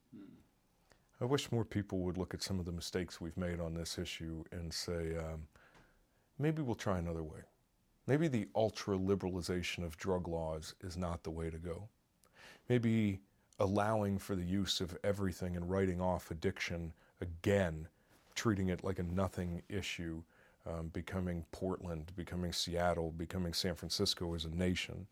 I 1.21 1.25
wish 1.25 1.51
more 1.51 1.65
people 1.65 1.99
would 1.99 2.17
look 2.17 2.33
at 2.33 2.43
some 2.43 2.59
of 2.59 2.65
the 2.65 2.71
mistakes 2.71 3.21
we've 3.21 3.37
made 3.37 3.59
on 3.59 3.73
this 3.73 3.97
issue 3.97 4.43
and 4.51 4.73
say, 4.73 5.15
um, 5.17 5.47
maybe 6.39 6.61
we'll 6.61 6.75
try 6.75 6.97
another 6.97 7.23
way. 7.23 7.39
Maybe 8.07 8.27
the 8.27 8.47
ultra 8.55 8.97
liberalization 8.97 9.85
of 9.85 9.97
drug 9.97 10.27
laws 10.27 10.75
is 10.81 10.97
not 10.97 11.23
the 11.23 11.31
way 11.31 11.49
to 11.49 11.57
go. 11.57 11.87
Maybe 12.67 13.19
allowing 13.59 14.17
for 14.17 14.35
the 14.35 14.43
use 14.43 14.81
of 14.81 14.97
everything 15.03 15.55
and 15.55 15.69
writing 15.69 16.01
off 16.01 16.31
addiction 16.31 16.93
again, 17.21 17.87
treating 18.35 18.69
it 18.69 18.83
like 18.83 18.99
a 18.99 19.03
nothing 19.03 19.61
issue, 19.69 20.21
um, 20.65 20.87
becoming 20.89 21.45
Portland, 21.51 22.11
becoming 22.15 22.53
Seattle, 22.53 23.11
becoming 23.11 23.53
San 23.53 23.75
Francisco 23.75 24.33
as 24.33 24.45
a 24.45 24.49
nation, 24.49 25.07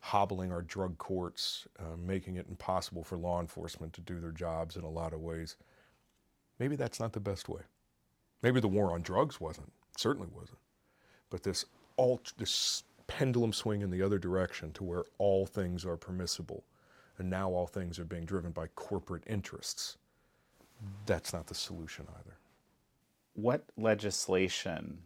hobbling 0.00 0.52
our 0.52 0.62
drug 0.62 0.98
courts, 0.98 1.66
uh, 1.78 1.96
making 1.96 2.36
it 2.36 2.46
impossible 2.48 3.04
for 3.04 3.16
law 3.16 3.40
enforcement 3.40 3.92
to 3.92 4.00
do 4.00 4.20
their 4.20 4.32
jobs 4.32 4.76
in 4.76 4.84
a 4.84 4.90
lot 4.90 5.12
of 5.12 5.20
ways. 5.20 5.56
Maybe 6.58 6.76
that's 6.76 7.00
not 7.00 7.12
the 7.12 7.20
best 7.20 7.48
way. 7.48 7.62
Maybe 8.42 8.60
the 8.60 8.68
war 8.68 8.92
on 8.92 9.02
drugs 9.02 9.40
wasn't, 9.40 9.72
certainly 9.96 10.28
wasn't. 10.32 10.58
But 11.30 11.42
this 11.42 11.64
alt, 11.96 12.32
this 12.38 12.84
pendulum 13.06 13.52
swing 13.52 13.82
in 13.82 13.90
the 13.90 14.02
other 14.02 14.18
direction 14.18 14.72
to 14.72 14.84
where 14.84 15.04
all 15.18 15.46
things 15.46 15.84
are 15.84 15.96
permissible, 15.96 16.64
and 17.18 17.28
now 17.28 17.50
all 17.50 17.66
things 17.66 17.98
are 17.98 18.04
being 18.04 18.24
driven 18.24 18.52
by 18.52 18.68
corporate 18.68 19.24
interests. 19.26 19.96
That's 21.06 21.32
not 21.32 21.46
the 21.46 21.54
solution 21.54 22.06
either. 22.20 22.37
What 23.38 23.66
legislation 23.76 24.98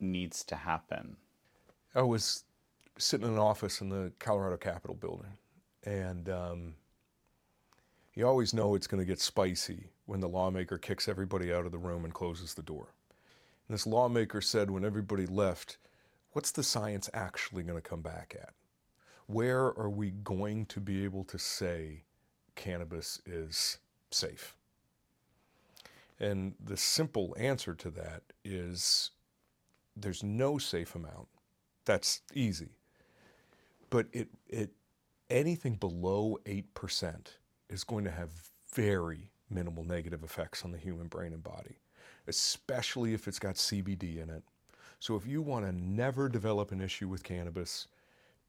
needs 0.00 0.42
to 0.42 0.56
happen? 0.56 1.16
I 1.94 2.02
was 2.02 2.42
sitting 2.98 3.28
in 3.28 3.34
an 3.34 3.38
office 3.38 3.80
in 3.80 3.90
the 3.90 4.10
Colorado 4.18 4.56
Capitol 4.56 4.96
building, 4.96 5.30
and 5.84 6.28
um, 6.28 6.74
you 8.14 8.26
always 8.26 8.52
know 8.52 8.74
it's 8.74 8.88
going 8.88 9.00
to 9.00 9.06
get 9.06 9.20
spicy 9.20 9.86
when 10.06 10.18
the 10.18 10.28
lawmaker 10.28 10.78
kicks 10.78 11.06
everybody 11.06 11.52
out 11.52 11.64
of 11.64 11.70
the 11.70 11.78
room 11.78 12.04
and 12.04 12.12
closes 12.12 12.54
the 12.54 12.62
door. 12.62 12.88
And 13.68 13.74
this 13.76 13.86
lawmaker 13.86 14.40
said 14.40 14.68
when 14.68 14.84
everybody 14.84 15.26
left, 15.26 15.78
What's 16.32 16.50
the 16.50 16.64
science 16.64 17.08
actually 17.14 17.62
going 17.62 17.80
to 17.80 17.88
come 17.88 18.02
back 18.02 18.34
at? 18.36 18.52
Where 19.28 19.66
are 19.78 19.90
we 19.90 20.10
going 20.10 20.66
to 20.66 20.80
be 20.80 21.04
able 21.04 21.22
to 21.22 21.38
say 21.38 22.02
cannabis 22.56 23.22
is 23.26 23.78
safe? 24.10 24.57
And 26.20 26.54
the 26.62 26.76
simple 26.76 27.34
answer 27.38 27.74
to 27.74 27.90
that 27.90 28.22
is 28.44 29.10
there's 29.96 30.22
no 30.22 30.58
safe 30.58 30.94
amount. 30.94 31.28
That's 31.84 32.22
easy. 32.34 32.70
But 33.90 34.06
it, 34.12 34.28
it 34.48 34.70
anything 35.30 35.74
below 35.74 36.38
8% 36.44 37.26
is 37.68 37.84
going 37.84 38.04
to 38.04 38.10
have 38.10 38.30
very 38.74 39.30
minimal 39.50 39.84
negative 39.84 40.22
effects 40.24 40.64
on 40.64 40.72
the 40.72 40.78
human 40.78 41.06
brain 41.06 41.32
and 41.32 41.42
body, 41.42 41.78
especially 42.26 43.14
if 43.14 43.28
it's 43.28 43.38
got 43.38 43.54
CBD 43.54 44.22
in 44.22 44.30
it. 44.30 44.42
So 45.00 45.16
if 45.16 45.26
you 45.26 45.40
want 45.42 45.64
to 45.64 45.72
never 45.72 46.28
develop 46.28 46.72
an 46.72 46.80
issue 46.80 47.08
with 47.08 47.22
cannabis, 47.22 47.86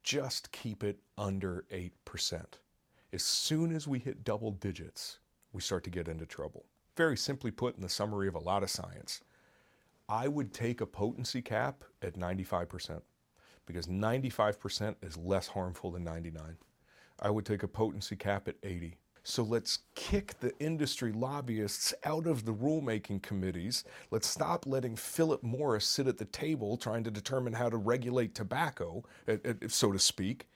just 0.04 0.52
keep 0.52 0.84
it 0.84 1.00
under 1.18 1.66
8%. 1.72 2.44
As 3.14 3.24
soon 3.24 3.76
as 3.76 3.88
we 3.88 4.00
hit 4.00 4.24
double 4.24 4.52
digits, 4.52 5.20
we 5.54 5.62
start 5.62 5.84
to 5.84 5.90
get 5.90 6.08
into 6.08 6.26
trouble. 6.26 6.66
Very 7.00 7.16
simply 7.16 7.50
put, 7.50 7.78
in 7.78 7.82
the 7.82 7.88
summary 7.88 8.28
of 8.28 8.36
a 8.36 8.40
lot 8.40 8.62
of 8.62 8.70
science, 8.70 9.22
I 10.10 10.28
would 10.28 10.54
take 10.54 10.82
a 10.82 10.86
potency 10.86 11.42
cap 11.42 11.86
at 12.02 12.16
95% 12.16 13.00
because 13.66 13.88
95% 13.88 14.96
is 15.02 15.16
less 15.16 15.48
harmful 15.48 15.92
than 15.92 16.04
99. 16.04 16.58
I 17.22 17.30
would 17.30 17.46
take 17.46 17.64
a 17.64 17.70
potency 17.70 18.18
cap 18.18 18.50
at 18.50 18.58
80. 18.64 18.98
So 19.24 19.44
let's 19.44 19.80
kick 19.96 20.42
the 20.42 20.52
industry 20.60 21.14
lobbyists 21.14 21.94
out 22.04 22.28
of 22.28 22.44
the 22.44 22.54
rulemaking 22.54 23.22
committees. 23.22 23.86
Let's 24.12 24.28
stop 24.28 24.68
letting 24.68 24.98
Philip 24.98 25.42
Morris 25.42 25.86
sit 25.86 26.06
at 26.06 26.18
the 26.18 26.26
table 26.26 26.76
trying 26.76 27.06
to 27.06 27.12
determine 27.12 27.54
how 27.54 27.70
to 27.70 27.78
regulate 27.78 28.36
tobacco, 28.36 29.06
eh, 29.26 29.38
eh, 29.46 29.54
so 29.70 29.94
to 29.94 30.00
speak. 30.00 30.50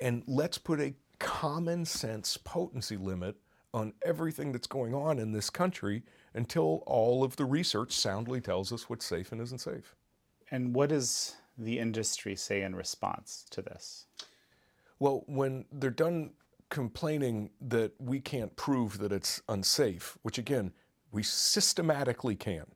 And 0.00 0.22
let's 0.26 0.56
put 0.56 0.80
a 0.80 0.94
common 1.18 1.84
sense 1.84 2.38
potency 2.38 2.96
limit 2.96 3.36
on 3.74 3.92
everything 4.04 4.52
that's 4.52 4.66
going 4.66 4.94
on 4.94 5.18
in 5.18 5.32
this 5.32 5.50
country 5.50 6.02
until 6.34 6.82
all 6.86 7.24
of 7.24 7.36
the 7.36 7.44
research 7.44 7.92
soundly 7.92 8.40
tells 8.40 8.72
us 8.72 8.88
what's 8.88 9.04
safe 9.04 9.32
and 9.32 9.40
isn't 9.40 9.60
safe. 9.60 9.94
And 10.50 10.74
what 10.74 10.90
does 10.90 11.36
the 11.56 11.78
industry 11.78 12.36
say 12.36 12.62
in 12.62 12.74
response 12.74 13.44
to 13.50 13.62
this? 13.62 14.06
Well, 14.98 15.24
when 15.26 15.64
they're 15.72 15.90
done 15.90 16.32
complaining 16.68 17.50
that 17.60 17.92
we 17.98 18.20
can't 18.20 18.54
prove 18.56 18.98
that 18.98 19.12
it's 19.12 19.42
unsafe, 19.48 20.16
which 20.22 20.38
again, 20.38 20.72
we 21.10 21.22
systematically 21.22 22.34
can. 22.34 22.66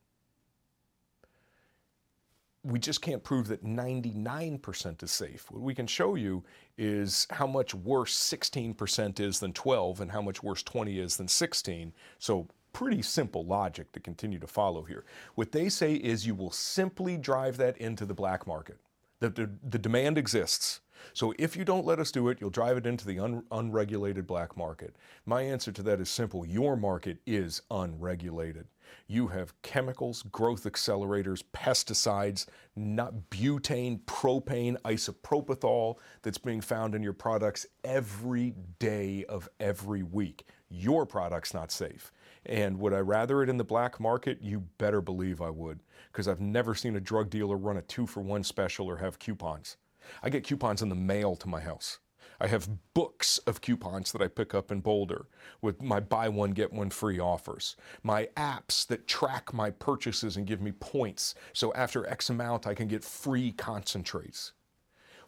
We 2.67 2.79
just 2.79 3.01
can't 3.01 3.23
prove 3.23 3.49
that 3.49 3.65
99% 3.65 5.03
is 5.03 5.11
safe. 5.13 5.51
What 5.51 5.63
we 5.63 5.75
can 5.75 5.87
show 5.87 6.17
you 6.17 6.43
is 6.77 7.27
how 7.31 7.47
much 7.47 7.75
worse 7.75 8.17
16% 8.17 9.21
is 9.21 9.39
than 9.39 9.53
12 9.53 10.01
and 10.01 10.11
how 10.11 10.21
much 10.21 10.43
worse 10.43 10.63
20 10.63 10.99
is 10.99 11.17
than 11.17 11.29
16. 11.29 11.93
So 12.19 12.49
pretty 12.73 13.03
simple 13.03 13.45
logic 13.45 13.91
to 13.93 14.01
continue 14.01 14.39
to 14.39 14.47
follow 14.47 14.83
here. 14.83 15.05
What 15.35 15.53
they 15.53 15.69
say 15.69 15.95
is 15.95 16.27
you 16.27 16.35
will 16.35 16.51
simply 16.51 17.17
drive 17.17 17.57
that 17.59 17.79
into 17.79 18.05
the 18.05 18.15
black 18.15 18.47
market. 18.47 18.79
The, 19.21 19.31
the, 19.31 19.51
the 19.71 19.79
demand 19.79 20.19
exists. 20.19 20.81
So 21.15 21.33
if 21.39 21.57
you 21.57 21.65
don't 21.65 21.87
let 21.87 21.99
us 21.99 22.11
do 22.11 22.29
it, 22.29 22.39
you'll 22.41 22.51
drive 22.51 22.77
it 22.77 22.87
into 22.87 23.07
the 23.07 23.19
un, 23.19 23.45
unregulated 23.51 24.27
black 24.27 24.57
market. 24.57 24.95
My 25.25 25.43
answer 25.43 25.73
to 25.73 25.83
that 25.85 26.01
is 26.01 26.11
simple. 26.11 26.45
Your 26.45 26.77
market 26.77 27.19
is 27.27 27.63
unregulated. 27.71 28.67
You 29.07 29.29
have 29.29 29.61
chemicals, 29.63 30.23
growth 30.25 30.65
accelerators, 30.65 31.43
pesticides, 31.53 32.47
not 32.75 33.15
butane, 33.31 34.01
propane, 34.05 34.77
isopropyl 34.83 35.97
that's 36.23 36.39
being 36.39 36.61
found 36.61 36.95
in 36.95 37.03
your 37.03 37.13
products 37.13 37.67
every 37.85 38.55
day 38.79 39.25
of 39.29 39.49
every 39.61 40.03
week. 40.03 40.47
Your 40.69 41.07
product's 41.07 41.55
not 41.55 41.71
safe. 41.71 42.13
And 42.47 42.79
would 42.81 42.93
I 42.93 42.99
rather 42.99 43.43
it 43.43 43.49
in 43.49 43.57
the 43.57 43.65
black 43.65 44.01
market? 44.01 44.39
You 44.41 44.61
better 44.79 45.01
believe 45.01 45.41
I 45.41 45.51
would, 45.51 45.81
because 46.13 46.29
I've 46.29 46.41
never 46.41 46.75
seen 46.75 46.97
a 46.97 47.01
drug 47.01 47.31
dealer 47.31 47.57
run 47.57 47.77
a 47.77 47.83
two 47.83 48.07
for 48.07 48.21
one 48.21 48.45
special 48.45 48.87
or 48.87 48.97
have 48.97 49.19
coupons. 49.19 49.77
I 50.23 50.31
get 50.31 50.45
coupons 50.45 50.83
in 50.83 50.89
the 50.89 50.95
mail 50.95 51.37
to 51.37 51.49
my 51.49 51.61
house. 51.61 51.99
I 52.41 52.47
have 52.49 52.69
books 52.95 53.39
of 53.39 53.61
coupons 53.61 54.13
that 54.13 54.23
I 54.23 54.29
pick 54.29 54.55
up 54.55 54.71
in 54.71 54.81
Boulder 54.81 55.27
with 55.63 55.83
my 55.83 56.01
buy 56.01 56.29
one, 56.29 56.51
get 56.51 56.73
one 56.73 56.91
free 56.91 57.19
offers. 57.19 57.77
My 58.03 58.29
apps 58.37 58.87
that 58.89 59.07
track 59.07 59.55
my 59.55 59.71
purchases 59.71 60.37
and 60.37 60.47
give 60.47 60.61
me 60.61 60.73
points. 60.73 61.35
So 61.53 61.73
after 61.75 62.07
X 62.07 62.31
amount, 62.31 62.67
I 62.67 62.75
can 62.75 62.89
get 62.89 63.05
free 63.05 63.53
concentrates. 63.53 64.53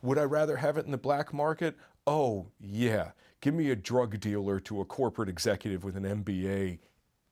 Would 0.02 0.18
I 0.18 0.24
rather 0.24 0.56
have 0.56 0.76
it 0.76 0.84
in 0.86 0.92
the 0.92 0.98
black 0.98 1.32
market? 1.32 1.76
Oh, 2.06 2.48
yeah. 2.60 3.12
Give 3.40 3.54
me 3.54 3.70
a 3.70 3.76
drug 3.76 4.20
dealer 4.20 4.60
to 4.60 4.80
a 4.80 4.84
corporate 4.84 5.28
executive 5.28 5.84
with 5.84 5.96
an 5.96 6.04
MBA 6.04 6.78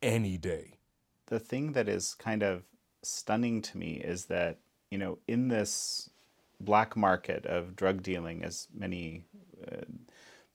any 0.03 0.39
day. 0.39 0.79
The 1.27 1.41
thing 1.41 1.73
that 1.73 1.89
is 1.89 2.15
kind 2.15 2.43
of 2.43 2.63
stunning 3.03 3.63
to 3.63 3.79
me 3.79 3.95
is 3.95 4.27
that, 4.27 4.59
you 4.91 4.99
know, 4.99 5.19
in 5.27 5.49
this 5.49 6.11
black 6.61 6.97
market 6.97 7.47
of 7.47 7.77
drug 7.77 8.03
dealing, 8.03 8.45
as 8.45 8.69
many 8.75 9.25
uh, 9.67 9.85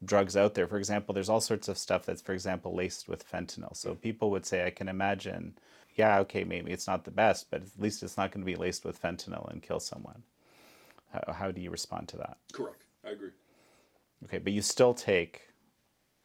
drugs 0.04 0.36
out 0.36 0.54
there, 0.54 0.68
for 0.68 0.78
example, 0.78 1.14
there's 1.14 1.30
all 1.30 1.42
sorts 1.42 1.68
of 1.68 1.78
stuff 1.78 2.06
that's, 2.06 2.22
for 2.22 2.34
example, 2.34 2.76
laced 2.76 3.08
with 3.08 3.30
fentanyl. 3.30 3.76
So 3.76 3.96
people 3.96 4.32
would 4.32 4.46
say, 4.46 4.66
I 4.66 4.72
can 4.72 4.88
imagine, 4.88 5.56
yeah, 5.96 6.20
okay, 6.20 6.44
maybe 6.44 6.72
it's 6.72 6.88
not 6.88 7.04
the 7.04 7.12
best, 7.12 7.52
but 7.52 7.62
at 7.62 7.80
least 7.80 8.04
it's 8.04 8.18
not 8.18 8.32
going 8.32 8.42
to 8.42 8.52
be 8.52 8.56
laced 8.56 8.86
with 8.86 9.02
fentanyl 9.02 9.52
and 9.52 9.62
kill 9.62 9.80
someone. 9.80 10.24
How, 11.12 11.34
how 11.34 11.52
do 11.52 11.62
you 11.62 11.70
respond 11.70 12.08
to 12.10 12.18
that? 12.18 12.38
Correct. 12.52 12.84
I 13.06 13.10
agree. 13.10 13.32
Okay, 14.26 14.38
but 14.38 14.54
you 14.54 14.62
still 14.62 14.94
take 14.94 15.42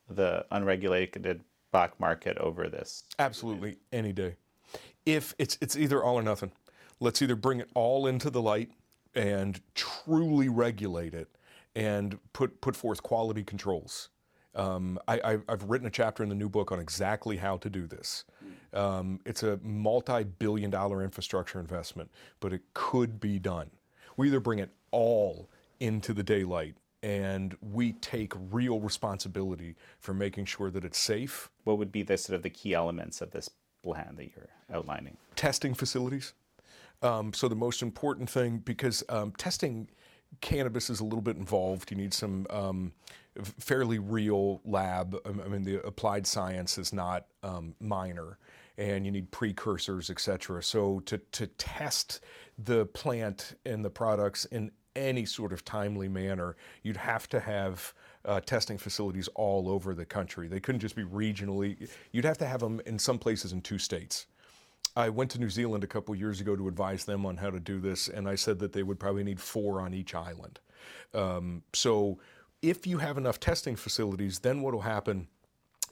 the 0.08 0.44
unregulated 0.50 1.42
black 1.72 1.98
market 1.98 2.38
over 2.38 2.68
this? 2.68 3.04
Absolutely, 3.18 3.76
any 3.92 4.12
day. 4.12 4.36
If 5.04 5.34
it's 5.38 5.56
it's 5.60 5.76
either 5.76 6.02
all 6.02 6.16
or 6.16 6.22
nothing. 6.22 6.52
Let's 7.00 7.20
either 7.20 7.36
bring 7.36 7.60
it 7.60 7.70
all 7.74 8.06
into 8.06 8.30
the 8.30 8.40
light 8.40 8.70
and 9.16 9.60
truly 9.74 10.48
regulate 10.48 11.14
it 11.14 11.28
and 11.74 12.18
put 12.32 12.60
put 12.60 12.76
forth 12.76 13.02
quality 13.02 13.42
controls. 13.42 14.10
Um, 14.54 14.98
I, 15.06 15.38
have 15.50 15.64
written 15.64 15.86
a 15.86 15.90
chapter 15.90 16.22
in 16.22 16.30
the 16.30 16.34
new 16.34 16.48
book 16.48 16.72
on 16.72 16.80
exactly 16.80 17.36
how 17.36 17.58
to 17.58 17.68
do 17.68 17.86
this. 17.86 18.24
Um, 18.72 19.20
it's 19.26 19.42
a 19.42 19.60
multi-billion 19.62 20.70
dollar 20.70 21.02
infrastructure 21.02 21.60
investment, 21.60 22.10
but 22.40 22.54
it 22.54 22.62
could 22.72 23.20
be 23.20 23.38
done. 23.38 23.70
We 24.16 24.28
either 24.28 24.40
bring 24.40 24.58
it 24.60 24.70
all 24.92 25.50
into 25.78 26.14
the 26.14 26.22
daylight 26.22 26.74
and 27.02 27.54
we 27.60 27.92
take 27.92 28.32
real 28.50 28.80
responsibility 28.80 29.76
for 29.98 30.14
making 30.14 30.46
sure 30.46 30.70
that 30.70 30.86
it's 30.86 30.98
safe. 30.98 31.50
What 31.64 31.76
would 31.76 31.92
be 31.92 32.02
the 32.02 32.16
sort 32.16 32.36
of 32.36 32.42
the 32.42 32.50
key 32.50 32.72
elements 32.72 33.20
of 33.20 33.32
this 33.32 33.50
plan 33.82 34.14
that 34.16 34.30
you're 34.34 34.48
outlining? 34.72 35.18
Testing 35.34 35.74
facilities. 35.74 36.32
Um, 37.02 37.32
so 37.32 37.48
the 37.48 37.56
most 37.56 37.82
important 37.82 38.30
thing, 38.30 38.58
because 38.58 39.04
um, 39.08 39.32
testing 39.32 39.88
cannabis 40.40 40.90
is 40.90 41.00
a 41.00 41.04
little 41.04 41.22
bit 41.22 41.36
involved. 41.36 41.90
You 41.90 41.96
need 41.96 42.14
some 42.14 42.46
um, 42.50 42.92
fairly 43.42 43.98
real 43.98 44.60
lab. 44.64 45.16
I 45.24 45.48
mean, 45.48 45.62
the 45.62 45.86
applied 45.86 46.26
science 46.26 46.78
is 46.78 46.92
not 46.92 47.26
um, 47.42 47.74
minor, 47.80 48.38
and 48.78 49.04
you 49.06 49.12
need 49.12 49.30
precursors, 49.30 50.10
et 50.10 50.20
cetera. 50.20 50.62
So 50.62 51.00
to 51.00 51.18
to 51.32 51.46
test 51.46 52.20
the 52.58 52.86
plant 52.86 53.54
and 53.64 53.84
the 53.84 53.90
products 53.90 54.46
in 54.46 54.70
any 54.94 55.26
sort 55.26 55.52
of 55.52 55.64
timely 55.64 56.08
manner, 56.08 56.56
you'd 56.82 56.96
have 56.96 57.28
to 57.28 57.38
have 57.38 57.94
uh, 58.24 58.40
testing 58.40 58.78
facilities 58.78 59.28
all 59.34 59.68
over 59.68 59.94
the 59.94 60.06
country. 60.06 60.48
They 60.48 60.60
couldn't 60.60 60.80
just 60.80 60.96
be 60.96 61.04
regionally. 61.04 61.88
You'd 62.12 62.24
have 62.24 62.38
to 62.38 62.46
have 62.46 62.60
them 62.60 62.80
in 62.86 62.98
some 62.98 63.18
places 63.18 63.52
in 63.52 63.60
two 63.60 63.78
states. 63.78 64.26
I 64.96 65.10
went 65.10 65.30
to 65.32 65.38
New 65.38 65.50
Zealand 65.50 65.84
a 65.84 65.86
couple 65.86 66.14
years 66.14 66.40
ago 66.40 66.56
to 66.56 66.68
advise 66.68 67.04
them 67.04 67.26
on 67.26 67.36
how 67.36 67.50
to 67.50 67.60
do 67.60 67.80
this, 67.80 68.08
and 68.08 68.26
I 68.26 68.34
said 68.34 68.58
that 68.60 68.72
they 68.72 68.82
would 68.82 68.98
probably 68.98 69.24
need 69.24 69.40
four 69.40 69.80
on 69.80 69.92
each 69.92 70.14
island. 70.14 70.58
Um, 71.12 71.62
so 71.74 72.18
if 72.62 72.86
you 72.86 72.98
have 72.98 73.18
enough 73.18 73.38
testing 73.38 73.76
facilities, 73.76 74.38
then 74.38 74.62
what 74.62 74.72
will 74.72 74.80
happen 74.80 75.28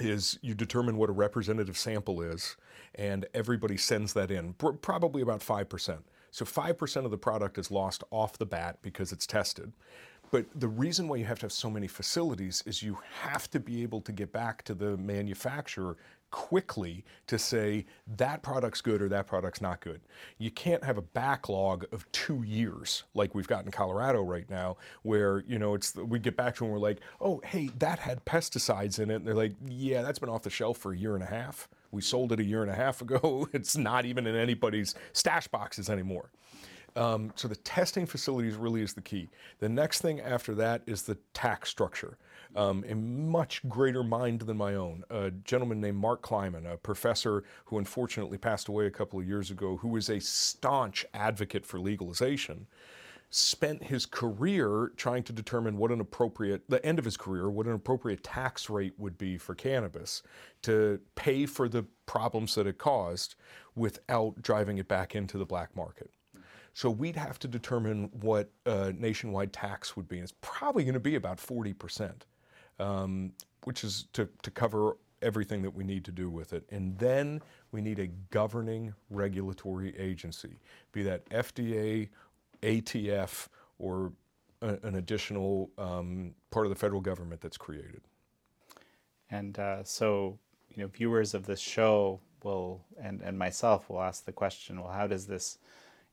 is 0.01 0.39
you 0.43 0.55
determine 0.55 0.97
what 0.97 1.11
a 1.11 1.13
representative 1.13 1.77
sample 1.77 2.23
is, 2.23 2.57
and 2.95 3.27
everybody 3.35 3.77
sends 3.77 4.15
that 4.15 4.31
in, 4.31 4.55
probably 4.55 5.23
about 5.23 5.41
5%. 5.41 5.99
So 6.31 6.45
5% 6.45 7.05
of 7.05 7.11
the 7.11 7.19
product 7.19 7.59
is 7.59 7.71
lost 7.71 8.03
off 8.11 8.39
the 8.39 8.47
bat 8.47 8.79
because 8.83 9.13
it's 9.13 9.27
tested. 9.27 9.73
But 10.35 10.47
the 10.57 10.67
reason 10.67 11.07
why 11.07 11.15
you 11.15 11.25
have 11.27 11.39
to 11.39 11.45
have 11.45 11.53
so 11.53 11.71
many 11.71 11.87
facilities 11.87 12.65
is 12.67 12.83
you 12.83 12.99
have 13.23 13.49
to 13.53 13.61
be 13.61 13.85
able 13.85 14.01
to 14.01 14.11
get 14.11 14.33
back 14.33 14.65
to 14.65 14.75
the 14.75 14.97
manufacturer 14.97 15.97
quickly 16.33 17.05
to 17.29 17.39
say 17.39 17.87
that 18.17 18.43
product's 18.43 18.81
good 18.81 19.01
or 19.01 19.09
that 19.11 19.29
product's 19.29 19.61
not 19.61 19.81
good. 19.81 20.01
You 20.39 20.51
can't 20.51 20.83
have 20.83 20.99
a 20.99 21.03
backlog 21.03 21.85
of 21.93 22.11
two 22.11 22.43
years 22.43 23.05
like 23.15 23.33
we've 23.37 23.47
got 23.47 23.65
in 23.65 23.71
Colorado 23.71 24.23
right 24.23 24.51
now, 24.51 24.77
where 25.03 25.45
you 25.47 25.61
know 25.61 25.75
it's 25.75 25.95
we 25.95 26.19
get 26.19 26.37
back 26.37 26.57
to 26.57 26.65
and 26.65 26.73
we're 26.73 26.81
like, 26.81 26.99
oh 27.21 27.41
hey, 27.45 27.71
that 27.79 28.01
had 28.01 28.25
pesticides 28.25 28.99
in 28.99 29.13
it, 29.13 29.15
and 29.15 29.29
they're 29.29 29.37
like, 29.37 29.53
yeah, 29.65 30.03
that's 30.03 30.19
been 30.19 30.29
off 30.29 30.43
the 30.43 30.51
shelf 30.51 30.79
for 30.79 30.93
a 30.93 30.97
year 30.97 31.15
and 31.15 31.23
a 31.23 31.29
half. 31.29 31.69
We 31.93 32.03
sold 32.03 32.33
it 32.33 32.41
a 32.41 32.45
year 32.45 32.63
and 32.63 32.73
a 32.73 32.75
half 32.75 33.01
ago. 33.01 33.49
It's 33.53 33.77
not 33.77 34.05
even 34.05 34.27
in 34.27 34.35
anybody's 34.35 34.97
stash 35.13 35.47
boxes 35.47 35.89
anymore. 35.89 36.31
Um, 36.97 37.33
so 37.35 37.49
the 37.49 37.57
testing 37.57 38.07
facilities 38.07 38.55
really 38.55 38.83
is 38.83 38.95
the 38.95 39.01
key. 39.01 39.29
The 39.59 39.69
next 39.69 40.01
thing 40.01 40.21
after 40.21 40.55
that 40.55 40.83
is 40.87 41.03
the 41.03 41.19
tax 41.33 41.69
structure. 41.69 42.19
Um, 42.55 42.85
a 42.89 42.95
much 42.95 43.69
greater 43.69 44.05
mind 44.05 44.43
than 44.43 44.57
my 44.57 44.77
own. 44.77 45.03
A 45.11 45.33
gentleman 45.33 45.81
named 45.81 45.97
Mark 45.97 46.23
Kleiman, 46.23 46.67
a 46.67 46.77
professor 46.77 47.43
who 47.65 47.79
unfortunately 47.79 48.39
passed 48.39 48.69
away 48.69 48.87
a 48.87 48.93
couple 48.93 49.19
of 49.19 49.27
years 49.27 49.51
ago, 49.51 49.77
who 49.77 49.89
was 49.89 50.09
a 50.09 50.21
staunch 50.21 51.05
advocate 51.15 51.67
for 51.67 51.81
legalization, 51.81 52.69
spent 53.31 53.83
his 53.83 54.07
career 54.07 54.93
trying 54.97 55.25
to 55.25 55.33
determine 55.33 55.77
what 55.77 55.91
an 55.91 56.01
appropriate, 56.01 56.63
the 56.69 56.85
end 56.87 57.01
of 57.01 57.05
his 57.05 57.17
career, 57.17 57.51
what 57.51 57.67
an 57.67 57.73
appropriate 57.73 58.23
tax 58.23 58.71
rate 58.71 58.95
would 58.97 59.19
be 59.19 59.37
for 59.37 59.57
cannabis 59.57 60.23
to 60.63 61.01
pay 61.17 61.45
for 61.45 61.69
the 61.69 61.85
problems 62.07 62.55
that 62.55 62.69
it 62.69 62.79
caused 62.79 63.35
without 63.75 64.41
driving 64.41 64.79
it 64.79 64.87
back 64.87 65.17
into 65.17 65.37
the 65.37 65.45
black 65.45 65.75
market. 65.75 66.11
So 66.75 66.91
we'd 66.91 67.17
have 67.17 67.39
to 67.39 67.49
determine 67.49 68.11
what 68.21 68.51
a 68.67 68.93
nationwide 68.93 69.53
tax 69.53 69.97
would 69.97 70.09
be. 70.09 70.17
And 70.17 70.25
it's 70.25 70.35
probably 70.41 70.83
going 70.83 70.95
to 70.95 71.01
be 71.01 71.15
about 71.15 71.39
40%, 71.39 72.13
um, 72.81 73.33
which 73.63 73.85
is 73.85 74.07
to, 74.13 74.29
to 74.43 74.51
cover 74.51 74.97
everything 75.23 75.63
that 75.63 75.71
we 75.71 75.85
need 75.85 76.05
to 76.05 76.13
do 76.13 76.29
with 76.29 76.53
it. 76.53 76.65
And 76.71 76.99
then 76.99 77.41
we 77.71 77.81
need 77.81 78.01
a 78.01 78.09
governing 78.31 78.93
regulatory 79.09 79.97
agency, 79.97 80.59
be 80.93 81.05
that 81.05 81.25
FDA, 81.31 82.09
ATF, 82.63 83.47
or 83.79 84.13
a, 84.61 84.77
an 84.83 84.97
additional 84.97 85.71
um, 85.79 86.35
part 86.51 86.67
of 86.67 86.71
the 86.71 86.77
federal 86.77 87.01
government 87.01 87.41
that's 87.41 87.57
created. 87.57 88.03
And 89.31 89.59
uh, 89.61 89.85
so, 89.85 90.39
you 90.75 90.83
know, 90.83 90.89
viewers 90.89 91.35
of 91.35 91.47
this 91.47 91.61
show 91.61 92.21
will, 92.43 92.85
and, 93.01 93.23
and 93.23 93.39
myself 93.39 93.89
will 93.89 94.03
ask 94.03 94.25
the 94.25 94.33
question, 94.33 94.81
well, 94.83 94.93
how 94.93 95.07
does 95.07 95.27
this 95.27 95.59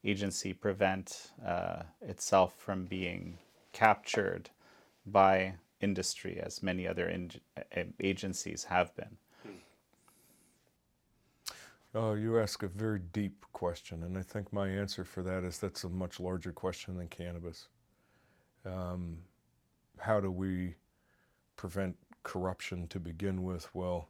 agency 0.04 0.54
prevent 0.54 1.32
uh, 1.45 1.84
itself 2.02 2.56
from 2.58 2.86
being 2.86 3.38
captured 3.72 4.49
by 5.06 5.54
industry 5.80 6.39
as 6.39 6.62
many 6.64 6.88
other 6.88 7.08
in- 7.08 7.32
agencies 7.99 8.66
have 8.66 8.95
been? 8.95 9.18
Oh, 11.93 12.14
you 12.14 12.39
ask 12.39 12.64
a 12.64 12.68
very 12.68 12.99
deep 13.12 13.45
question, 13.52 14.04
and 14.04 14.18
I 14.18 14.22
think 14.22 14.54
my 14.54 14.70
answer 14.70 15.04
for 15.04 15.22
that 15.24 15.43
is 15.43 15.58
that's 15.58 15.84
a 15.84 15.89
much 15.89 16.22
larger 16.22 16.54
question 16.54 16.95
than 16.95 17.10
cannabis. 17.10 17.68
Um, 18.66 19.18
how 19.99 20.22
do 20.22 20.32
we 20.32 20.76
prevent 21.58 21.97
corruption 22.24 22.88
to 22.88 22.99
begin 22.99 23.43
with? 23.43 23.70
Well, 23.76 24.08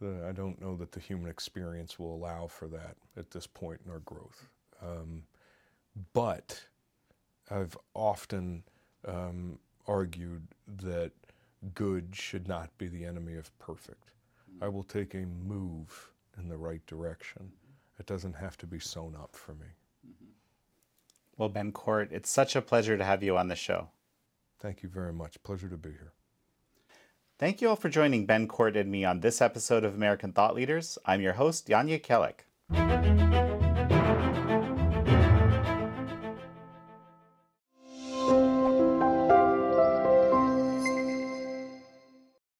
the, 0.00 0.24
I 0.28 0.30
don't 0.30 0.60
know 0.60 0.76
that 0.76 0.92
the 0.92 1.00
human 1.00 1.28
experience 1.28 1.98
will 1.98 2.14
allow 2.14 2.46
for 2.46 2.68
that 2.68 2.96
at 3.16 3.32
this 3.32 3.46
point 3.46 3.80
in 3.84 3.90
our 3.90 4.00
growth. 4.00 4.48
Um, 4.82 5.24
but 6.12 6.62
I've 7.50 7.76
often 7.94 8.62
um, 9.06 9.58
argued 9.86 10.46
that 10.82 11.12
good 11.74 12.08
should 12.12 12.48
not 12.48 12.70
be 12.78 12.86
the 12.86 13.04
enemy 13.04 13.34
of 13.34 13.56
perfect. 13.58 14.10
I 14.62 14.68
will 14.68 14.82
take 14.82 15.14
a 15.14 15.26
move 15.46 16.12
in 16.38 16.48
the 16.48 16.56
right 16.56 16.84
direction. 16.86 17.50
It 17.98 18.06
doesn't 18.06 18.34
have 18.34 18.56
to 18.58 18.66
be 18.66 18.78
sewn 18.78 19.14
up 19.14 19.34
for 19.34 19.52
me. 19.52 19.66
Well, 21.36 21.48
Ben 21.48 21.72
Cort, 21.72 22.10
it's 22.12 22.30
such 22.30 22.56
a 22.56 22.62
pleasure 22.62 22.96
to 22.98 23.04
have 23.04 23.22
you 23.22 23.36
on 23.36 23.48
the 23.48 23.56
show. 23.56 23.88
Thank 24.58 24.82
you 24.82 24.88
very 24.88 25.12
much. 25.12 25.42
Pleasure 25.42 25.68
to 25.68 25.76
be 25.76 25.90
here. 25.90 26.12
Thank 27.38 27.62
you 27.62 27.70
all 27.70 27.76
for 27.76 27.88
joining 27.88 28.26
Ben 28.26 28.46
Cort 28.46 28.76
and 28.76 28.90
me 28.90 29.04
on 29.06 29.20
this 29.20 29.40
episode 29.40 29.82
of 29.82 29.94
American 29.94 30.32
Thought 30.32 30.54
Leaders. 30.54 30.98
I'm 31.06 31.22
your 31.22 31.32
host, 31.32 31.68
Jan 31.68 31.88
Jekielek. 31.88 33.59